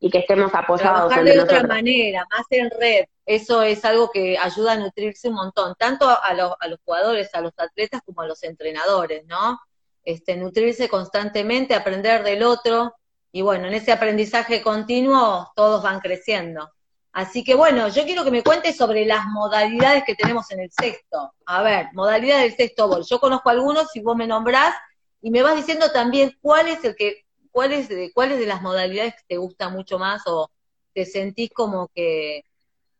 y 0.00 0.10
que 0.10 0.18
estemos 0.18 0.54
apoyados. 0.54 1.08
Trabajar 1.08 1.24
de 1.24 1.40
otra 1.40 1.62
manera, 1.64 2.26
más 2.30 2.46
en 2.50 2.70
red. 2.70 3.04
Eso 3.26 3.62
es 3.62 3.84
algo 3.84 4.10
que 4.10 4.38
ayuda 4.38 4.72
a 4.72 4.76
nutrirse 4.76 5.28
un 5.28 5.34
montón, 5.34 5.74
tanto 5.78 6.08
a, 6.08 6.34
los, 6.34 6.54
a 6.58 6.68
los 6.68 6.80
jugadores, 6.84 7.32
a 7.34 7.42
los 7.42 7.52
atletas, 7.58 8.00
como 8.04 8.22
a 8.22 8.26
los 8.26 8.42
entrenadores, 8.42 9.26
¿no? 9.26 9.60
Este, 10.02 10.36
nutrirse 10.36 10.88
constantemente, 10.88 11.74
aprender 11.74 12.24
del 12.24 12.42
otro, 12.42 12.94
y 13.32 13.42
bueno, 13.42 13.66
en 13.68 13.74
ese 13.74 13.92
aprendizaje 13.92 14.62
continuo 14.62 15.50
todos 15.54 15.82
van 15.82 16.00
creciendo. 16.00 16.70
Así 17.12 17.42
que 17.42 17.54
bueno, 17.54 17.88
yo 17.88 18.04
quiero 18.04 18.24
que 18.24 18.30
me 18.30 18.42
cuentes 18.42 18.76
sobre 18.76 19.04
las 19.04 19.26
modalidades 19.26 20.04
que 20.04 20.14
tenemos 20.14 20.50
en 20.52 20.60
el 20.60 20.70
sexto. 20.70 21.32
A 21.46 21.62
ver, 21.62 21.88
modalidades 21.92 22.56
del 22.56 22.56
sexto 22.56 22.88
bol. 22.88 23.04
Yo 23.08 23.18
conozco 23.20 23.50
algunos, 23.50 23.88
si 23.90 24.00
vos 24.00 24.16
me 24.16 24.26
nombrás, 24.26 24.74
y 25.20 25.30
me 25.30 25.42
vas 25.42 25.56
diciendo 25.56 25.90
también 25.92 26.36
cuál 26.40 26.68
es 26.68 26.84
el 26.84 26.94
que, 26.96 27.24
cuáles 27.50 27.88
de, 27.88 28.12
cuáles 28.12 28.38
de 28.38 28.46
las 28.46 28.62
modalidades 28.62 29.14
que 29.14 29.24
te 29.28 29.36
gusta 29.38 29.68
mucho 29.68 29.98
más 29.98 30.22
o 30.26 30.50
te 30.94 31.04
sentís 31.04 31.50
como 31.52 31.88
que, 31.94 32.44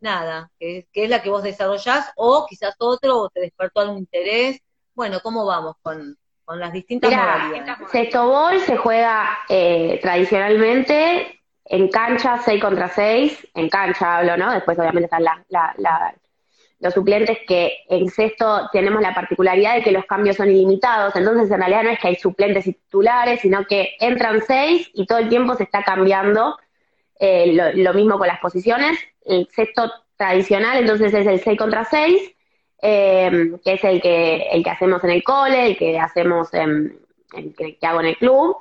nada, 0.00 0.50
que, 0.58 0.88
es 0.92 1.10
la 1.10 1.22
que 1.22 1.30
vos 1.30 1.42
desarrollás, 1.42 2.12
o 2.16 2.46
quizás 2.48 2.74
otro, 2.78 3.18
o 3.18 3.28
te 3.30 3.40
despertó 3.40 3.80
algún 3.80 3.98
interés. 3.98 4.60
Bueno, 4.94 5.20
¿cómo 5.22 5.46
vamos 5.46 5.76
con, 5.82 6.18
las 6.58 6.72
distintas 6.72 7.10
modalidades? 7.10 7.90
Sexto 7.90 8.26
bol 8.26 8.58
se 8.60 8.76
juega 8.76 9.38
eh, 9.48 9.98
tradicionalmente 10.02 11.40
en 11.70 11.88
cancha 11.88 12.38
6 12.38 12.60
contra 12.60 12.88
6, 12.88 13.48
en 13.54 13.68
cancha 13.68 14.18
hablo, 14.18 14.36
¿no? 14.36 14.52
Después 14.52 14.78
obviamente 14.78 15.04
están 15.04 15.24
los 16.80 16.94
suplentes 16.94 17.38
que 17.46 17.84
en 17.88 18.08
sexto 18.08 18.68
tenemos 18.72 19.00
la 19.02 19.14
particularidad 19.14 19.74
de 19.74 19.82
que 19.82 19.92
los 19.92 20.04
cambios 20.06 20.36
son 20.36 20.50
ilimitados, 20.50 21.14
entonces 21.14 21.50
en 21.50 21.58
realidad 21.58 21.84
no 21.84 21.90
es 21.90 22.00
que 22.00 22.08
hay 22.08 22.16
suplentes 22.16 22.66
y 22.66 22.72
titulares, 22.72 23.40
sino 23.40 23.66
que 23.66 23.96
entran 24.00 24.40
6 24.44 24.90
y 24.94 25.06
todo 25.06 25.18
el 25.18 25.28
tiempo 25.28 25.54
se 25.54 25.64
está 25.64 25.84
cambiando, 25.84 26.58
eh, 27.20 27.72
lo, 27.74 27.94
mismo 27.94 28.18
con 28.18 28.26
las 28.26 28.40
posiciones, 28.40 28.98
el 29.24 29.46
sexto 29.54 29.92
tradicional 30.16 30.78
entonces 30.78 31.12
es 31.12 31.26
el 31.26 31.40
6 31.40 31.58
contra 31.58 31.84
6, 31.84 32.34
eh, 32.82 33.52
que 33.64 33.72
es 33.74 33.84
el 33.84 34.00
que, 34.00 34.48
el 34.52 34.62
que 34.62 34.70
hacemos 34.70 35.02
en 35.04 35.10
el 35.10 35.22
cole, 35.22 35.66
el 35.66 35.76
que 35.76 35.98
hacemos 35.98 36.52
en, 36.54 36.98
el 37.34 37.54
que 37.54 37.86
hago 37.86 38.00
en 38.00 38.06
el 38.06 38.16
club, 38.16 38.56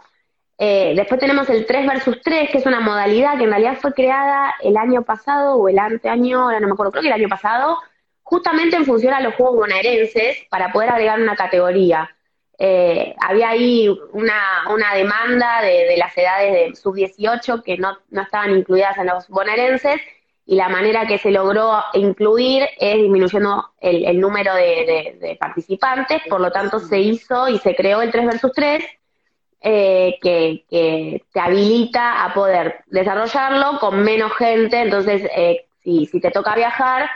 eh, 0.62 0.94
después 0.94 1.22
tenemos 1.22 1.50
el 1.50 1.66
3 1.66 1.88
versus 1.88 2.22
3, 2.22 2.50
que 2.50 2.58
es 2.58 2.66
una 2.66 2.82
modalidad 2.82 3.38
que 3.38 3.46
en 3.46 3.50
realidad 3.50 3.78
fue 3.80 3.94
creada 3.94 4.54
el 4.62 4.76
año 4.76 5.04
pasado 5.04 5.56
o 5.56 5.70
el 5.70 5.80
anteaño, 5.80 6.42
ahora 6.42 6.60
no 6.60 6.68
me 6.68 6.74
acuerdo, 6.74 6.92
creo 6.92 7.02
que 7.02 7.08
el 7.08 7.14
año 7.14 7.30
pasado, 7.30 7.78
justamente 8.24 8.76
en 8.76 8.86
función 8.86 9.14
a 9.14 9.22
los 9.22 9.36
juegos 9.36 9.56
bonaerenses 9.56 10.46
para 10.50 10.74
poder 10.74 10.90
agregar 10.90 11.20
una 11.22 11.38
categoría. 11.38 12.14
Eh, 12.58 13.16
había 13.22 13.52
ahí 13.52 13.88
una, 14.12 14.66
una 14.70 14.94
demanda 14.96 15.62
de, 15.62 15.96
las 15.96 16.18
edades 16.18 16.52
de 16.52 16.76
sub-18 16.76 17.64
que 17.64 17.78
no, 17.78 17.98
no, 18.10 18.22
estaban 18.22 18.52
incluidas 18.52 18.98
en 18.98 19.08
los 19.08 19.30
bonaerenses 19.30 20.02
y 20.50 20.56
la 20.56 20.68
manera 20.68 21.06
que 21.06 21.20
se 21.20 21.30
logró 21.30 21.80
incluir 21.94 22.68
es 22.80 22.96
disminuyendo 22.96 23.70
el, 23.80 24.20
número 24.20 24.56
de, 24.56 25.16
de 25.22 25.36
participantes, 25.40 26.24
por 26.28 26.42
lo 26.42 26.50
tanto 26.52 26.80
se 26.80 27.00
hizo 27.00 27.48
y 27.48 27.60
se 27.60 27.76
creó 27.76 28.02
el 28.02 28.12
3 28.12 28.26
versus 28.26 28.52
3 28.54 28.84
eh, 29.62 30.18
que, 30.20 31.22
te 31.32 31.40
habilita 31.40 32.24
a 32.24 32.34
poder 32.34 32.84
desarrollarlo 32.88 33.78
con 33.80 34.02
menos 34.02 34.32
gente, 34.38 34.82
entonces 34.82 35.30
eh, 35.36 35.68
si, 35.84 36.08
si 36.08 36.20
te 36.20 36.32
toca 36.32 36.56
viajar, 36.56 37.08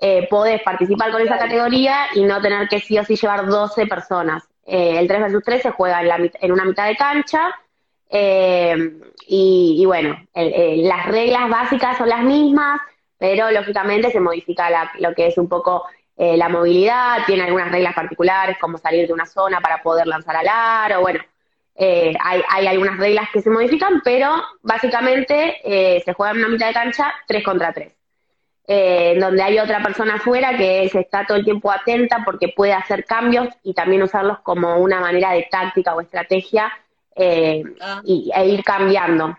eh, 0.00 0.26
podés 0.30 0.62
participar 0.62 1.12
con 1.12 1.20
esa 1.20 1.36
categoría 1.36 2.06
y 2.14 2.22
no 2.22 2.40
tener 2.40 2.70
que 2.70 2.80
sí 2.80 2.98
o 2.98 3.04
sí 3.04 3.16
llevar 3.16 3.48
12 3.48 3.86
personas. 3.86 4.48
Eh, 4.64 4.98
el 4.98 5.06
3 5.06 5.30
vs 5.30 5.42
3 5.44 5.62
se 5.62 5.70
juega 5.72 6.00
en, 6.00 6.08
la, 6.08 6.16
en 6.16 6.52
una 6.52 6.64
mitad 6.64 6.86
de 6.86 6.96
cancha 6.96 7.54
y, 8.10 9.84
bueno, 9.86 10.16
las 10.34 11.06
reglas 11.06 11.50
básicas 11.50 11.98
son 11.98 12.08
las 12.08 12.22
mismas, 12.22 12.80
pero 13.18 13.50
lógicamente 13.50 14.10
se 14.10 14.20
modifica 14.20 14.90
lo 14.98 15.14
que 15.14 15.26
es 15.26 15.38
un 15.38 15.48
poco 15.48 15.84
la 16.16 16.48
movilidad, 16.48 17.18
tiene 17.26 17.44
algunas 17.44 17.70
reglas 17.70 17.94
particulares 17.94 18.56
como 18.60 18.78
salir 18.78 19.06
de 19.06 19.12
una 19.12 19.26
zona 19.26 19.60
para 19.60 19.82
poder 19.82 20.06
lanzar 20.06 20.36
al 20.36 20.48
aro, 20.48 21.00
bueno, 21.00 21.20
eh, 21.80 22.12
hay, 22.20 22.66
algunas 22.66 22.98
reglas 22.98 23.28
que 23.32 23.40
se 23.40 23.50
modifican, 23.50 24.00
pero 24.02 24.34
básicamente 24.62 25.58
eh, 25.64 26.02
se 26.04 26.12
juega 26.12 26.32
en 26.32 26.38
una 26.38 26.48
mitad 26.48 26.66
de 26.66 26.72
cancha 26.72 27.14
3 27.28 27.44
contra 27.44 27.72
3. 27.72 27.92
Eh, 28.70 29.16
donde 29.18 29.42
hay 29.42 29.58
otra 29.60 29.80
persona 29.80 30.16
afuera 30.16 30.56
que 30.56 30.88
se 30.90 31.00
está 31.00 31.24
todo 31.24 31.38
el 31.38 31.44
tiempo 31.44 31.70
atenta 31.70 32.22
porque 32.24 32.48
puede 32.48 32.74
hacer 32.74 33.04
cambios 33.04 33.48
y 33.62 33.72
también 33.72 34.02
usarlos 34.02 34.40
como 34.40 34.76
una 34.78 35.00
manera 35.00 35.32
de 35.32 35.46
táctica 35.50 35.94
o 35.94 36.00
estrategia 36.00 36.70
ah. 37.80 38.02
y, 38.04 38.30
e 38.34 38.46
ir 38.46 38.64
cambiando. 38.64 39.36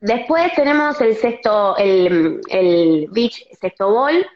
Después 0.00 0.52
tenemos 0.54 1.00
el 1.00 1.16
sexto, 1.16 1.76
el, 1.76 3.08
beach 3.10 3.46
sexto 3.60 3.90
ball, 3.90 4.26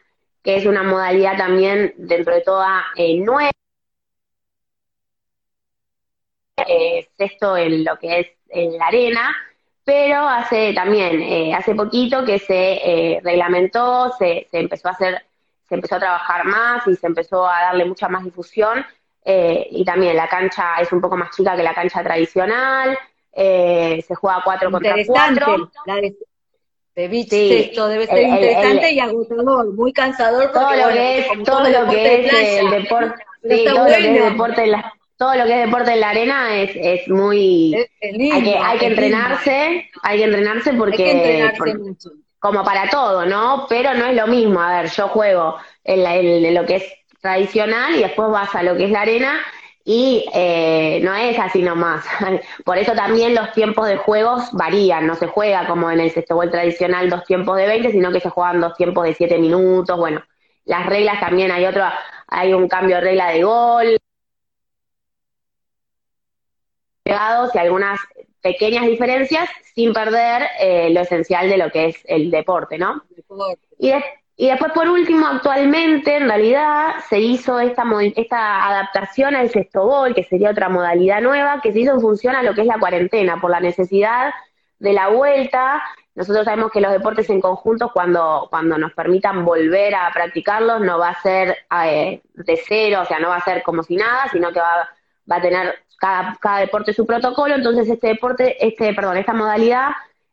que 0.43 0.57
es 0.57 0.65
una 0.65 0.83
modalidad 0.83 1.37
también 1.37 1.93
dentro 1.97 2.33
de 2.33 2.41
toda 2.41 2.83
nueva 3.19 3.51
eh, 6.67 7.07
esto 7.17 7.57
en 7.57 7.83
lo 7.83 7.97
que 7.97 8.19
es 8.19 8.27
en 8.49 8.77
la 8.77 8.87
arena, 8.87 9.35
pero 9.83 10.27
hace 10.27 10.73
también, 10.73 11.21
eh, 11.21 11.53
hace 11.53 11.73
poquito 11.75 12.25
que 12.25 12.39
se 12.39 12.73
eh, 13.15 13.21
reglamentó, 13.23 14.11
se, 14.17 14.47
se, 14.51 14.59
empezó 14.59 14.89
a 14.89 14.91
hacer, 14.91 15.25
se 15.67 15.75
empezó 15.75 15.95
a 15.95 15.99
trabajar 15.99 16.45
más 16.45 16.87
y 16.87 16.95
se 16.95 17.07
empezó 17.07 17.47
a 17.47 17.61
darle 17.61 17.85
mucha 17.85 18.07
más 18.09 18.23
difusión, 18.23 18.85
eh, 19.23 19.67
y 19.71 19.85
también 19.85 20.15
la 20.15 20.27
cancha 20.27 20.75
es 20.81 20.91
un 20.91 21.01
poco 21.01 21.17
más 21.17 21.35
chica 21.35 21.55
que 21.55 21.63
la 21.63 21.73
cancha 21.73 22.03
tradicional, 22.03 22.97
se 23.33 24.15
juega 24.19 24.41
4 24.43 24.71
contra 24.71 24.95
4. 25.05 25.71
La 25.85 25.95
de, 25.95 26.15
de 26.95 27.07
beach 27.07 27.31
esto 27.31 27.87
debe 27.87 28.07
ser 28.07 28.23
interesante 28.23 28.91
y 28.91 28.99
agotador, 28.99 29.73
muy 29.73 29.93
cansador. 29.93 30.51
Todo 30.51 30.75
lo 30.75 30.89
que 30.89 31.19
es, 31.19 31.43
todo 31.43 31.69
lo 31.69 31.89
que 31.89 32.25
es 32.25 32.59
el 32.59 32.69
deporte, 32.69 33.23
todo 33.65 33.87
lo 33.87 33.95
que 33.95 34.17
es 34.17 34.31
deporte 34.31 34.63
en 34.63 34.71
las 34.71 34.85
todo 35.21 35.35
lo 35.35 35.45
que 35.45 35.53
es 35.53 35.65
deporte 35.67 35.93
en 35.93 35.99
la 35.99 36.09
arena 36.09 36.55
es, 36.55 36.71
es 36.73 37.07
muy... 37.07 37.75
hay 38.01 38.43
que, 38.43 38.57
hay 38.57 38.79
que 38.79 38.87
entrenarse, 38.87 39.91
hay 40.01 40.17
que 40.17 40.23
entrenarse 40.23 40.73
porque, 40.73 41.47
como 42.39 42.63
para 42.63 42.89
todo, 42.89 43.23
¿no? 43.27 43.67
Pero 43.69 43.93
no 43.93 44.07
es 44.07 44.15
lo 44.15 44.25
mismo, 44.25 44.59
a 44.59 44.81
ver, 44.81 44.89
yo 44.89 45.09
juego 45.09 45.57
en, 45.83 46.55
lo 46.55 46.65
que 46.65 46.77
es 46.77 46.85
tradicional 47.21 47.95
y 47.95 48.01
después 48.01 48.29
vas 48.29 48.53
a 48.55 48.63
lo 48.63 48.75
que 48.75 48.85
es 48.85 48.91
la 48.91 49.01
arena 49.01 49.39
Y 49.83 50.25
eh, 50.33 50.99
no 51.03 51.15
es 51.15 51.39
así 51.39 51.61
nomás. 51.63 52.05
Por 52.65 52.77
eso 52.77 52.93
también 52.93 53.35
los 53.35 53.51
tiempos 53.53 53.87
de 53.87 53.97
juegos 53.97 54.51
varían. 54.53 55.07
No 55.07 55.15
se 55.15 55.27
juega 55.27 55.67
como 55.67 55.89
en 55.91 55.99
el 55.99 56.11
sexto 56.11 56.35
gol 56.35 56.51
tradicional 56.51 57.09
dos 57.09 57.23
tiempos 57.25 57.57
de 57.57 57.67
20, 57.67 57.91
sino 57.91 58.11
que 58.11 58.19
se 58.19 58.29
juegan 58.29 58.61
dos 58.61 58.75
tiempos 58.75 59.05
de 59.05 59.15
7 59.15 59.37
minutos. 59.39 59.97
Bueno, 59.97 60.21
las 60.65 60.85
reglas 60.85 61.19
también 61.19 61.51
hay 61.51 61.65
otro, 61.65 61.83
hay 62.27 62.53
un 62.53 62.67
cambio 62.67 62.97
de 62.97 63.01
regla 63.01 63.29
de 63.31 63.43
gol. 63.43 63.97
y 67.05 67.57
algunas 67.57 67.99
pequeñas 68.41 68.85
diferencias 68.85 69.49
sin 69.75 69.93
perder 69.93 70.43
eh, 70.59 70.89
lo 70.91 71.01
esencial 71.01 71.49
de 71.49 71.57
lo 71.57 71.71
que 71.71 71.87
es 71.87 71.97
el 72.05 72.31
deporte, 72.31 72.77
¿no? 72.77 73.03
Y, 73.77 73.93
y, 74.41 74.47
después, 74.49 74.71
por 74.71 74.89
último, 74.89 75.27
actualmente, 75.27 76.15
en 76.15 76.27
realidad, 76.27 76.95
se 77.07 77.19
hizo 77.19 77.59
esta, 77.59 77.83
esta 78.15 78.67
adaptación 78.67 79.35
al 79.35 79.51
sexto 79.51 79.83
gol, 79.83 80.15
que 80.15 80.23
sería 80.23 80.49
otra 80.49 80.67
modalidad 80.67 81.21
nueva, 81.21 81.61
que 81.61 81.71
se 81.71 81.81
hizo 81.81 81.91
en 81.91 82.01
función 82.01 82.35
a 82.35 82.41
lo 82.41 82.55
que 82.55 82.61
es 82.61 82.67
la 82.67 82.79
cuarentena, 82.79 83.39
por 83.39 83.51
la 83.51 83.59
necesidad 83.59 84.33
de 84.79 84.93
la 84.93 85.09
vuelta. 85.09 85.83
Nosotros 86.15 86.45
sabemos 86.45 86.71
que 86.71 86.81
los 86.81 86.91
deportes 86.91 87.29
en 87.29 87.39
conjunto, 87.39 87.91
cuando, 87.93 88.47
cuando 88.49 88.79
nos 88.79 88.93
permitan 88.93 89.45
volver 89.45 89.93
a 89.93 90.09
practicarlos, 90.11 90.81
no 90.81 90.97
va 90.97 91.09
a 91.09 91.21
ser 91.21 91.57
eh, 91.85 92.23
de 92.33 92.59
cero, 92.67 93.01
o 93.03 93.05
sea, 93.05 93.19
no 93.19 93.29
va 93.29 93.35
a 93.35 93.45
ser 93.45 93.61
como 93.61 93.83
si 93.83 93.95
nada, 93.95 94.27
sino 94.31 94.51
que 94.51 94.59
va, 94.59 94.89
va 95.31 95.35
a 95.35 95.41
tener 95.41 95.75
cada, 95.99 96.35
cada 96.41 96.57
deporte 96.61 96.93
su 96.93 97.05
protocolo, 97.05 97.53
entonces 97.53 97.87
este 97.87 98.07
deporte, 98.07 98.57
este, 98.65 98.91
perdón, 98.95 99.17
esta 99.17 99.33
modalidad 99.33 99.91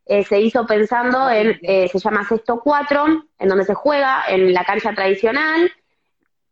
eh, 0.08 0.24
se 0.24 0.40
hizo 0.40 0.66
pensando 0.66 1.30
en, 1.30 1.58
eh, 1.62 1.88
se 1.88 1.98
llama 1.98 2.26
Sexto 2.26 2.60
4, 2.60 3.06
en 3.38 3.48
donde 3.48 3.64
se 3.64 3.74
juega 3.74 4.24
en 4.28 4.52
la 4.52 4.64
cancha 4.64 4.92
tradicional, 4.94 5.70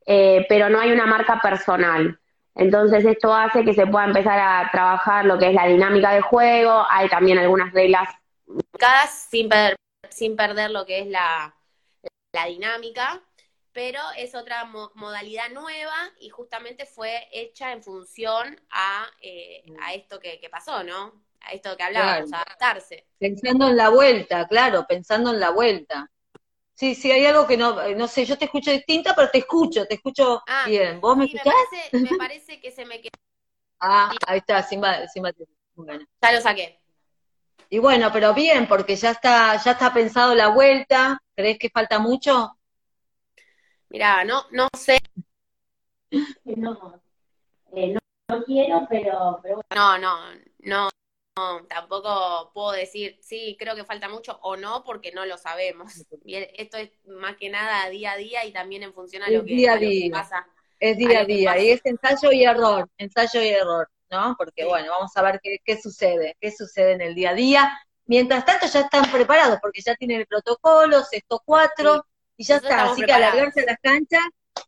eh, 0.06 0.46
pero 0.48 0.68
no 0.68 0.78
hay 0.78 0.92
una 0.92 1.06
marca 1.06 1.40
personal. 1.40 2.20
Entonces 2.54 3.04
esto 3.04 3.34
hace 3.34 3.64
que 3.64 3.74
se 3.74 3.86
pueda 3.86 4.06
empezar 4.06 4.38
a 4.38 4.70
trabajar 4.70 5.24
lo 5.24 5.38
que 5.38 5.48
es 5.48 5.54
la 5.54 5.66
dinámica 5.66 6.12
de 6.12 6.20
juego, 6.20 6.86
hay 6.88 7.08
también 7.08 7.38
algunas 7.38 7.72
reglas 7.72 8.08
sin, 9.30 9.48
sin 10.10 10.36
perder 10.36 10.70
lo 10.70 10.86
que 10.86 11.00
es 11.00 11.06
la, 11.06 11.54
la 12.32 12.46
dinámica, 12.46 13.22
pero 13.72 14.00
es 14.16 14.34
otra 14.34 14.64
modalidad 14.94 15.50
nueva 15.50 15.94
y 16.20 16.30
justamente 16.30 16.86
fue 16.86 17.28
hecha 17.32 17.72
en 17.72 17.82
función 17.82 18.60
a, 18.70 19.06
eh, 19.20 19.64
a 19.82 19.94
esto 19.94 20.18
que, 20.18 20.40
pasó, 20.50 20.82
¿no? 20.82 21.25
A 21.46 21.52
esto 21.52 21.76
que 21.76 21.82
hablábamos, 21.84 22.32
adaptarse. 22.32 23.06
Pensando 23.18 23.68
en 23.68 23.76
la 23.76 23.88
vuelta, 23.90 24.48
claro, 24.48 24.84
pensando 24.88 25.30
en 25.32 25.38
la 25.38 25.50
vuelta. 25.50 26.10
Sí, 26.74 26.94
sí, 26.94 27.10
hay 27.10 27.24
algo 27.24 27.46
que 27.46 27.56
no, 27.56 27.88
no 27.94 28.08
sé, 28.08 28.24
yo 28.24 28.36
te 28.36 28.46
escucho 28.46 28.70
distinta, 28.70 29.14
pero 29.14 29.30
te 29.30 29.38
escucho, 29.38 29.86
te 29.86 29.94
escucho 29.94 30.42
ah, 30.46 30.64
bien. 30.66 31.00
¿Vos 31.00 31.16
me 31.16 31.26
escuchás? 31.26 31.54
Me 31.92 32.10
parece, 32.18 32.60
que 32.60 32.70
se 32.70 32.84
me 32.84 33.00
quedó. 33.00 33.12
Ah, 33.80 34.12
ahí 34.26 34.38
está, 34.38 34.62
sin, 34.62 34.82
sin 35.12 35.22
bueno. 35.74 36.04
Ya 36.20 36.32
lo 36.32 36.40
saqué. 36.40 36.80
Y 37.70 37.78
bueno, 37.78 38.10
pero 38.12 38.34
bien, 38.34 38.66
porque 38.66 38.96
ya 38.96 39.12
está, 39.12 39.56
ya 39.62 39.72
está 39.72 39.92
pensado 39.92 40.34
la 40.34 40.48
vuelta. 40.48 41.22
¿Crees 41.34 41.58
que 41.58 41.70
falta 41.70 41.98
mucho? 41.98 42.56
Mira, 43.88 44.24
no, 44.24 44.44
no 44.50 44.68
sé. 44.76 44.98
No, 46.44 47.02
eh, 47.72 47.96
no, 48.28 48.44
quiero, 48.44 48.86
pero, 48.88 49.40
No, 49.74 49.98
no, 49.98 50.16
no, 50.60 50.88
tampoco 51.68 52.50
puedo 52.54 52.72
decir, 52.72 53.18
sí, 53.20 53.56
creo 53.58 53.74
que 53.74 53.84
falta 53.84 54.08
mucho 54.08 54.38
o 54.42 54.56
no, 54.56 54.84
porque 54.84 55.12
no 55.12 55.26
lo 55.26 55.36
sabemos. 55.36 56.06
esto 56.24 56.78
es 56.78 56.90
más 57.06 57.36
que 57.36 57.50
nada 57.50 57.88
día 57.90 58.12
a 58.12 58.16
día 58.16 58.44
y 58.44 58.52
también 58.52 58.82
en 58.82 58.94
función 58.94 59.22
a 59.22 59.28
lo, 59.28 59.44
que, 59.44 59.54
día 59.54 59.74
a 59.74 59.76
día. 59.76 60.10
pasa. 60.12 60.46
Es 60.80 60.96
día 60.96 61.20
a, 61.20 61.24
día, 61.24 61.58
y 61.58 61.70
es 61.70 61.80
ensayo 61.84 62.32
y 62.32 62.44
error, 62.44 62.88
ensayo 62.98 63.42
y 63.42 63.48
error, 63.48 63.88
¿no? 64.10 64.34
Porque 64.36 64.64
bueno, 64.66 64.90
vamos 64.90 65.16
a 65.16 65.22
ver 65.22 65.40
qué, 65.42 65.58
qué 65.64 65.80
sucede, 65.80 66.36
qué 66.38 66.50
sucede 66.50 66.92
en 66.92 67.00
el 67.00 67.14
día 67.14 67.30
a 67.30 67.34
día. 67.34 67.80
Mientras 68.04 68.44
tanto 68.44 68.66
ya 68.66 68.80
están 68.80 69.10
preparados 69.10 69.58
porque 69.60 69.80
ya 69.80 69.94
tienen 69.94 70.20
el 70.20 70.26
protocolo, 70.26 71.02
sexto 71.02 71.42
cuatro, 71.44 72.04
y 72.36 72.44
ya 72.44 72.56
está, 72.56 72.84
así 72.84 73.02
que 73.02 73.12
alargarse 73.12 73.62
a 73.62 73.66
las 73.66 73.78
canchas, 73.80 74.22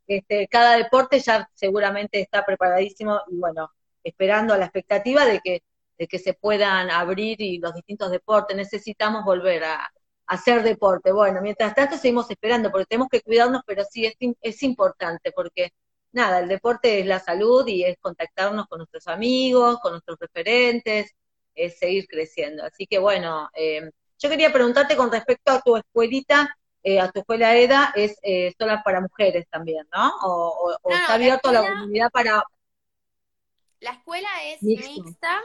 este, 0.06 0.48
cada 0.48 0.76
deporte 0.76 1.20
ya 1.20 1.48
seguramente 1.54 2.20
está 2.20 2.44
preparadísimo 2.44 3.20
y 3.30 3.36
bueno, 3.36 3.70
esperando 4.02 4.54
a 4.54 4.58
la 4.58 4.64
expectativa 4.64 5.26
de 5.26 5.40
que, 5.40 5.62
de 5.98 6.06
que 6.06 6.18
se 6.18 6.34
puedan 6.34 6.90
abrir 6.90 7.40
y 7.40 7.58
los 7.58 7.74
distintos 7.74 8.10
deportes, 8.10 8.56
necesitamos 8.56 9.24
volver 9.24 9.64
a, 9.64 9.90
hacer 10.28 10.62
deporte. 10.62 11.10
Bueno, 11.10 11.40
mientras 11.40 11.74
tanto 11.74 11.96
seguimos 11.96 12.30
esperando 12.30 12.70
porque 12.70 12.86
tenemos 12.86 13.08
que 13.08 13.22
cuidarnos, 13.22 13.62
pero 13.66 13.82
sí 13.90 14.06
es, 14.06 14.14
es 14.40 14.62
importante 14.62 15.32
porque 15.32 15.72
nada, 16.12 16.40
el 16.40 16.48
deporte 16.48 17.00
es 17.00 17.06
la 17.06 17.18
salud 17.18 17.66
y 17.66 17.84
es 17.84 17.96
contactarnos 17.98 18.66
con 18.68 18.78
nuestros 18.78 19.08
amigos, 19.08 19.78
con 19.80 19.92
nuestros 19.92 20.18
referentes, 20.18 21.14
es 21.54 21.78
seguir 21.78 22.06
creciendo. 22.06 22.64
Así 22.64 22.86
que 22.86 22.98
bueno, 22.98 23.48
eh, 23.54 23.90
yo 24.18 24.28
quería 24.28 24.52
preguntarte 24.52 24.96
con 24.96 25.10
respecto 25.10 25.50
a 25.50 25.60
tu 25.62 25.76
escuelita, 25.76 26.56
eh, 26.82 27.00
a 27.00 27.10
tu 27.10 27.20
escuela 27.20 27.56
EDA 27.56 27.92
es 27.96 28.18
eh, 28.22 28.54
sola 28.58 28.82
para 28.84 29.00
mujeres 29.00 29.46
también, 29.50 29.86
¿no? 29.92 30.12
O, 30.22 30.78
está 30.90 31.14
abierto 31.14 31.48
a 31.48 31.52
la 31.52 31.68
comunidad 31.68 32.10
para... 32.10 32.42
La 33.80 33.92
escuela 33.92 34.28
es 34.44 34.62
mixta 34.62 35.40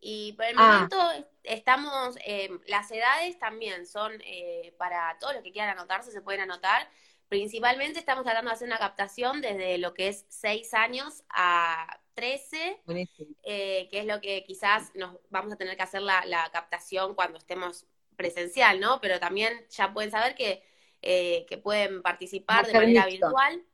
y 0.00 0.32
por 0.32 0.46
el 0.46 0.54
ah. 0.58 0.88
momento 0.88 1.28
estamos, 1.42 2.16
eh, 2.24 2.50
las 2.66 2.90
edades 2.90 3.38
también 3.38 3.86
son 3.86 4.12
eh, 4.24 4.74
para 4.78 5.16
todos 5.18 5.34
los 5.34 5.42
que 5.42 5.52
quieran 5.52 5.78
anotarse, 5.78 6.10
se 6.10 6.22
pueden 6.22 6.42
anotar. 6.42 6.88
Principalmente 7.28 7.98
estamos 7.98 8.24
tratando 8.24 8.50
de 8.50 8.54
hacer 8.54 8.66
una 8.66 8.78
captación 8.78 9.40
desde 9.40 9.78
lo 9.78 9.94
que 9.94 10.08
es 10.08 10.26
6 10.30 10.74
años 10.74 11.22
a 11.28 12.00
13, 12.14 12.82
que 12.84 13.88
es 13.92 14.06
lo 14.06 14.20
que 14.20 14.42
quizás 14.44 14.90
nos 14.94 15.16
vamos 15.30 15.52
a 15.52 15.56
tener 15.56 15.76
que 15.76 15.82
hacer 15.82 16.02
la, 16.02 16.24
la 16.26 16.50
captación 16.50 17.14
cuando 17.14 17.38
estemos 17.38 17.86
presencial, 18.16 18.80
¿no? 18.80 19.00
Pero 19.00 19.20
también 19.20 19.64
ya 19.70 19.92
pueden 19.92 20.10
saber 20.10 20.34
que 20.34 20.64
eh, 21.02 21.46
que 21.48 21.56
pueden 21.56 22.02
participar 22.02 22.66
de 22.66 22.74
manera 22.74 23.06
virtual, 23.06 23.64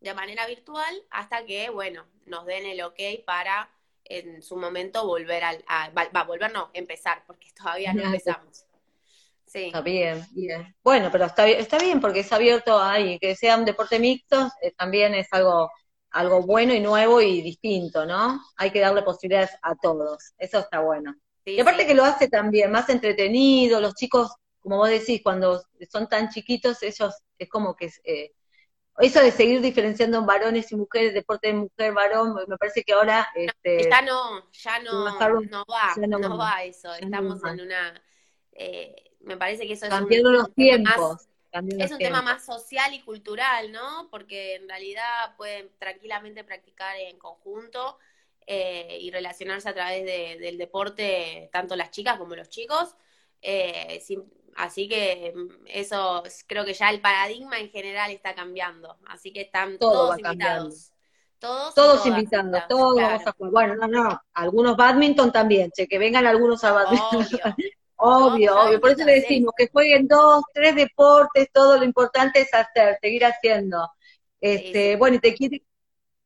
de 0.00 0.14
manera 0.14 0.46
virtual, 0.48 1.02
hasta 1.10 1.44
que, 1.44 1.70
bueno, 1.70 2.06
nos 2.26 2.44
den 2.44 2.66
el 2.66 2.82
ok 2.82 2.98
para 3.24 3.70
en 4.18 4.42
su 4.42 4.56
momento 4.56 5.06
volver 5.06 5.44
al, 5.44 5.64
a, 5.66 5.90
va, 5.90 6.24
volver 6.24 6.52
no, 6.52 6.70
empezar, 6.72 7.24
porque 7.26 7.48
todavía 7.56 7.92
no 7.92 8.02
empezamos. 8.04 8.66
Sí. 9.46 9.66
Está 9.66 9.82
bien, 9.82 10.26
bien. 10.32 10.74
Bueno, 10.82 11.10
pero 11.12 11.26
está 11.26 11.44
bien, 11.44 11.60
está 11.60 11.78
bien 11.78 12.00
porque 12.00 12.20
es 12.20 12.32
abierto 12.32 12.78
ahí, 12.78 13.18
que 13.18 13.36
sea 13.36 13.56
un 13.56 13.64
deporte 13.64 13.98
mixto, 13.98 14.50
eh, 14.62 14.72
también 14.72 15.14
es 15.14 15.28
algo, 15.30 15.70
algo 16.10 16.42
bueno 16.42 16.72
y 16.72 16.80
nuevo 16.80 17.20
y 17.20 17.42
distinto, 17.42 18.06
¿no? 18.06 18.40
Hay 18.56 18.70
que 18.70 18.80
darle 18.80 19.02
posibilidades 19.02 19.50
a 19.62 19.74
todos, 19.74 20.32
eso 20.38 20.58
está 20.58 20.80
bueno. 20.80 21.14
y 21.44 21.60
aparte 21.60 21.86
que 21.86 21.94
lo 21.94 22.04
hace 22.04 22.28
también 22.28 22.70
más 22.70 22.88
entretenido, 22.88 23.78
los 23.78 23.94
chicos 23.94 24.32
como 24.62 24.76
vos 24.76 24.88
decís, 24.88 25.20
cuando 25.22 25.60
son 25.90 26.08
tan 26.08 26.28
chiquitos, 26.28 26.82
ellos 26.82 27.14
es 27.36 27.48
como 27.48 27.74
que 27.74 27.90
eh, 28.04 28.32
eso 28.98 29.20
de 29.20 29.30
seguir 29.30 29.60
diferenciando 29.60 30.24
varones 30.24 30.70
y 30.70 30.76
mujeres, 30.76 31.14
deporte 31.14 31.48
de 31.48 31.54
mujer, 31.54 31.92
varón, 31.92 32.34
me 32.46 32.58
parece 32.58 32.82
que 32.82 32.92
ahora 32.92 33.28
este, 33.34 33.88
ya 33.88 34.02
no, 34.02 34.50
ya 34.52 34.78
no, 34.80 35.18
no 35.18 35.64
va, 35.64 35.94
no, 36.06 36.36
va 36.36 36.62
eso, 36.64 36.92
estamos 36.94 37.42
en 37.44 37.60
una 37.60 38.02
eh, 38.52 39.12
me 39.20 39.36
parece 39.36 39.66
que 39.66 39.74
eso 39.74 39.86
es 39.86 39.92
un, 39.92 40.32
los 40.32 40.52
tiempos. 40.54 41.28
es 41.78 41.90
un 41.90 41.98
tema 41.98 42.22
más 42.22 42.44
social 42.44 42.92
y 42.92 43.00
cultural, 43.00 43.72
¿no? 43.72 44.08
Porque 44.10 44.56
en 44.56 44.68
realidad 44.68 45.36
pueden 45.36 45.70
tranquilamente 45.78 46.44
practicar 46.44 46.96
en 46.98 47.18
conjunto 47.18 47.98
eh, 48.46 48.98
y 49.00 49.10
relacionarse 49.10 49.68
a 49.68 49.74
través 49.74 50.04
del 50.04 50.58
deporte, 50.58 51.48
tanto 51.52 51.76
las 51.76 51.90
chicas 51.90 52.18
como 52.18 52.34
los 52.34 52.50
chicos, 52.50 52.94
sin, 54.00 54.24
Así 54.56 54.88
que 54.88 55.32
mm, 55.34 55.66
eso, 55.66 56.22
creo 56.46 56.64
que 56.64 56.74
ya 56.74 56.90
el 56.90 57.00
paradigma 57.00 57.58
en 57.58 57.70
general 57.70 58.10
está 58.10 58.34
cambiando. 58.34 58.98
Así 59.06 59.32
que 59.32 59.42
están 59.42 59.78
todos 59.78 60.18
invitados. 60.18 60.92
Todos, 61.38 61.74
todos 61.74 62.06
invitados, 62.06 62.62
todos 62.68 62.96
vamos 62.96 63.26
a 63.26 63.32
jugar. 63.32 63.50
Bueno, 63.50 63.74
no, 63.74 63.88
no, 63.88 64.22
algunos 64.32 64.76
badminton 64.76 65.32
también, 65.32 65.72
che, 65.72 65.88
que 65.88 65.98
vengan 65.98 66.24
algunos 66.24 66.62
a 66.62 66.70
badminton. 66.70 67.26
Obvio, 67.96 68.56
obvio, 68.60 68.80
Por 68.80 68.90
eso 68.90 69.04
le 69.04 69.14
decimos 69.14 69.52
que 69.56 69.66
jueguen 69.66 70.06
dos, 70.06 70.44
tres 70.54 70.76
deportes, 70.76 71.48
todo 71.52 71.78
lo 71.78 71.84
importante 71.84 72.42
es 72.42 72.54
hacer, 72.54 72.96
seguir 73.00 73.24
haciendo. 73.24 73.90
Este, 74.40 74.94
Bueno, 74.94 75.16
y 75.16 75.18
te, 75.18 75.34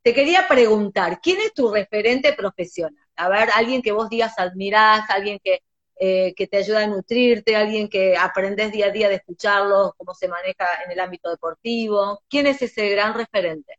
te 0.02 0.14
quería 0.14 0.46
preguntar, 0.46 1.18
¿quién 1.22 1.40
es 1.40 1.54
tu 1.54 1.72
referente 1.72 2.34
profesional? 2.34 2.94
A 3.16 3.30
ver, 3.30 3.48
alguien 3.54 3.80
que 3.80 3.92
vos 3.92 4.10
digas 4.10 4.34
admirás, 4.38 5.08
alguien 5.08 5.40
que, 5.42 5.62
eh, 5.98 6.34
que 6.34 6.46
te 6.46 6.58
ayuda 6.58 6.82
a 6.82 6.86
nutrirte, 6.86 7.56
alguien 7.56 7.88
que 7.88 8.16
aprendes 8.16 8.72
día 8.72 8.86
a 8.86 8.90
día 8.90 9.08
de 9.08 9.16
escucharlo, 9.16 9.94
cómo 9.96 10.14
se 10.14 10.28
maneja 10.28 10.66
en 10.84 10.92
el 10.92 11.00
ámbito 11.00 11.30
deportivo. 11.30 12.22
¿Quién 12.28 12.46
es 12.46 12.60
ese 12.62 12.88
gran 12.90 13.14
referente? 13.14 13.78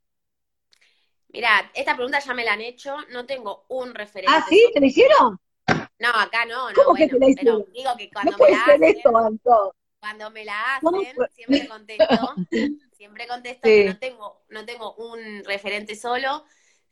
Mira, 1.29 1.71
esta 1.73 1.95
pregunta 1.95 2.19
ya 2.19 2.33
me 2.33 2.43
la 2.43 2.53
han 2.53 2.61
hecho, 2.61 2.95
no 3.11 3.25
tengo 3.25 3.65
un 3.69 3.93
referente. 3.93 4.33
¿Ah, 4.35 4.45
sí? 4.49 4.71
¿Te 4.73 4.79
lo 4.79 4.85
hicieron? 4.85 5.39
No, 5.99 6.09
acá 6.09 6.45
no, 6.45 6.71
no, 6.71 6.83
bueno, 6.89 7.17
pero 7.35 7.65
digo 7.73 7.91
que 7.97 8.09
cuando 8.11 8.37
me 8.37 8.51
la 8.51 8.63
hacen, 8.63 9.39
cuando 9.99 10.31
me 10.31 10.45
la 10.45 10.75
hacen, 10.75 11.15
siempre 11.33 11.67
contesto, 11.67 12.35
siempre 12.93 13.27
contesto 13.27 13.61
que 13.63 13.85
no 13.85 13.97
tengo, 13.97 14.43
no 14.49 14.65
tengo 14.65 14.93
un 14.95 15.43
referente 15.43 15.95
solo, 15.95 16.45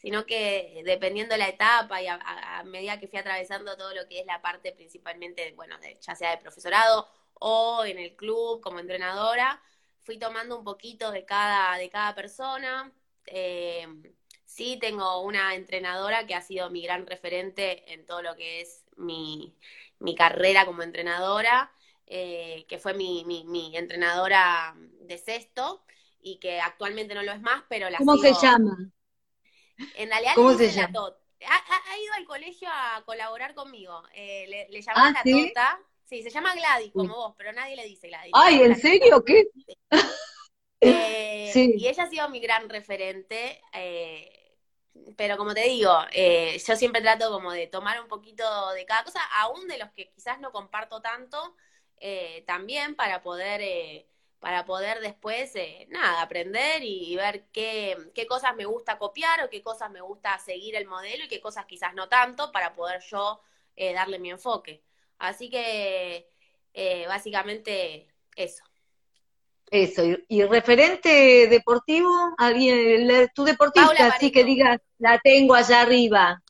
sino 0.05 0.23
que 0.27 0.83
dependiendo 0.85 1.35
la 1.35 1.49
etapa 1.49 1.99
y 1.99 2.05
a, 2.05 2.61
medida 2.63 2.99
que 2.99 3.07
fui 3.07 3.17
atravesando 3.17 3.75
todo 3.75 3.91
lo 3.95 4.07
que 4.07 4.19
es 4.19 4.25
la 4.27 4.39
parte 4.39 4.71
principalmente, 4.71 5.51
bueno, 5.55 5.77
ya 5.99 6.13
sea 6.13 6.29
de 6.29 6.37
profesorado 6.37 7.07
o 7.33 7.83
en 7.83 7.97
el 7.97 8.15
club 8.15 8.61
como 8.61 8.77
entrenadora, 8.77 9.59
fui 10.01 10.19
tomando 10.19 10.59
un 10.59 10.63
poquito 10.63 11.09
de 11.09 11.25
cada, 11.25 11.75
de 11.79 11.89
cada 11.89 12.13
persona. 12.13 12.93
Eh, 13.25 13.87
sí, 14.45 14.77
tengo 14.79 15.21
una 15.21 15.55
entrenadora 15.55 16.27
que 16.27 16.35
ha 16.35 16.41
sido 16.43 16.69
mi 16.69 16.83
gran 16.83 17.07
referente 17.07 17.91
en 17.91 18.05
todo 18.05 18.21
lo 18.21 18.35
que 18.35 18.61
es 18.61 18.85
mi, 18.97 19.55
carrera 20.15 20.67
como 20.67 20.83
entrenadora, 20.83 21.71
eh, 22.05 22.67
que 22.67 22.77
fue 22.77 22.93
mi, 22.93 23.25
mi, 23.25 23.75
entrenadora 23.75 24.75
de 24.77 25.17
sexto 25.17 25.83
y 26.21 26.37
que 26.37 26.61
actualmente 26.61 27.15
no 27.15 27.23
lo 27.23 27.31
es 27.31 27.41
más, 27.41 27.63
pero 27.67 27.89
la 27.89 27.97
¿Cómo 27.97 28.17
se 28.17 28.33
llama? 28.33 28.91
En 29.95 30.09
realidad 30.09 30.33
¿Cómo 30.35 30.53
se 30.53 30.71
llama? 30.71 31.15
Ha, 31.47 31.97
ido 31.97 32.13
al 32.13 32.25
colegio 32.25 32.67
a 32.71 33.03
colaborar 33.05 33.53
conmigo. 33.53 34.03
Eh, 34.13 34.45
le, 34.47 34.67
le 34.69 34.83
ah, 34.93 35.11
la 35.11 35.23
Tota. 35.23 35.79
Sí, 36.03 36.21
se 36.21 36.29
llama 36.29 36.53
Gladys, 36.53 36.91
como 36.93 37.15
vos, 37.15 37.35
pero 37.37 37.51
nadie 37.51 37.75
le 37.75 37.85
dice 37.85 38.07
Gladys. 38.07 38.31
Ay, 38.33 38.61
¿en 38.61 38.75
serio? 38.75 39.23
¿Qué? 39.23 39.47
Eh, 40.81 41.51
y 41.77 41.87
ella 41.87 42.03
ha 42.03 42.09
sido 42.09 42.29
mi 42.29 42.39
gran 42.39 42.69
referente. 42.69 43.61
Eh, 43.73 44.31
pero 45.17 45.35
como 45.35 45.53
te 45.53 45.63
digo, 45.63 45.91
eh, 46.11 46.61
yo 46.65 46.75
siempre 46.75 47.01
trato 47.01 47.31
como 47.31 47.51
de 47.51 47.67
tomar 47.67 47.99
un 48.01 48.07
poquito 48.07 48.43
de 48.73 48.85
cada 48.85 49.03
cosa, 49.03 49.19
aún 49.41 49.67
de 49.67 49.77
los 49.77 49.91
que 49.91 50.11
quizás 50.11 50.39
no 50.39 50.51
comparto 50.51 51.01
tanto, 51.01 51.55
también 52.45 52.95
para 52.95 53.23
poder 53.23 54.05
para 54.45 54.63
poder 54.63 54.99
después, 54.99 55.55
eh, 55.55 55.87
nada, 55.89 56.21
aprender 56.21 56.83
y, 56.83 57.15
ver 57.15 57.45
qué, 57.51 57.97
qué, 58.13 58.27
cosas 58.27 58.55
me 58.55 58.65
gusta 58.65 58.99
copiar 58.99 59.43
o 59.43 59.49
qué 59.49 59.63
cosas 59.63 59.89
me 59.89 60.01
gusta 60.01 60.37
seguir 60.37 60.75
el 60.75 60.85
modelo 60.85 61.25
y 61.25 61.27
qué 61.27 61.41
cosas 61.41 61.65
quizás 61.65 61.95
no 61.95 62.07
tanto 62.09 62.51
para 62.51 62.71
poder 62.71 63.01
yo 63.09 63.41
eh, 63.75 63.91
darle 63.95 64.19
mi 64.19 64.29
enfoque. 64.29 64.83
Así 65.17 65.49
que 65.49 66.29
eh, 66.75 67.05
básicamente 67.07 68.07
eso. 68.35 68.63
Eso, 69.71 70.03
y, 70.27 70.43
referente 70.43 71.47
deportivo, 71.47 72.35
alguien, 72.37 73.27
tu 73.33 73.45
deportista, 73.45 74.13
así 74.13 74.31
que 74.31 74.43
digas, 74.43 74.79
la 74.99 75.19
tengo 75.23 75.55
allá 75.55 75.81
arriba. 75.81 76.43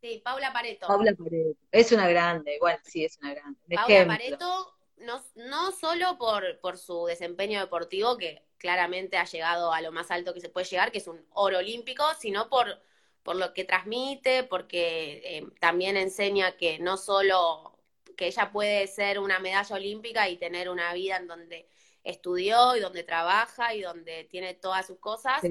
Sí, 0.00 0.22
Paula 0.24 0.54
Pareto. 0.54 0.86
Paula 0.86 1.12
Pareto, 1.12 1.58
es 1.70 1.92
una 1.92 2.08
grande, 2.08 2.54
igual 2.54 2.80
sí, 2.82 3.04
es 3.04 3.18
una 3.18 3.34
grande. 3.34 3.58
Paula 3.74 4.06
Pareto 4.06 4.74
no, 5.02 5.22
no 5.34 5.72
solo 5.72 6.18
por, 6.18 6.58
por 6.60 6.78
su 6.78 7.06
desempeño 7.06 7.60
deportivo, 7.60 8.16
que 8.16 8.42
claramente 8.58 9.16
ha 9.16 9.24
llegado 9.24 9.72
a 9.72 9.80
lo 9.80 9.92
más 9.92 10.10
alto 10.10 10.34
que 10.34 10.40
se 10.40 10.48
puede 10.48 10.66
llegar, 10.66 10.92
que 10.92 10.98
es 10.98 11.06
un 11.08 11.24
oro 11.30 11.58
olímpico, 11.58 12.04
sino 12.18 12.48
por, 12.48 12.80
por 13.22 13.36
lo 13.36 13.52
que 13.54 13.64
transmite, 13.64 14.44
porque 14.44 15.20
eh, 15.24 15.46
también 15.60 15.96
enseña 15.96 16.56
que 16.56 16.78
no 16.78 16.96
solo 16.96 17.78
que 18.16 18.26
ella 18.26 18.52
puede 18.52 18.86
ser 18.86 19.18
una 19.18 19.38
medalla 19.38 19.76
olímpica 19.76 20.28
y 20.28 20.36
tener 20.36 20.68
una 20.68 20.92
vida 20.94 21.16
en 21.16 21.26
donde 21.26 21.68
estudió 22.04 22.76
y 22.76 22.80
donde 22.80 23.04
trabaja 23.04 23.74
y 23.74 23.82
donde 23.82 24.24
tiene 24.24 24.54
todas 24.54 24.86
sus 24.86 24.98
cosas, 24.98 25.42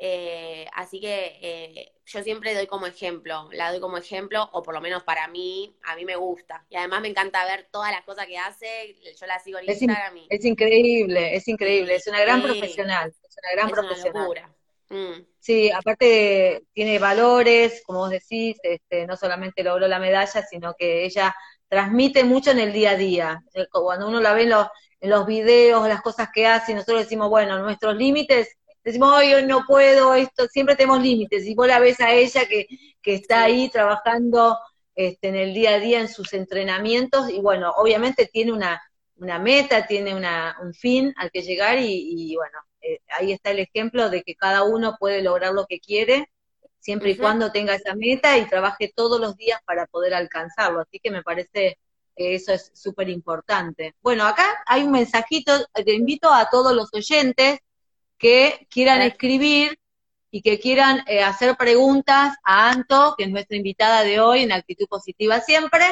eh, 0.00 0.66
así 0.74 1.00
que 1.00 1.38
eh, 1.40 1.92
yo 2.06 2.22
siempre 2.22 2.54
doy 2.54 2.66
como 2.66 2.86
ejemplo, 2.86 3.48
la 3.52 3.70
doy 3.70 3.80
como 3.80 3.98
ejemplo, 3.98 4.48
o 4.52 4.62
por 4.62 4.74
lo 4.74 4.80
menos 4.80 5.02
para 5.02 5.26
mí, 5.28 5.76
a 5.84 5.96
mí 5.96 6.04
me 6.04 6.16
gusta. 6.16 6.64
Y 6.70 6.76
además 6.76 7.00
me 7.00 7.08
encanta 7.08 7.44
ver 7.44 7.68
todas 7.70 7.90
las 7.90 8.04
cosas 8.04 8.26
que 8.26 8.38
hace, 8.38 8.96
yo 9.18 9.26
la 9.26 9.38
sigo 9.40 9.58
en 9.58 9.68
Instagram. 9.68 10.18
Es, 10.28 10.44
increíble, 10.44 11.34
es 11.34 11.48
increíble, 11.48 11.96
es 11.96 12.06
una 12.06 12.20
gran 12.20 12.42
profesional, 12.42 13.08
es 13.08 13.36
una 13.36 13.52
gran 13.52 13.70
profesional. 13.70 14.54
Mm. 14.90 15.26
Sí, 15.38 15.70
aparte 15.70 16.64
tiene 16.72 16.98
valores, 16.98 17.82
como 17.84 18.00
vos 18.00 18.10
decís, 18.10 18.56
este, 18.62 19.06
no 19.06 19.16
solamente 19.16 19.62
logró 19.62 19.88
la 19.88 19.98
medalla, 19.98 20.46
sino 20.48 20.74
que 20.74 21.04
ella 21.04 21.34
transmite 21.68 22.24
mucho 22.24 22.52
en 22.52 22.60
el 22.60 22.72
día 22.72 22.92
a 22.92 22.96
día. 22.96 23.42
Eh, 23.52 23.66
cuando 23.70 24.08
uno 24.08 24.20
la 24.20 24.32
ve 24.32 24.44
en 24.44 24.50
los, 24.50 24.66
en 25.00 25.10
los 25.10 25.26
videos, 25.26 25.88
las 25.88 26.02
cosas 26.02 26.28
que 26.32 26.46
hace, 26.46 26.74
nosotros 26.74 27.00
decimos, 27.00 27.28
bueno, 27.28 27.58
nuestros 27.58 27.96
límites 27.96 28.57
decimos, 28.88 29.12
hoy 29.12 29.46
no 29.46 29.64
puedo, 29.66 30.14
esto, 30.14 30.46
siempre 30.48 30.76
tenemos 30.76 31.02
límites. 31.02 31.46
Y 31.46 31.54
vos 31.54 31.66
la 31.66 31.78
ves 31.78 32.00
a 32.00 32.12
ella 32.12 32.46
que, 32.46 32.66
que 33.02 33.14
está 33.14 33.42
ahí 33.44 33.68
trabajando 33.68 34.58
este, 34.94 35.28
en 35.28 35.36
el 35.36 35.54
día 35.54 35.74
a 35.74 35.78
día 35.78 36.00
en 36.00 36.08
sus 36.08 36.32
entrenamientos, 36.32 37.30
y 37.30 37.40
bueno, 37.40 37.70
obviamente 37.76 38.28
tiene 38.32 38.52
una, 38.52 38.82
una 39.16 39.38
meta, 39.38 39.86
tiene 39.86 40.14
una, 40.14 40.56
un 40.60 40.74
fin 40.74 41.14
al 41.16 41.30
que 41.30 41.42
llegar, 41.42 41.78
y, 41.80 42.34
bueno, 42.34 42.58
eh, 42.80 43.00
ahí 43.16 43.32
está 43.32 43.52
el 43.52 43.60
ejemplo 43.60 44.10
de 44.10 44.22
que 44.22 44.34
cada 44.34 44.64
uno 44.64 44.96
puede 44.98 45.22
lograr 45.22 45.52
lo 45.52 45.66
que 45.66 45.78
quiere, 45.78 46.30
siempre 46.80 47.10
y 47.10 47.16
cuando 47.16 47.52
tenga 47.52 47.74
esa 47.74 47.94
meta 47.94 48.38
y 48.38 48.48
trabaje 48.48 48.92
todos 48.94 49.20
los 49.20 49.36
días 49.36 49.60
para 49.64 49.86
poder 49.86 50.14
alcanzarlo. 50.14 50.80
Así 50.80 50.98
que 51.00 51.10
me 51.10 51.22
parece 51.22 51.78
que 52.16 52.34
eso 52.34 52.52
es 52.52 52.70
súper 52.74 53.08
importante. 53.08 53.94
Bueno, 54.00 54.26
acá 54.26 54.44
hay 54.66 54.82
un 54.82 54.92
mensajito, 54.92 55.52
te 55.74 55.92
invito 55.92 56.32
a 56.32 56.48
todos 56.50 56.74
los 56.74 56.88
oyentes 56.92 57.60
que 58.18 58.66
quieran 58.70 59.00
escribir 59.02 59.78
y 60.30 60.42
que 60.42 60.58
quieran 60.58 61.02
eh, 61.06 61.22
hacer 61.22 61.56
preguntas 61.56 62.36
a 62.42 62.70
Anto, 62.70 63.14
que 63.16 63.24
es 63.24 63.30
nuestra 63.30 63.56
invitada 63.56 64.02
de 64.02 64.20
hoy 64.20 64.42
en 64.42 64.52
Actitud 64.52 64.86
Positiva 64.88 65.40
Siempre. 65.40 65.84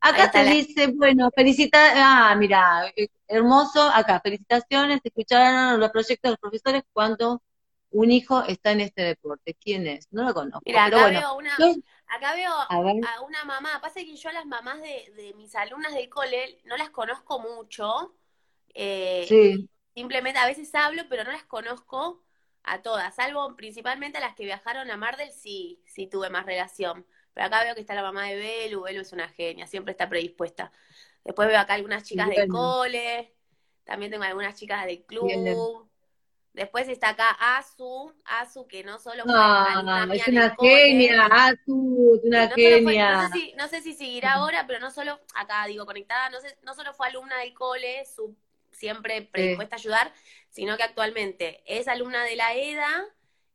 Acá 0.00 0.30
te 0.30 0.44
dice, 0.44 0.88
bueno, 0.88 1.30
felicita, 1.34 1.78
ah, 1.94 2.34
mira, 2.34 2.90
eh, 2.96 3.08
hermoso, 3.28 3.82
acá, 3.82 4.20
felicitaciones, 4.20 5.00
escucharon 5.04 5.78
los 5.78 5.90
proyectos 5.90 6.22
de 6.22 6.30
los 6.30 6.40
profesores 6.40 6.82
cuando 6.92 7.40
un 7.90 8.10
hijo 8.10 8.42
está 8.42 8.72
en 8.72 8.80
este 8.80 9.02
deporte. 9.02 9.54
¿Quién 9.60 9.86
es? 9.86 10.08
No 10.10 10.24
lo 10.24 10.34
conozco. 10.34 10.62
Mira, 10.64 10.86
acá, 10.86 11.08
veo 11.08 11.34
una, 11.36 11.54
acá 11.54 12.34
veo 12.34 12.52
a, 12.52 13.20
una 13.20 13.44
mamá, 13.44 13.80
pasa 13.80 14.00
que 14.00 14.16
yo 14.16 14.28
a 14.30 14.32
las 14.32 14.46
mamás 14.46 14.80
de, 14.80 15.12
de, 15.14 15.34
mis 15.34 15.54
alumnas 15.54 15.94
del 15.94 16.08
cole 16.08 16.60
no 16.64 16.76
las 16.76 16.90
conozco 16.90 17.38
mucho. 17.38 18.14
Eh, 18.74 19.26
sí. 19.28 19.68
Simplemente 19.94 20.38
a 20.38 20.46
veces 20.46 20.74
hablo, 20.74 21.02
pero 21.08 21.24
no 21.24 21.32
las 21.32 21.44
conozco 21.44 22.22
a 22.64 22.80
todas, 22.80 23.14
salvo 23.14 23.56
principalmente 23.56 24.18
a 24.18 24.20
las 24.20 24.34
que 24.34 24.44
viajaron 24.44 24.90
a 24.90 24.96
Mardel, 24.96 25.32
sí, 25.32 25.82
sí 25.84 26.06
tuve 26.06 26.30
más 26.30 26.46
relación. 26.46 27.06
Pero 27.34 27.46
acá 27.46 27.64
veo 27.64 27.74
que 27.74 27.80
está 27.80 27.94
la 27.94 28.02
mamá 28.02 28.26
de 28.26 28.36
Belu, 28.36 28.82
Belu 28.82 29.00
es 29.00 29.12
una 29.12 29.28
genia, 29.28 29.66
siempre 29.66 29.92
está 29.92 30.08
predispuesta. 30.08 30.70
Después 31.24 31.48
veo 31.48 31.58
acá 31.58 31.74
algunas 31.74 32.04
chicas 32.04 32.28
del 32.28 32.48
cole, 32.48 33.34
también 33.84 34.10
tengo 34.10 34.24
algunas 34.24 34.54
chicas 34.54 34.86
del 34.86 35.04
club. 35.04 35.88
Después 36.52 36.86
está 36.88 37.10
acá 37.10 37.30
Azu, 37.56 38.12
Azu 38.26 38.66
que 38.66 38.84
no 38.84 38.98
solo 38.98 39.24
fue 39.24 39.32
ah, 39.34 40.06
es 40.12 40.28
una 40.28 40.54
genia, 40.60 41.24
Azu, 41.24 42.16
es 42.16 42.24
una 42.24 42.48
genia. 42.50 43.22
no, 43.22 43.28
sé 43.28 43.32
si, 43.32 43.52
no, 43.54 43.68
sé 43.68 43.80
si, 43.80 43.94
seguirá 43.94 44.34
ahora, 44.34 44.66
pero 44.66 44.78
no 44.78 44.90
solo, 44.90 45.18
acá 45.34 45.64
digo 45.66 45.86
conectada, 45.86 46.28
no, 46.28 46.40
sé, 46.40 46.58
no 46.62 46.74
solo 46.74 46.92
fue 46.92 47.06
alumna 47.06 47.38
del 47.38 47.54
cole, 47.54 48.04
su 48.04 48.36
siempre 48.72 49.22
predispuesta 49.22 49.76
a 49.76 49.78
ayudar, 49.78 50.12
sino 50.48 50.76
que 50.76 50.82
actualmente 50.82 51.62
es 51.66 51.88
alumna 51.88 52.24
de 52.24 52.36
la 52.36 52.54
EDA 52.54 53.04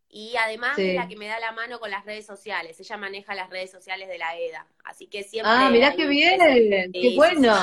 y 0.09 0.35
además 0.37 0.79
es 0.79 0.95
la 0.95 1.07
que 1.07 1.17
me 1.17 1.27
da 1.27 1.39
la 1.39 1.51
mano 1.51 1.79
con 1.79 1.91
las 1.91 2.05
redes 2.05 2.25
sociales. 2.25 2.79
Ella 2.79 2.97
maneja 2.97 3.35
las 3.35 3.49
redes 3.49 3.71
sociales 3.71 4.07
de 4.07 4.17
la 4.17 4.37
EDA, 4.37 4.67
así 4.85 5.07
que 5.07 5.23
siempre... 5.23 5.51
Ah, 5.53 5.69
mirá 5.69 5.95
qué 5.95 6.07
bien, 6.07 6.91
qué 6.91 7.13
bueno. 7.15 7.55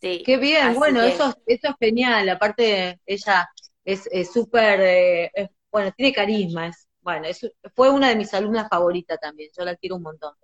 Sí. 0.00 0.22
Qué 0.24 0.36
bien, 0.36 0.74
bueno, 0.74 1.02
eso, 1.02 1.34
eso 1.44 1.68
es 1.68 1.74
genial. 1.80 2.28
Aparte, 2.28 3.00
ella 3.04 3.48
es 3.84 4.32
súper, 4.32 4.80
eh, 4.80 5.50
bueno, 5.70 5.92
tiene 5.92 6.12
carisma. 6.12 6.68
Es, 6.68 6.86
bueno, 7.00 7.26
fue 7.74 7.90
una 7.90 8.08
de 8.08 8.16
mis 8.16 8.32
alumnas 8.32 8.68
favoritas 8.68 9.18
también. 9.20 9.50
Yo 9.56 9.64
la 9.64 9.74
quiero 9.76 9.96
un 9.96 10.02
montón. 10.02 10.34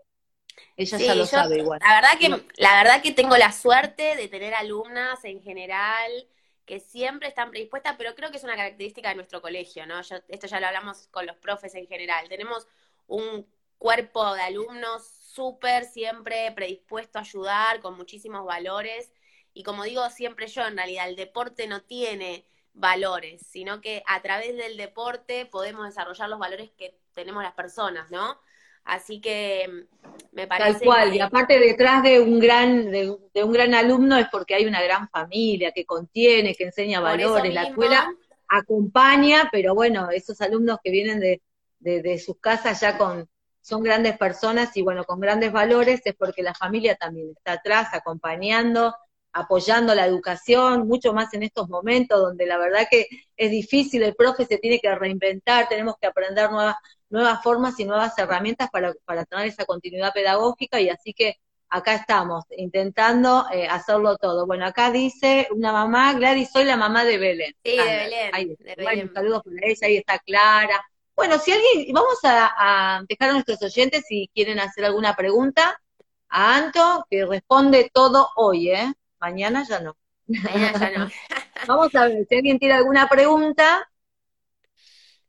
Ella 0.76 0.98
ya 0.98 1.14
lo 1.14 1.26
sabe 1.26 1.58
igual. 1.58 1.80
La 1.82 1.94
verdad, 1.94 2.18
que, 2.18 2.28
la 2.56 2.82
verdad 2.82 3.02
que 3.02 3.12
tengo 3.12 3.36
la 3.36 3.52
suerte 3.52 4.16
de 4.16 4.28
tener 4.28 4.54
alumnas 4.54 5.24
en 5.24 5.40
general 5.42 6.28
que 6.66 6.80
siempre 6.80 7.28
están 7.28 7.50
predispuestas, 7.50 7.94
pero 7.98 8.14
creo 8.14 8.30
que 8.30 8.38
es 8.38 8.44
una 8.44 8.56
característica 8.56 9.10
de 9.10 9.16
nuestro 9.16 9.42
colegio, 9.42 9.86
¿no? 9.86 10.00
esto 10.00 10.46
ya 10.46 10.60
lo 10.60 10.66
hablamos 10.66 11.08
con 11.08 11.26
los 11.26 11.36
profes 11.36 11.74
en 11.74 11.86
general. 11.86 12.28
Tenemos 12.28 12.66
un 13.06 13.46
cuerpo 13.78 14.34
de 14.34 14.42
alumnos 14.42 15.06
súper 15.06 15.84
siempre 15.84 16.50
predispuesto 16.52 17.18
a 17.18 17.22
ayudar, 17.22 17.80
con 17.80 17.96
muchísimos 17.96 18.46
valores. 18.46 19.12
Y 19.52 19.62
como 19.62 19.84
digo 19.84 20.08
siempre 20.10 20.46
yo, 20.46 20.66
en 20.66 20.76
realidad 20.76 21.08
el 21.08 21.16
deporte 21.16 21.66
no 21.66 21.82
tiene 21.82 22.46
valores, 22.72 23.46
sino 23.46 23.80
que 23.80 24.02
a 24.06 24.22
través 24.22 24.56
del 24.56 24.76
deporte 24.76 25.46
podemos 25.46 25.84
desarrollar 25.84 26.28
los 26.28 26.38
valores 26.38 26.70
que 26.78 26.98
tenemos 27.14 27.42
las 27.42 27.54
personas, 27.54 28.10
¿no? 28.10 28.40
Así 28.84 29.20
que 29.20 29.66
mm, 29.68 30.26
me 30.32 30.46
parece. 30.46 30.72
Tal 30.72 30.82
cual, 30.82 31.14
y 31.14 31.20
aparte 31.20 31.58
detrás 31.58 32.02
de 32.02 32.20
un 32.20 32.38
gran, 32.38 32.90
de, 32.90 33.10
un 33.10 33.52
gran 33.52 33.74
alumno 33.74 34.16
es 34.18 34.26
porque 34.30 34.54
hay 34.54 34.66
una 34.66 34.82
gran 34.82 35.08
familia 35.08 35.72
que 35.72 35.84
contiene, 35.84 36.54
que 36.54 36.64
enseña 36.64 37.00
valores. 37.00 37.52
La 37.54 37.64
escuela 37.64 38.10
acompaña, 38.48 39.48
pero 39.50 39.74
bueno, 39.74 40.10
esos 40.10 40.40
alumnos 40.40 40.78
que 40.82 40.90
vienen 40.90 41.18
de, 41.18 41.40
de, 41.80 42.18
sus 42.18 42.38
casas 42.38 42.80
ya 42.80 42.96
con, 42.98 43.28
son 43.60 43.82
grandes 43.82 44.16
personas 44.18 44.76
y 44.76 44.82
bueno, 44.82 45.04
con 45.04 45.20
grandes 45.20 45.52
valores 45.52 46.02
es 46.04 46.14
porque 46.14 46.42
la 46.42 46.54
familia 46.54 46.94
también 46.96 47.30
está 47.30 47.52
atrás 47.52 47.88
acompañando, 47.92 48.94
apoyando 49.32 49.94
la 49.94 50.06
educación, 50.06 50.86
mucho 50.86 51.12
más 51.12 51.34
en 51.34 51.42
estos 51.42 51.68
momentos 51.68 52.20
donde 52.20 52.46
la 52.46 52.58
verdad 52.58 52.86
que 52.90 53.06
es 53.36 53.50
difícil, 53.50 54.02
el 54.02 54.14
profe 54.14 54.46
se 54.46 54.58
tiene 54.58 54.78
que 54.78 54.94
reinventar, 54.94 55.68
tenemos 55.68 55.96
que 56.00 56.06
aprender 56.06 56.50
nuevas, 56.50 56.76
nuevas 57.14 57.40
formas 57.44 57.78
y 57.78 57.84
nuevas 57.84 58.18
herramientas 58.18 58.68
para, 58.70 58.92
para 59.04 59.24
tener 59.24 59.46
esa 59.46 59.64
continuidad 59.64 60.12
pedagógica 60.12 60.80
y 60.80 60.88
así 60.88 61.14
que 61.14 61.38
acá 61.68 61.94
estamos 61.94 62.44
intentando 62.56 63.46
eh, 63.52 63.68
hacerlo 63.68 64.16
todo. 64.16 64.46
Bueno, 64.46 64.66
acá 64.66 64.90
dice 64.90 65.46
una 65.52 65.72
mamá, 65.72 66.12
Gladys, 66.14 66.50
soy 66.50 66.64
la 66.64 66.76
mamá 66.76 67.04
de 67.04 67.18
Belén. 67.18 67.54
Sí, 67.64 67.76
de 67.76 67.84
Belén. 67.84 68.56
de 68.58 68.74
Belén. 68.76 69.14
saludos 69.14 69.42
para 69.44 69.56
ella, 69.62 69.86
ahí 69.86 69.96
está 69.96 70.18
Clara. 70.18 70.84
Bueno, 71.14 71.38
si 71.38 71.52
alguien, 71.52 71.94
vamos 71.94 72.18
a, 72.24 73.04
dejar 73.08 73.30
a 73.30 73.32
nuestros 73.34 73.62
oyentes 73.62 74.02
si 74.08 74.28
quieren 74.34 74.58
hacer 74.58 74.84
alguna 74.84 75.14
pregunta 75.14 75.80
a 76.28 76.56
Anto, 76.56 77.06
que 77.08 77.24
responde 77.24 77.92
todo 77.94 78.28
hoy, 78.34 78.70
¿eh? 78.70 78.92
Mañana 79.20 79.64
ya 79.68 79.78
no. 79.78 79.96
Mañana 80.26 80.90
ya 80.90 80.98
no. 80.98 81.08
vamos 81.68 81.94
a 81.94 82.08
ver, 82.08 82.26
si 82.28 82.34
alguien 82.34 82.58
tiene 82.58 82.74
alguna 82.74 83.08
pregunta, 83.08 83.88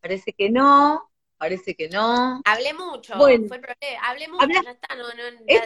parece 0.02 0.34
que 0.34 0.50
no 0.50 1.12
parece 1.38 1.76
que 1.76 1.90
no. 1.90 2.42
Hablé 2.46 2.74
mucho, 2.74 3.18
bueno, 3.18 3.48
fue 3.48 3.60
Hablé 4.02 4.28
mucho, 4.28 4.48
ya 4.48 4.72
está, 4.72 4.96
no, 4.96 5.04
no, 5.04 5.44
es, 5.48 5.62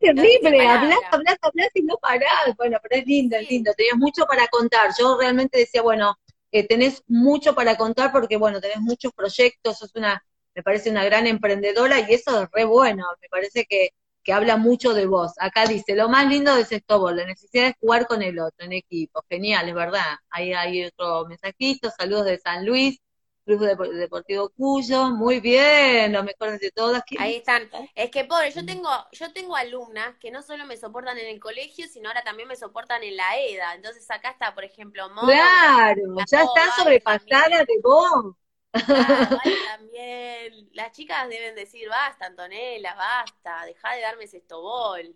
terrible, 0.00 0.66
hablas, 0.66 0.98
hablas, 1.10 1.36
hablas 1.40 1.70
y 1.74 1.82
no 1.82 1.96
parás. 1.98 2.54
Bueno, 2.56 2.78
pero 2.82 3.00
es 3.00 3.06
lindo, 3.06 3.36
es 3.36 3.48
lindo, 3.50 3.72
tenías 3.74 3.96
mucho 3.96 4.26
para 4.26 4.46
contar. 4.48 4.90
Yo 4.98 5.18
realmente 5.18 5.58
decía, 5.58 5.82
bueno, 5.82 6.16
eh, 6.52 6.66
tenés 6.66 7.02
mucho 7.06 7.54
para 7.54 7.76
contar 7.76 8.12
porque, 8.12 8.36
bueno, 8.36 8.60
tenés 8.60 8.80
muchos 8.80 9.12
proyectos, 9.12 9.78
sos 9.78 9.94
una, 9.94 10.24
me 10.54 10.62
parece 10.62 10.90
una 10.90 11.04
gran 11.04 11.26
emprendedora 11.26 12.00
y 12.00 12.14
eso 12.14 12.42
es 12.42 12.48
re 12.52 12.64
bueno, 12.64 13.04
me 13.20 13.28
parece 13.28 13.66
que, 13.66 13.90
que 14.26 14.32
habla 14.32 14.56
mucho 14.56 14.92
de 14.92 15.06
vos. 15.06 15.32
Acá 15.38 15.66
dice, 15.66 15.94
lo 15.94 16.08
más 16.08 16.26
lindo 16.28 16.54
de 16.56 16.64
Sextobol, 16.64 17.16
la 17.16 17.26
necesidad 17.26 17.66
de 17.66 17.76
jugar 17.80 18.06
con 18.06 18.22
el 18.22 18.38
otro 18.40 18.66
en 18.66 18.72
equipo. 18.72 19.22
Genial, 19.28 19.68
es 19.68 19.74
verdad. 19.74 20.16
Ahí 20.30 20.52
hay 20.52 20.84
otro 20.84 21.26
mensajito, 21.26 21.90
saludos 21.96 22.24
de 22.26 22.38
San 22.38 22.66
Luis. 22.66 22.98
Club 23.46 23.60
Deportivo 23.94 24.48
Cuyo, 24.48 25.10
muy 25.12 25.38
bien, 25.38 26.12
lo 26.12 26.24
mejores 26.24 26.58
de 26.58 26.72
todas. 26.72 27.02
Ahí 27.16 27.36
están. 27.36 27.70
Es 27.94 28.10
que 28.10 28.24
pobre, 28.24 28.50
yo 28.50 28.66
tengo, 28.66 28.90
yo 29.12 29.32
tengo 29.32 29.54
alumnas 29.54 30.16
que 30.18 30.32
no 30.32 30.42
solo 30.42 30.66
me 30.66 30.76
soportan 30.76 31.16
en 31.16 31.28
el 31.28 31.38
colegio, 31.38 31.86
sino 31.86 32.08
ahora 32.08 32.24
también 32.24 32.48
me 32.48 32.56
soportan 32.56 33.04
en 33.04 33.16
la 33.16 33.38
EDA. 33.38 33.74
Entonces 33.76 34.10
acá 34.10 34.30
está, 34.30 34.52
por 34.52 34.64
ejemplo, 34.64 35.08
Claro, 35.24 36.02
ya 36.28 36.42
está 36.42 36.72
sobrepasada 36.76 37.64
de 37.64 37.80
vos. 37.80 38.34
también. 39.70 40.68
Las 40.72 40.90
chicas 40.90 41.28
deben 41.28 41.54
decir, 41.54 41.88
basta, 41.88 42.26
Antonella, 42.26 42.96
basta, 42.96 43.64
deja 43.64 43.94
de 43.94 44.00
darme 44.00 44.24
ese 44.24 44.38
estobol. 44.38 45.14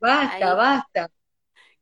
Basta, 0.00 0.54
basta. 0.54 1.10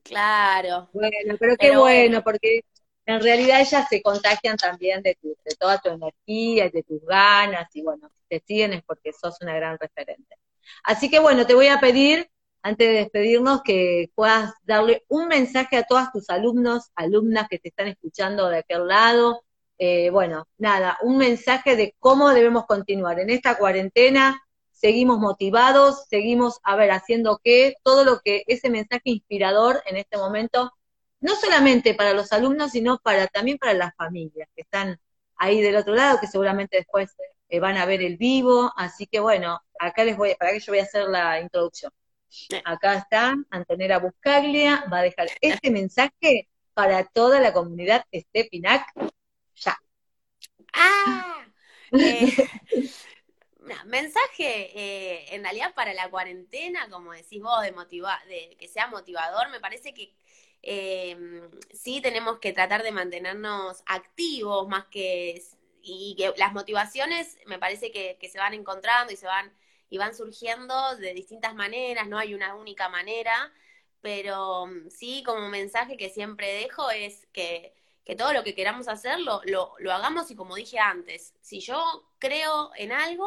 Claro. 0.02 0.90
Bueno, 0.92 1.36
pero 1.40 1.56
qué 1.56 1.76
bueno, 1.76 2.22
porque 2.22 2.60
en 3.08 3.22
realidad 3.22 3.60
ellas 3.62 3.86
se 3.88 4.02
contagian 4.02 4.58
también 4.58 5.02
de, 5.02 5.16
de 5.22 5.54
toda 5.58 5.78
tu 5.78 5.88
energía 5.88 6.68
de 6.68 6.82
tus 6.82 7.02
ganas, 7.06 7.74
y 7.74 7.82
bueno, 7.82 8.10
te 8.28 8.40
siguen 8.46 8.74
es 8.74 8.82
porque 8.84 9.14
sos 9.14 9.40
una 9.40 9.54
gran 9.54 9.78
referente. 9.78 10.36
Así 10.84 11.08
que 11.08 11.18
bueno, 11.18 11.46
te 11.46 11.54
voy 11.54 11.68
a 11.68 11.80
pedir, 11.80 12.30
antes 12.60 12.86
de 12.86 12.94
despedirnos, 12.94 13.62
que 13.62 14.10
puedas 14.14 14.52
darle 14.62 15.06
un 15.08 15.26
mensaje 15.26 15.78
a 15.78 15.84
todos 15.84 16.12
tus 16.12 16.28
alumnos, 16.28 16.90
alumnas 16.96 17.48
que 17.48 17.58
te 17.58 17.70
están 17.70 17.88
escuchando 17.88 18.50
de 18.50 18.58
aquel 18.58 18.86
lado. 18.86 19.42
Eh, 19.78 20.10
bueno, 20.10 20.46
nada, 20.58 20.98
un 21.00 21.16
mensaje 21.16 21.76
de 21.76 21.94
cómo 21.98 22.28
debemos 22.34 22.66
continuar. 22.66 23.20
En 23.20 23.30
esta 23.30 23.56
cuarentena 23.56 24.38
seguimos 24.70 25.18
motivados, 25.18 26.04
seguimos, 26.10 26.60
a 26.62 26.76
ver, 26.76 26.90
haciendo 26.90 27.40
qué, 27.42 27.76
todo 27.82 28.04
lo 28.04 28.20
que 28.20 28.42
ese 28.48 28.68
mensaje 28.68 29.02
inspirador 29.04 29.82
en 29.86 29.96
este 29.96 30.18
momento 30.18 30.72
no 31.20 31.34
solamente 31.36 31.94
para 31.94 32.12
los 32.12 32.32
alumnos, 32.32 32.72
sino 32.72 32.98
para 32.98 33.26
también 33.26 33.58
para 33.58 33.74
las 33.74 33.94
familias 33.96 34.48
que 34.54 34.62
están 34.62 35.00
ahí 35.36 35.60
del 35.60 35.76
otro 35.76 35.94
lado, 35.94 36.20
que 36.20 36.26
seguramente 36.26 36.76
después 36.76 37.14
eh, 37.48 37.60
van 37.60 37.76
a 37.76 37.86
ver 37.86 38.02
el 38.02 38.16
vivo. 38.16 38.72
Así 38.76 39.06
que 39.06 39.20
bueno, 39.20 39.60
acá 39.78 40.04
les 40.04 40.16
voy, 40.16 40.34
para 40.36 40.52
que 40.52 40.60
yo 40.60 40.72
voy 40.72 40.80
a 40.80 40.84
hacer 40.84 41.08
la 41.08 41.40
introducción. 41.40 41.92
Acá 42.64 42.94
está 42.94 43.34
Antonella 43.50 43.98
Buscaglia, 43.98 44.84
va 44.92 44.98
a 44.98 45.02
dejar 45.02 45.28
este 45.40 45.70
mensaje 45.70 46.48
para 46.74 47.04
toda 47.04 47.40
la 47.40 47.52
comunidad 47.52 48.04
Estepinac. 48.10 48.86
Ya. 49.56 49.78
¡Ah! 50.74 51.44
Eh, 51.90 52.48
mensaje 53.86 54.78
eh, 54.78 55.34
en 55.34 55.42
realidad 55.42 55.74
para 55.74 55.94
la 55.94 56.10
cuarentena, 56.10 56.88
como 56.90 57.12
decís 57.12 57.42
vos, 57.42 57.62
de, 57.62 57.72
motiva 57.72 58.18
de 58.28 58.56
que 58.58 58.68
sea 58.68 58.86
motivador, 58.88 59.50
me 59.50 59.60
parece 59.60 59.94
que 59.94 60.14
eh, 60.70 61.16
sí 61.72 62.02
tenemos 62.02 62.40
que 62.40 62.52
tratar 62.52 62.82
de 62.82 62.92
mantenernos 62.92 63.82
activos 63.86 64.68
más 64.68 64.84
que 64.90 65.42
y 65.80 66.14
que 66.18 66.34
las 66.36 66.52
motivaciones 66.52 67.38
me 67.46 67.58
parece 67.58 67.90
que, 67.90 68.18
se 68.30 68.38
van 68.38 68.52
encontrando 68.52 69.10
y 69.10 69.16
se 69.16 69.26
van 69.26 69.50
y 69.88 69.96
van 69.96 70.14
surgiendo 70.14 70.96
de 70.96 71.14
distintas 71.14 71.54
maneras, 71.54 72.06
no 72.08 72.18
hay 72.18 72.34
una 72.34 72.54
única 72.54 72.90
manera, 72.90 73.50
pero 74.02 74.66
mm, 74.66 74.90
sí 74.90 75.22
como 75.24 75.48
mensaje 75.48 75.96
que 75.96 76.10
siempre 76.10 76.52
dejo 76.52 76.90
es 76.90 77.26
que, 77.32 77.74
que 78.04 78.14
todo 78.14 78.34
lo 78.34 78.44
que 78.44 78.54
queramos 78.54 78.88
hacer 78.88 79.20
lo, 79.20 79.40
lo, 79.46 79.72
lo 79.78 79.92
hagamos 79.92 80.30
y 80.30 80.36
como 80.36 80.54
dije 80.56 80.78
antes, 80.78 81.32
si 81.40 81.60
yo 81.60 82.10
creo 82.18 82.72
en 82.76 82.92
algo, 82.92 83.26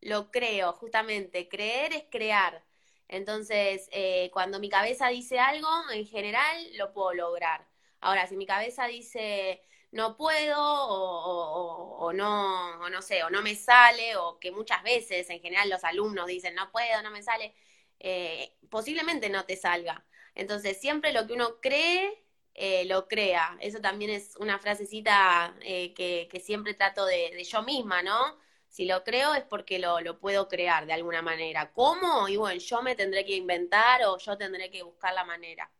lo 0.00 0.32
creo, 0.32 0.72
justamente, 0.72 1.48
creer 1.48 1.92
es 1.92 2.04
crear. 2.10 2.64
Entonces, 3.12 3.90
eh, 3.92 4.30
cuando 4.32 4.58
mi 4.58 4.70
cabeza 4.70 5.08
dice 5.08 5.38
algo, 5.38 5.68
en 5.92 6.06
general 6.06 6.56
lo 6.78 6.94
puedo 6.94 7.12
lograr. 7.12 7.68
Ahora, 8.00 8.26
si 8.26 8.36
mi 8.38 8.46
cabeza 8.46 8.86
dice 8.86 9.60
no 9.90 10.16
puedo 10.16 10.56
o, 10.58 12.12
no, 12.14 12.88
no 12.88 13.02
sé, 13.02 13.22
o 13.24 13.30
no 13.30 13.42
me 13.42 13.54
sale, 13.54 14.16
o 14.16 14.38
que 14.40 14.50
muchas 14.50 14.82
veces 14.82 15.28
en 15.30 15.40
general 15.40 15.68
los 15.68 15.84
alumnos 15.84 16.26
dicen 16.26 16.54
no 16.54 16.72
puedo, 16.72 17.02
no 17.02 17.10
me 17.10 17.22
sale, 17.22 17.54
eh, 18.00 18.56
posiblemente 18.70 19.28
no 19.28 19.44
te 19.44 19.56
salga. 19.56 20.06
Entonces, 20.34 20.80
siempre 20.80 21.12
lo 21.12 21.26
que 21.26 21.34
uno 21.34 21.60
cree, 21.60 22.24
eh, 22.54 22.84
lo 22.86 23.08
crea. 23.08 23.58
Eso 23.60 23.80
también 23.80 24.10
es 24.10 24.36
una 24.38 24.58
frasecita 24.58 25.54
que, 25.60 26.28
que, 26.30 26.40
siempre 26.40 26.74
trato 26.74 27.04
de, 27.06 27.30
de 27.32 27.44
yo 27.44 27.62
misma, 27.62 28.02
¿no? 28.02 28.38
Si 28.72 28.86
lo 28.86 29.04
creo 29.04 29.34
es 29.34 29.44
porque 29.44 29.78
lo, 29.78 30.18
puedo 30.18 30.48
crear 30.48 30.86
de 30.86 30.94
alguna 30.94 31.20
manera. 31.20 31.72
¿Cómo? 31.74 32.26
Y 32.28 32.36
bueno, 32.38 32.58
yo 32.58 32.80
me 32.80 32.96
tendré 32.96 33.26
que 33.26 33.36
inventar 33.36 34.02
o 34.06 34.16
yo 34.16 34.38
tendré 34.38 34.70
que 34.70 34.82
buscar 34.82 35.12
la 35.12 35.24
manera. 35.24 35.70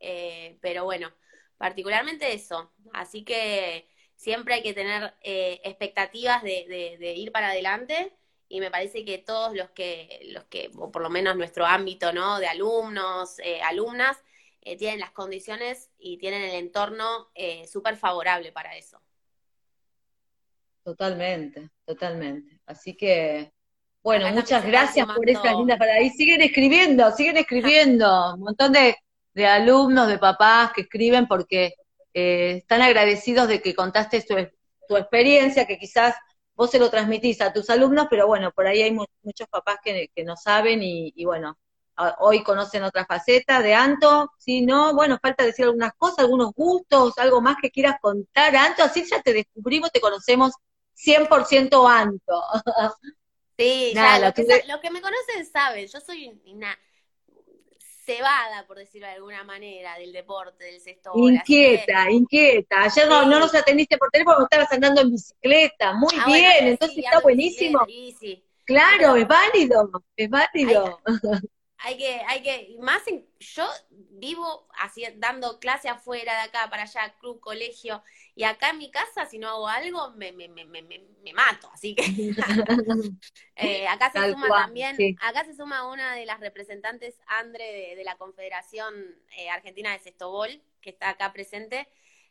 Eh, 0.00 0.56
pero 0.62 0.84
bueno, 0.84 1.12
particularmente 1.58 2.32
eso. 2.32 2.72
Así 2.94 3.24
que 3.24 3.86
siempre 4.16 4.54
hay 4.54 4.62
que 4.62 4.72
tener 4.72 5.14
eh, 5.22 5.60
expectativas 5.64 6.42
de, 6.42 6.96
de, 6.98 7.12
ir 7.12 7.30
para 7.30 7.50
adelante 7.50 8.16
y 8.48 8.60
me 8.60 8.70
parece 8.70 9.04
que 9.04 9.18
todos 9.18 9.54
los 9.54 9.68
que, 9.72 10.20
los 10.32 10.44
que 10.44 10.70
o 10.78 10.90
por 10.90 11.02
lo 11.02 11.10
menos 11.10 11.36
nuestro 11.36 11.66
ámbito 11.66 12.14
¿no? 12.14 12.38
de 12.38 12.46
alumnos, 12.46 13.38
eh, 13.40 13.60
alumnas, 13.62 14.16
tienen 14.78 14.98
las 15.00 15.10
condiciones 15.10 15.90
y 15.98 16.16
tienen 16.16 16.40
el 16.42 16.54
entorno 16.54 17.30
súper 17.70 17.98
favorable 17.98 18.50
para 18.50 18.74
eso. 18.78 19.03
Totalmente, 20.84 21.70
totalmente. 21.86 22.60
Así 22.66 22.94
que, 22.94 23.52
bueno, 24.02 24.30
muchas 24.32 24.66
gracias 24.66 25.06
por 25.06 25.28
esas 25.28 25.56
lindas 25.56 25.78
para 25.78 25.94
ahí. 25.94 26.10
Siguen 26.10 26.42
escribiendo, 26.42 27.10
siguen 27.12 27.38
escribiendo. 27.38 28.34
Un 28.34 28.40
montón 28.40 28.72
de, 28.72 28.94
alumnos, 29.46 30.08
de 30.08 30.18
papás 30.18 30.72
que 30.74 30.82
escriben 30.82 31.26
porque 31.26 31.72
eh, 32.12 32.56
están 32.58 32.82
agradecidos 32.82 33.48
de 33.48 33.62
que 33.62 33.74
contaste 33.74 34.20
tu, 34.22 34.34
tu, 34.86 34.96
experiencia, 34.98 35.66
que 35.66 35.78
quizás 35.78 36.14
vos 36.54 36.70
se 36.70 36.78
lo 36.78 36.90
transmitís 36.90 37.40
a 37.40 37.52
tus 37.52 37.70
alumnos, 37.70 38.06
pero 38.10 38.26
bueno, 38.26 38.52
por 38.52 38.66
ahí 38.66 38.82
hay 38.82 38.92
muchos 38.92 39.48
papás 39.48 39.78
que, 39.82 40.10
que 40.14 40.22
no 40.22 40.36
saben 40.36 40.82
y, 40.82 41.14
y, 41.16 41.24
bueno, 41.24 41.56
hoy 42.18 42.42
conocen 42.42 42.82
otra 42.82 43.06
faceta 43.06 43.62
de 43.62 43.74
Anto. 43.74 44.30
Si 44.38 44.60
no, 44.66 44.94
bueno, 44.94 45.18
falta 45.22 45.44
decir 45.44 45.64
algunas 45.64 45.94
cosas, 45.94 46.18
algunos 46.20 46.52
gustos, 46.52 47.16
algo 47.16 47.40
más 47.40 47.56
que 47.60 47.70
quieras 47.70 47.96
contar, 48.02 48.54
Anto, 48.54 48.82
así 48.84 49.02
ya 49.10 49.22
te 49.22 49.32
descubrimos, 49.32 49.90
te 49.90 50.00
conocemos 50.00 50.52
100% 50.96 51.88
Anto. 51.88 52.42
Sí, 53.56 53.92
ya, 53.94 54.18
lo, 54.18 54.32
que, 54.32 54.90
me 54.90 55.00
conocen 55.00 55.46
saben, 55.46 55.86
yo 55.86 56.00
soy 56.00 56.40
una 56.46 56.76
cebada, 58.04 58.66
por 58.66 58.78
decirlo 58.78 59.06
de 59.06 59.14
alguna 59.14 59.44
manera, 59.44 59.96
del 59.96 60.12
deporte, 60.12 60.64
del 60.64 60.80
sexto. 60.80 61.12
Inquieta, 61.14 62.10
inquieta. 62.10 62.82
Ayer 62.82 63.08
no, 63.08 63.24
no 63.26 63.38
nos 63.38 63.54
atendiste 63.54 63.96
por 63.96 64.10
teléfono, 64.10 64.42
estabas 64.42 64.72
andando 64.72 65.02
en 65.02 65.12
bicicleta. 65.12 65.92
Muy 65.92 66.14
ah, 66.18 66.26
bien, 66.26 66.66
entonces 66.66 66.98
está 66.98 67.20
buenísimo. 67.20 67.78
Sí, 67.86 68.44
claro, 68.64 69.14
es 69.14 69.28
válido, 69.28 69.88
es 70.16 70.28
válido. 70.28 71.00
hay 71.06 71.38
que, 71.98 72.20
hay 72.26 72.42
que, 72.42 72.76
más 72.80 73.06
en, 73.06 73.26
yo 73.38 73.66
vivo 73.90 74.66
así, 74.78 75.04
dando 75.16 75.58
clase 75.60 75.88
afuera, 75.88 76.34
de 76.34 76.40
acá 76.48 76.68
para 76.70 76.84
allá, 76.84 77.14
club, 77.20 77.40
colegio, 77.40 78.02
y 78.34 78.44
acá 78.44 78.70
en 78.70 78.78
mi 78.78 78.90
casa, 78.90 79.26
si 79.26 79.38
no 79.38 79.48
hago 79.48 79.68
algo, 79.68 80.10
me, 80.12 80.32
me, 80.32 80.48
me, 80.48 80.64
me 80.64 81.32
mato, 81.32 81.70
así 81.72 81.94
que 81.94 82.04
eh, 83.56 83.86
acá 83.88 84.10
se 84.10 84.32
suma 84.32 84.48
también, 84.48 84.96
acá 85.20 85.44
se 85.44 85.54
suma 85.54 85.90
una 85.90 86.14
de 86.14 86.26
las 86.26 86.40
representantes, 86.40 87.20
Andre, 87.26 87.94
de, 87.96 88.04
la 88.04 88.16
Confederación 88.16 88.94
eh, 89.36 89.50
Argentina 89.50 89.92
de 89.92 89.98
Sextobol, 89.98 90.62
que 90.80 90.90
está 90.90 91.10
acá 91.10 91.32
presente, 91.32 91.88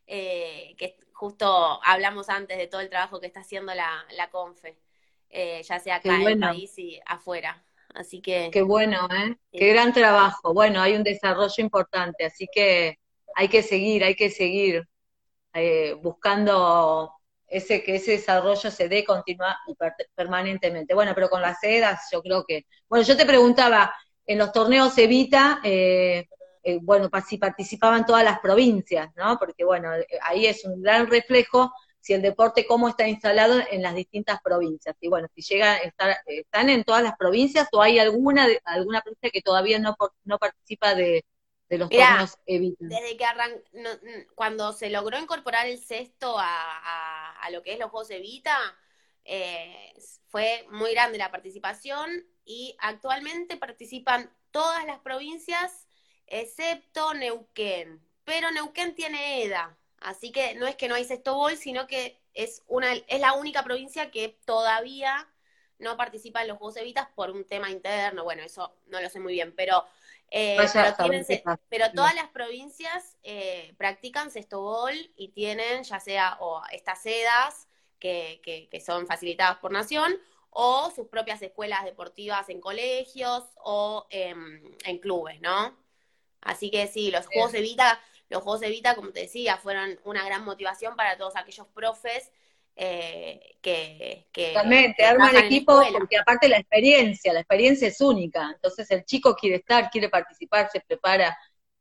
eh, 0.08 0.76
que 0.78 0.97
justo 1.14 1.80
hablamos 1.84 2.30
antes 2.30 2.58
de 2.58 2.68
todo 2.68 2.82
el 2.82 2.89
trabajo 2.89 3.20
que 3.20 3.28
está 3.28 3.41
haciendo 3.41 3.74
la, 3.74 4.06
la 4.12 4.30
Confe. 4.30 4.78
eh, 5.30 5.64
ya 5.64 5.80
sea 5.80 5.95
acá 5.95 6.16
en 6.16 6.28
el 6.28 6.39
país 6.39 6.78
y 6.78 6.99
afuera. 7.06 7.64
Así 7.93 8.21
que... 8.21 8.49
Qué 8.51 8.61
bueno, 8.61 9.07
¿eh? 9.11 9.35
Qué 9.51 9.69
gran 9.69 9.93
trabajo. 9.93 10.53
Bueno, 10.53 10.81
hay 10.81 10.95
un 10.95 11.03
desarrollo 11.03 11.55
importante, 11.57 12.25
así 12.25 12.47
que 12.51 12.99
hay 13.35 13.47
que 13.47 13.63
seguir, 13.63 14.03
hay 14.03 14.15
que 14.15 14.29
seguir 14.29 14.87
eh, 15.53 15.93
buscando 16.01 17.13
ese 17.47 17.83
que 17.83 17.95
ese 17.95 18.13
desarrollo 18.13 18.71
se 18.71 18.89
dé 18.89 19.03
continua 19.03 19.55
y 19.67 19.75
permanentemente. 20.15 20.95
Bueno, 20.95 21.11
pero 21.13 21.29
con 21.29 21.41
las 21.41 21.59
sedas 21.59 22.09
yo 22.11 22.21
creo 22.21 22.43
que... 22.45 22.65
Bueno, 22.89 23.05
yo 23.05 23.15
te 23.15 23.25
preguntaba, 23.25 23.93
en 24.25 24.39
los 24.39 24.51
torneos 24.51 24.97
Evita, 24.97 25.59
eh, 25.63 26.25
eh, 26.63 26.79
bueno, 26.81 27.09
si 27.27 27.37
participaban 27.37 28.05
todas 28.05 28.23
las 28.23 28.39
provincias, 28.39 29.09
¿no? 29.15 29.37
Porque 29.37 29.63
bueno, 29.63 29.91
ahí 30.21 30.47
es 30.47 30.65
un 30.65 30.81
gran 30.81 31.07
reflejo 31.07 31.71
si 32.04 32.12
el 32.12 32.22
deporte 32.22 32.68
cómo 32.68 32.89
está 32.89 33.08
instalado 33.08 33.62
en 33.72 33.82
las 33.82 33.95
distintas 33.95 34.41
provincias. 34.41 34.93
Y 34.99 35.08
bueno, 35.08 35.30
si 35.34 35.41
llega 35.41 35.72
a 35.72 35.78
estar, 35.78 36.18
están 36.26 36.70
en 36.70 36.84
todas 36.84 37.01
las 37.01 37.16
provincias 37.16 37.70
o 37.72 37.82
hay 37.82 37.97
alguna 37.97 38.45
alguna 38.66 38.99
provincia 39.01 39.30
que 39.32 39.41
todavía 39.41 39.80
no, 39.80 39.95
no 40.26 40.38
participa 40.38 40.95
de, 40.95 41.24
los 41.70 41.89
torneos 41.89 42.38
Evita. 42.45 42.76
Desde 42.82 43.16
que 43.16 43.24
arran 43.24 43.51
cuando 44.36 44.74
se 44.74 44.89
logró 44.89 45.18
incorporar 45.18 45.66
el 45.66 45.80
sexto 45.80 46.38
a, 46.38 47.32
a, 47.41 47.49
lo 47.51 47.64
que 47.64 47.72
es 47.72 47.80
los 47.80 47.89
Juegos 47.89 48.12
Evita, 48.12 48.58
eh, 49.24 49.93
fue 50.28 50.68
muy 50.72 50.91
grande 50.91 51.18
la 51.18 51.32
participación 51.32 52.28
y 52.43 52.76
actualmente 52.80 53.56
participan 53.56 54.30
todas 54.51 54.86
las 54.86 54.99
provincias 54.99 55.88
excepto 56.28 57.14
Neuquén. 57.14 58.06
Pero 58.26 58.51
Neuquén 58.51 58.93
tiene 58.93 59.43
EDA, 59.43 59.78
así 60.04 60.32
que 60.32 60.56
no 60.56 60.68
es 60.68 60.76
que 60.76 60.88
no 60.88 60.95
hay 60.95 61.06
sexto 61.06 61.36
bol, 61.36 61.56
sino 61.58 61.88
que 61.88 62.20
es, 62.34 62.64
una, 62.68 62.93
es 62.93 63.20
la 63.20 63.34
única 63.34 63.64
provincia 63.64 64.12
que 64.12 64.38
todavía 64.45 65.28
no 65.80 65.97
participa 65.97 66.41
en 66.41 66.49
los 66.49 66.58
Juegos 66.58 66.78
Evitas 66.78 67.08
por 67.16 67.32
un 67.32 67.45
tema 67.45 67.70
interno. 67.70 68.24
Bueno, 68.24 68.43
eso 68.43 68.76
no 68.88 69.01
lo 69.01 69.10
sé 69.10 69.20
muy 69.20 69.34
bien, 69.34 69.54
pero, 69.56 69.86
eh, 70.30 70.58
pero, 71.70 71.91
todas 71.93 72.16
las 72.16 72.30
provincias 72.30 73.18
eh, 73.24 73.74
practican 73.78 74.32
sexto 74.32 74.62
bol 74.62 74.93
y 75.16 75.30
tienen 75.30 75.84
ya 75.84 75.99
sea 75.99 76.38
o 76.39 76.62
estas 76.72 77.01
sedas 77.01 77.68
que, 77.99 78.41
que 78.70 78.82
son 78.82 79.08
facilitadas 79.08 79.58
por 79.58 79.72
Nación 79.72 80.18
o 80.49 80.91
sus 80.91 81.08
propias 81.08 81.41
escuelas 81.41 81.84
deportivas 81.84 82.49
en 82.49 82.60
colegios 82.60 83.43
o 83.64 84.08
en 84.10 84.99
clubes, 84.99 85.39
¿no? 85.41 85.76
Así 86.43 86.70
que 86.70 86.88
sí, 86.88 87.10
los 87.10 87.28
Juegos 87.28 87.54
Evita, 87.54 87.99
los 88.30 88.43
Juegos 88.43 88.61
Evita, 88.63 88.95
como 88.95 89.11
te 89.11 89.21
decía, 89.21 89.57
fueron 89.57 89.99
una 90.03 90.26
gran 90.26 90.43
motivación 90.43 90.95
para 90.95 91.17
todos 91.17 91.36
aquellos 91.36 91.67
profes 91.67 92.32
eh, 92.76 93.57
que, 93.61 94.28
que 94.32 94.57
arman 94.57 95.36
equipo 95.36 95.80
porque 95.91 96.17
aparte 96.17 96.49
la 96.49 96.57
experiencia, 96.57 97.32
la 97.32 97.41
experiencia 97.41 97.88
es 97.88 98.01
única, 98.01 98.49
entonces 98.55 98.89
el 98.89 99.05
chico 99.05 99.36
quiere 99.36 99.57
estar, 99.57 99.91
quiere 99.91 100.09
participar, 100.09 100.69
se 100.71 100.82
prepara, 100.82 101.38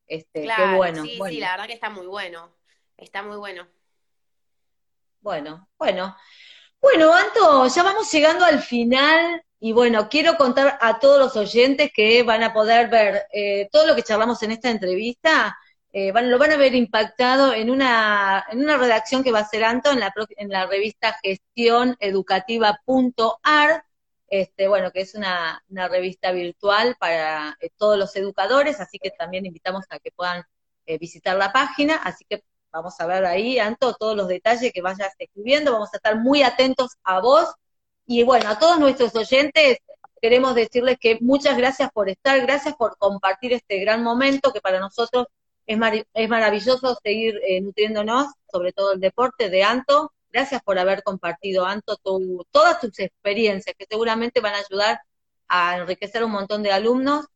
este, 0.06 0.42
qué 0.42 0.76
bueno. 0.76 1.02
Sí, 1.02 1.18
sí, 1.28 1.38
la 1.38 1.52
verdad 1.52 1.66
que 1.66 1.72
está 1.72 1.88
muy 1.88 2.06
bueno, 2.06 2.54
está 2.98 3.22
muy 3.22 3.38
bueno. 3.38 3.66
Bueno, 5.20 5.68
bueno. 5.78 6.16
Bueno, 6.80 7.14
Anto, 7.14 7.68
ya 7.68 7.82
vamos 7.84 8.10
llegando 8.12 8.44
al 8.44 8.60
final 8.60 9.42
y 9.60 9.72
bueno, 9.72 10.08
quiero 10.08 10.36
contar 10.36 10.76
a 10.80 10.98
todos 10.98 11.20
los 11.20 11.36
oyentes 11.36 11.92
que 11.94 12.24
van 12.24 12.42
a 12.42 12.52
poder 12.52 12.88
ver 12.88 13.28
eh, 13.32 13.68
todo 13.70 13.86
lo 13.86 13.94
que 13.94 14.02
charlamos 14.02 14.42
en 14.42 14.50
esta 14.50 14.68
entrevista, 14.68 15.56
eh, 15.92 16.12
lo 16.12 16.38
van 16.38 16.52
a 16.52 16.56
ver 16.56 16.74
impactado 16.74 17.52
en 17.54 17.70
una, 17.70 18.44
en 18.50 18.60
una 18.60 18.76
redacción 18.76 19.22
que 19.22 19.32
va 19.32 19.40
a 19.40 19.42
hacer 19.42 19.64
Anto 19.64 19.90
en 19.90 20.00
la, 20.00 20.12
en 20.36 20.48
la 20.48 20.66
revista 20.66 21.16
gestioneducativa.ar, 21.22 23.84
este, 24.28 24.68
bueno, 24.68 24.90
que 24.90 25.00
es 25.02 25.14
una, 25.14 25.62
una 25.68 25.88
revista 25.88 26.32
virtual 26.32 26.96
para 26.98 27.56
eh, 27.60 27.70
todos 27.76 27.98
los 27.98 28.16
educadores, 28.16 28.80
así 28.80 28.98
que 28.98 29.10
también 29.10 29.46
invitamos 29.46 29.84
a 29.90 29.98
que 29.98 30.10
puedan 30.12 30.44
visitar 30.98 31.36
la 31.36 31.52
página, 31.52 31.96
así 31.96 32.24
que 32.28 32.42
vamos 32.72 32.98
a 33.00 33.06
ver 33.06 33.24
ahí, 33.24 33.58
Anto, 33.58 33.94
todos 33.94 34.16
los 34.16 34.28
detalles 34.28 34.72
que 34.72 34.82
vayas 34.82 35.12
escribiendo, 35.18 35.72
vamos 35.72 35.90
a 35.92 35.98
estar 35.98 36.18
muy 36.18 36.42
atentos 36.42 36.92
a 37.04 37.20
vos. 37.20 37.54
Y 38.06 38.24
bueno, 38.24 38.50
a 38.50 38.58
todos 38.58 38.80
nuestros 38.80 39.14
oyentes 39.14 39.78
queremos 40.20 40.54
decirles 40.54 40.96
que 41.00 41.18
muchas 41.20 41.56
gracias 41.56 41.90
por 41.92 42.08
estar, 42.08 42.40
gracias 42.40 42.74
por 42.76 42.96
compartir 42.96 43.52
este 43.52 43.78
gran 43.80 44.02
momento 44.02 44.52
que 44.52 44.60
para 44.60 44.80
nosotros 44.80 45.26
es, 45.66 45.78
es 46.14 46.28
maravilloso 46.28 46.98
seguir 47.02 47.40
eh, 47.46 47.60
nutriéndonos, 47.60 48.28
sobre 48.50 48.72
todo 48.72 48.92
el 48.92 49.00
deporte 49.00 49.48
de 49.50 49.62
Anto. 49.64 50.12
Gracias 50.30 50.62
por 50.62 50.78
haber 50.78 51.02
compartido, 51.02 51.66
Anto, 51.66 51.96
todas 52.50 52.80
tus 52.80 52.98
experiencias 52.98 53.76
que 53.78 53.86
seguramente 53.88 54.40
van 54.40 54.54
a 54.54 54.58
ayudar 54.58 55.00
a 55.48 55.78
enriquecer 55.78 56.24
un 56.24 56.32
montón 56.32 56.62
de 56.62 56.72
alumnos. 56.72 57.26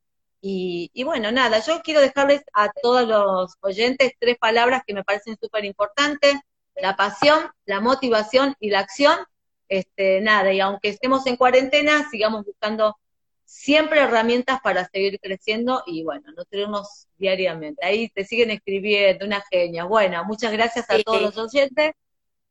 Y, 0.40 0.90
y 0.94 1.04
bueno, 1.04 1.32
nada, 1.32 1.60
yo 1.60 1.80
quiero 1.82 2.00
dejarles 2.00 2.42
a 2.52 2.70
todos 2.70 3.06
los 3.06 3.54
oyentes 3.60 4.12
tres 4.18 4.38
palabras 4.38 4.82
que 4.86 4.94
me 4.94 5.04
parecen 5.04 5.36
súper 5.40 5.64
importantes, 5.64 6.36
la 6.76 6.96
pasión, 6.96 7.50
la 7.64 7.80
motivación 7.80 8.54
y 8.60 8.70
la 8.70 8.80
acción 8.80 9.18
este, 9.68 10.20
nada, 10.20 10.52
y 10.52 10.60
aunque 10.60 10.88
estemos 10.88 11.26
en 11.26 11.36
cuarentena, 11.36 12.08
sigamos 12.10 12.44
buscando 12.44 12.96
siempre 13.46 14.00
herramientas 14.00 14.60
para 14.60 14.86
seguir 14.88 15.18
creciendo 15.20 15.82
y 15.86 16.02
bueno, 16.02 16.32
nutrirnos 16.36 17.06
diariamente. 17.16 17.86
Ahí 17.86 18.08
te 18.08 18.24
siguen 18.24 18.50
escribiendo, 18.50 19.24
una 19.24 19.42
genia. 19.50 19.84
Bueno, 19.84 20.22
muchas 20.24 20.52
gracias 20.52 20.90
a 20.90 21.02
todos 21.02 21.22
los 21.22 21.38
oyentes. 21.38 21.92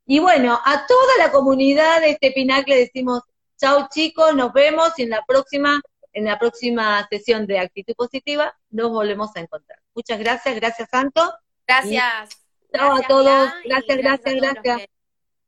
Y 0.08 0.20
bueno, 0.20 0.60
a 0.64 0.88
toda 0.88 1.18
la 1.20 1.32
comunidad 1.32 2.00
de 2.00 2.12
este 2.12 2.32
Pinacle 2.32 2.78
decimos, 2.78 3.22
chao 3.58 3.90
chicos, 3.94 4.34
nos 4.36 4.54
vemos 4.54 4.98
y 4.98 5.04
en 5.04 5.10
la 5.10 5.24
próxima, 5.28 5.82
en 6.14 6.26
la 6.26 6.40
próxima 6.40 7.06
sesión 7.10 7.46
de 7.46 7.60
actitud 7.60 7.94
positiva 7.96 8.56
nos 8.70 8.90
volvemos 8.90 9.36
a 9.36 9.42
encontrar. 9.42 9.80
Muchas 9.94 10.20
gracias, 10.20 10.56
gracias 10.56 10.90
Santo. 10.90 11.34
Gracias. 11.68 12.30
chao 12.74 12.96
a 12.96 13.02
todos, 13.02 13.50
gracias, 13.66 13.98
gracias, 13.98 14.36
gracias 14.36 14.95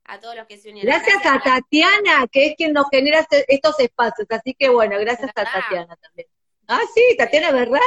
a 0.08 0.20
todos 0.20 0.36
los 0.36 0.48
que 0.48 0.58
se 0.58 0.70
unieron. 0.70 0.90
Gracias, 0.90 1.26
a 1.26 1.40
Tatiana, 1.42 2.26
que 2.32 2.48
es 2.48 2.56
quien 2.56 2.74
nos 2.74 2.88
genera 2.90 3.20
este, 3.20 3.46
estos 3.54 3.80
espacios. 3.80 4.28
Así 4.30 4.56
que 4.58 4.70
bueno, 4.70 4.98
gracias 5.00 5.30
a 5.36 5.46
Tatiana 5.46 5.96
también. 5.98 6.28
Ah, 6.68 6.82
sí, 6.94 7.16
Tatiana 7.18 7.52
verdad. 7.52 7.80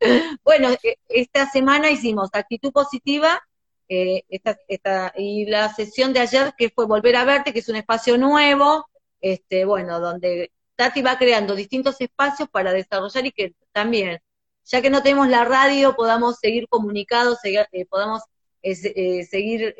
Bueno, 0.44 0.70
e, 0.82 0.98
esta 1.08 1.48
semana 1.48 1.90
hicimos 1.90 2.30
actitud 2.32 2.72
positiva 2.72 3.40
eh, 3.88 4.24
esta, 4.28 4.58
esta, 4.68 5.12
y 5.16 5.46
la 5.46 5.72
sesión 5.74 6.12
de 6.12 6.20
ayer 6.20 6.54
que 6.56 6.70
fue 6.70 6.86
Volver 6.86 7.16
a 7.16 7.24
Verte, 7.24 7.52
que 7.52 7.58
es 7.60 7.68
un 7.68 7.76
espacio 7.76 8.16
nuevo, 8.18 8.86
este, 9.20 9.64
bueno, 9.64 10.00
donde 10.00 10.50
Tati 10.76 11.02
va 11.02 11.18
creando 11.18 11.54
distintos 11.54 12.00
espacios 12.00 12.48
para 12.48 12.72
desarrollar 12.72 13.26
y 13.26 13.32
que 13.32 13.54
también, 13.72 14.18
ya 14.64 14.82
que 14.82 14.90
no 14.90 15.02
tenemos 15.02 15.28
la 15.28 15.44
radio, 15.44 15.94
podamos 15.94 16.38
seguir 16.40 16.68
comunicados, 16.68 17.38
eh, 17.44 17.86
podamos 17.86 18.22
eh, 18.62 19.24
seguir 19.24 19.74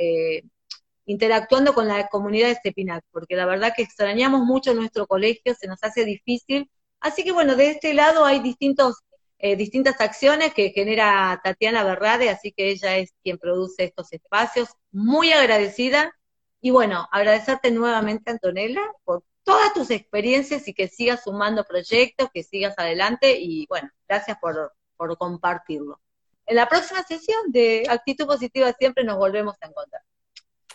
interactuando 1.06 1.74
con 1.74 1.88
la 1.88 2.08
comunidad 2.08 2.48
de 2.48 2.54
Stepinac, 2.56 3.04
porque 3.10 3.36
la 3.36 3.46
verdad 3.46 3.72
que 3.76 3.82
extrañamos 3.82 4.42
mucho 4.44 4.74
nuestro 4.74 5.06
colegio, 5.06 5.54
se 5.54 5.66
nos 5.66 5.82
hace 5.82 6.04
difícil. 6.04 6.70
Así 7.00 7.24
que 7.24 7.32
bueno, 7.32 7.56
de 7.56 7.70
este 7.70 7.94
lado 7.94 8.24
hay 8.24 8.40
distintos, 8.40 8.96
eh, 9.38 9.56
distintas 9.56 10.00
acciones 10.00 10.54
que 10.54 10.70
genera 10.70 11.40
Tatiana 11.42 11.84
Berrade, 11.84 12.30
así 12.30 12.52
que 12.52 12.70
ella 12.70 12.96
es 12.96 13.12
quien 13.22 13.38
produce 13.38 13.84
estos 13.84 14.12
espacios. 14.12 14.68
Muy 14.92 15.32
agradecida. 15.32 16.12
Y 16.60 16.70
bueno, 16.70 17.08
agradecerte 17.10 17.72
nuevamente, 17.72 18.30
Antonella, 18.30 18.82
por 19.04 19.24
todas 19.42 19.74
tus 19.74 19.90
experiencias 19.90 20.68
y 20.68 20.74
que 20.74 20.88
sigas 20.88 21.24
sumando 21.24 21.64
proyectos, 21.64 22.28
que 22.32 22.44
sigas 22.44 22.74
adelante 22.78 23.36
y 23.40 23.66
bueno, 23.66 23.90
gracias 24.08 24.38
por, 24.40 24.72
por 24.96 25.16
compartirlo. 25.18 26.00
En 26.46 26.56
la 26.56 26.68
próxima 26.68 27.02
sesión 27.02 27.50
de 27.50 27.84
Actitud 27.88 28.26
Positiva 28.26 28.72
siempre 28.78 29.04
nos 29.04 29.16
volvemos 29.18 29.56
a 29.60 29.66
encontrar. 29.66 30.02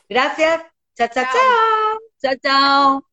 Gracias. 0.09 0.63
Chao, 0.95 1.07
chao, 1.13 1.25
chao. 1.31 1.99
Chao, 2.21 2.35
chao. 2.41 3.07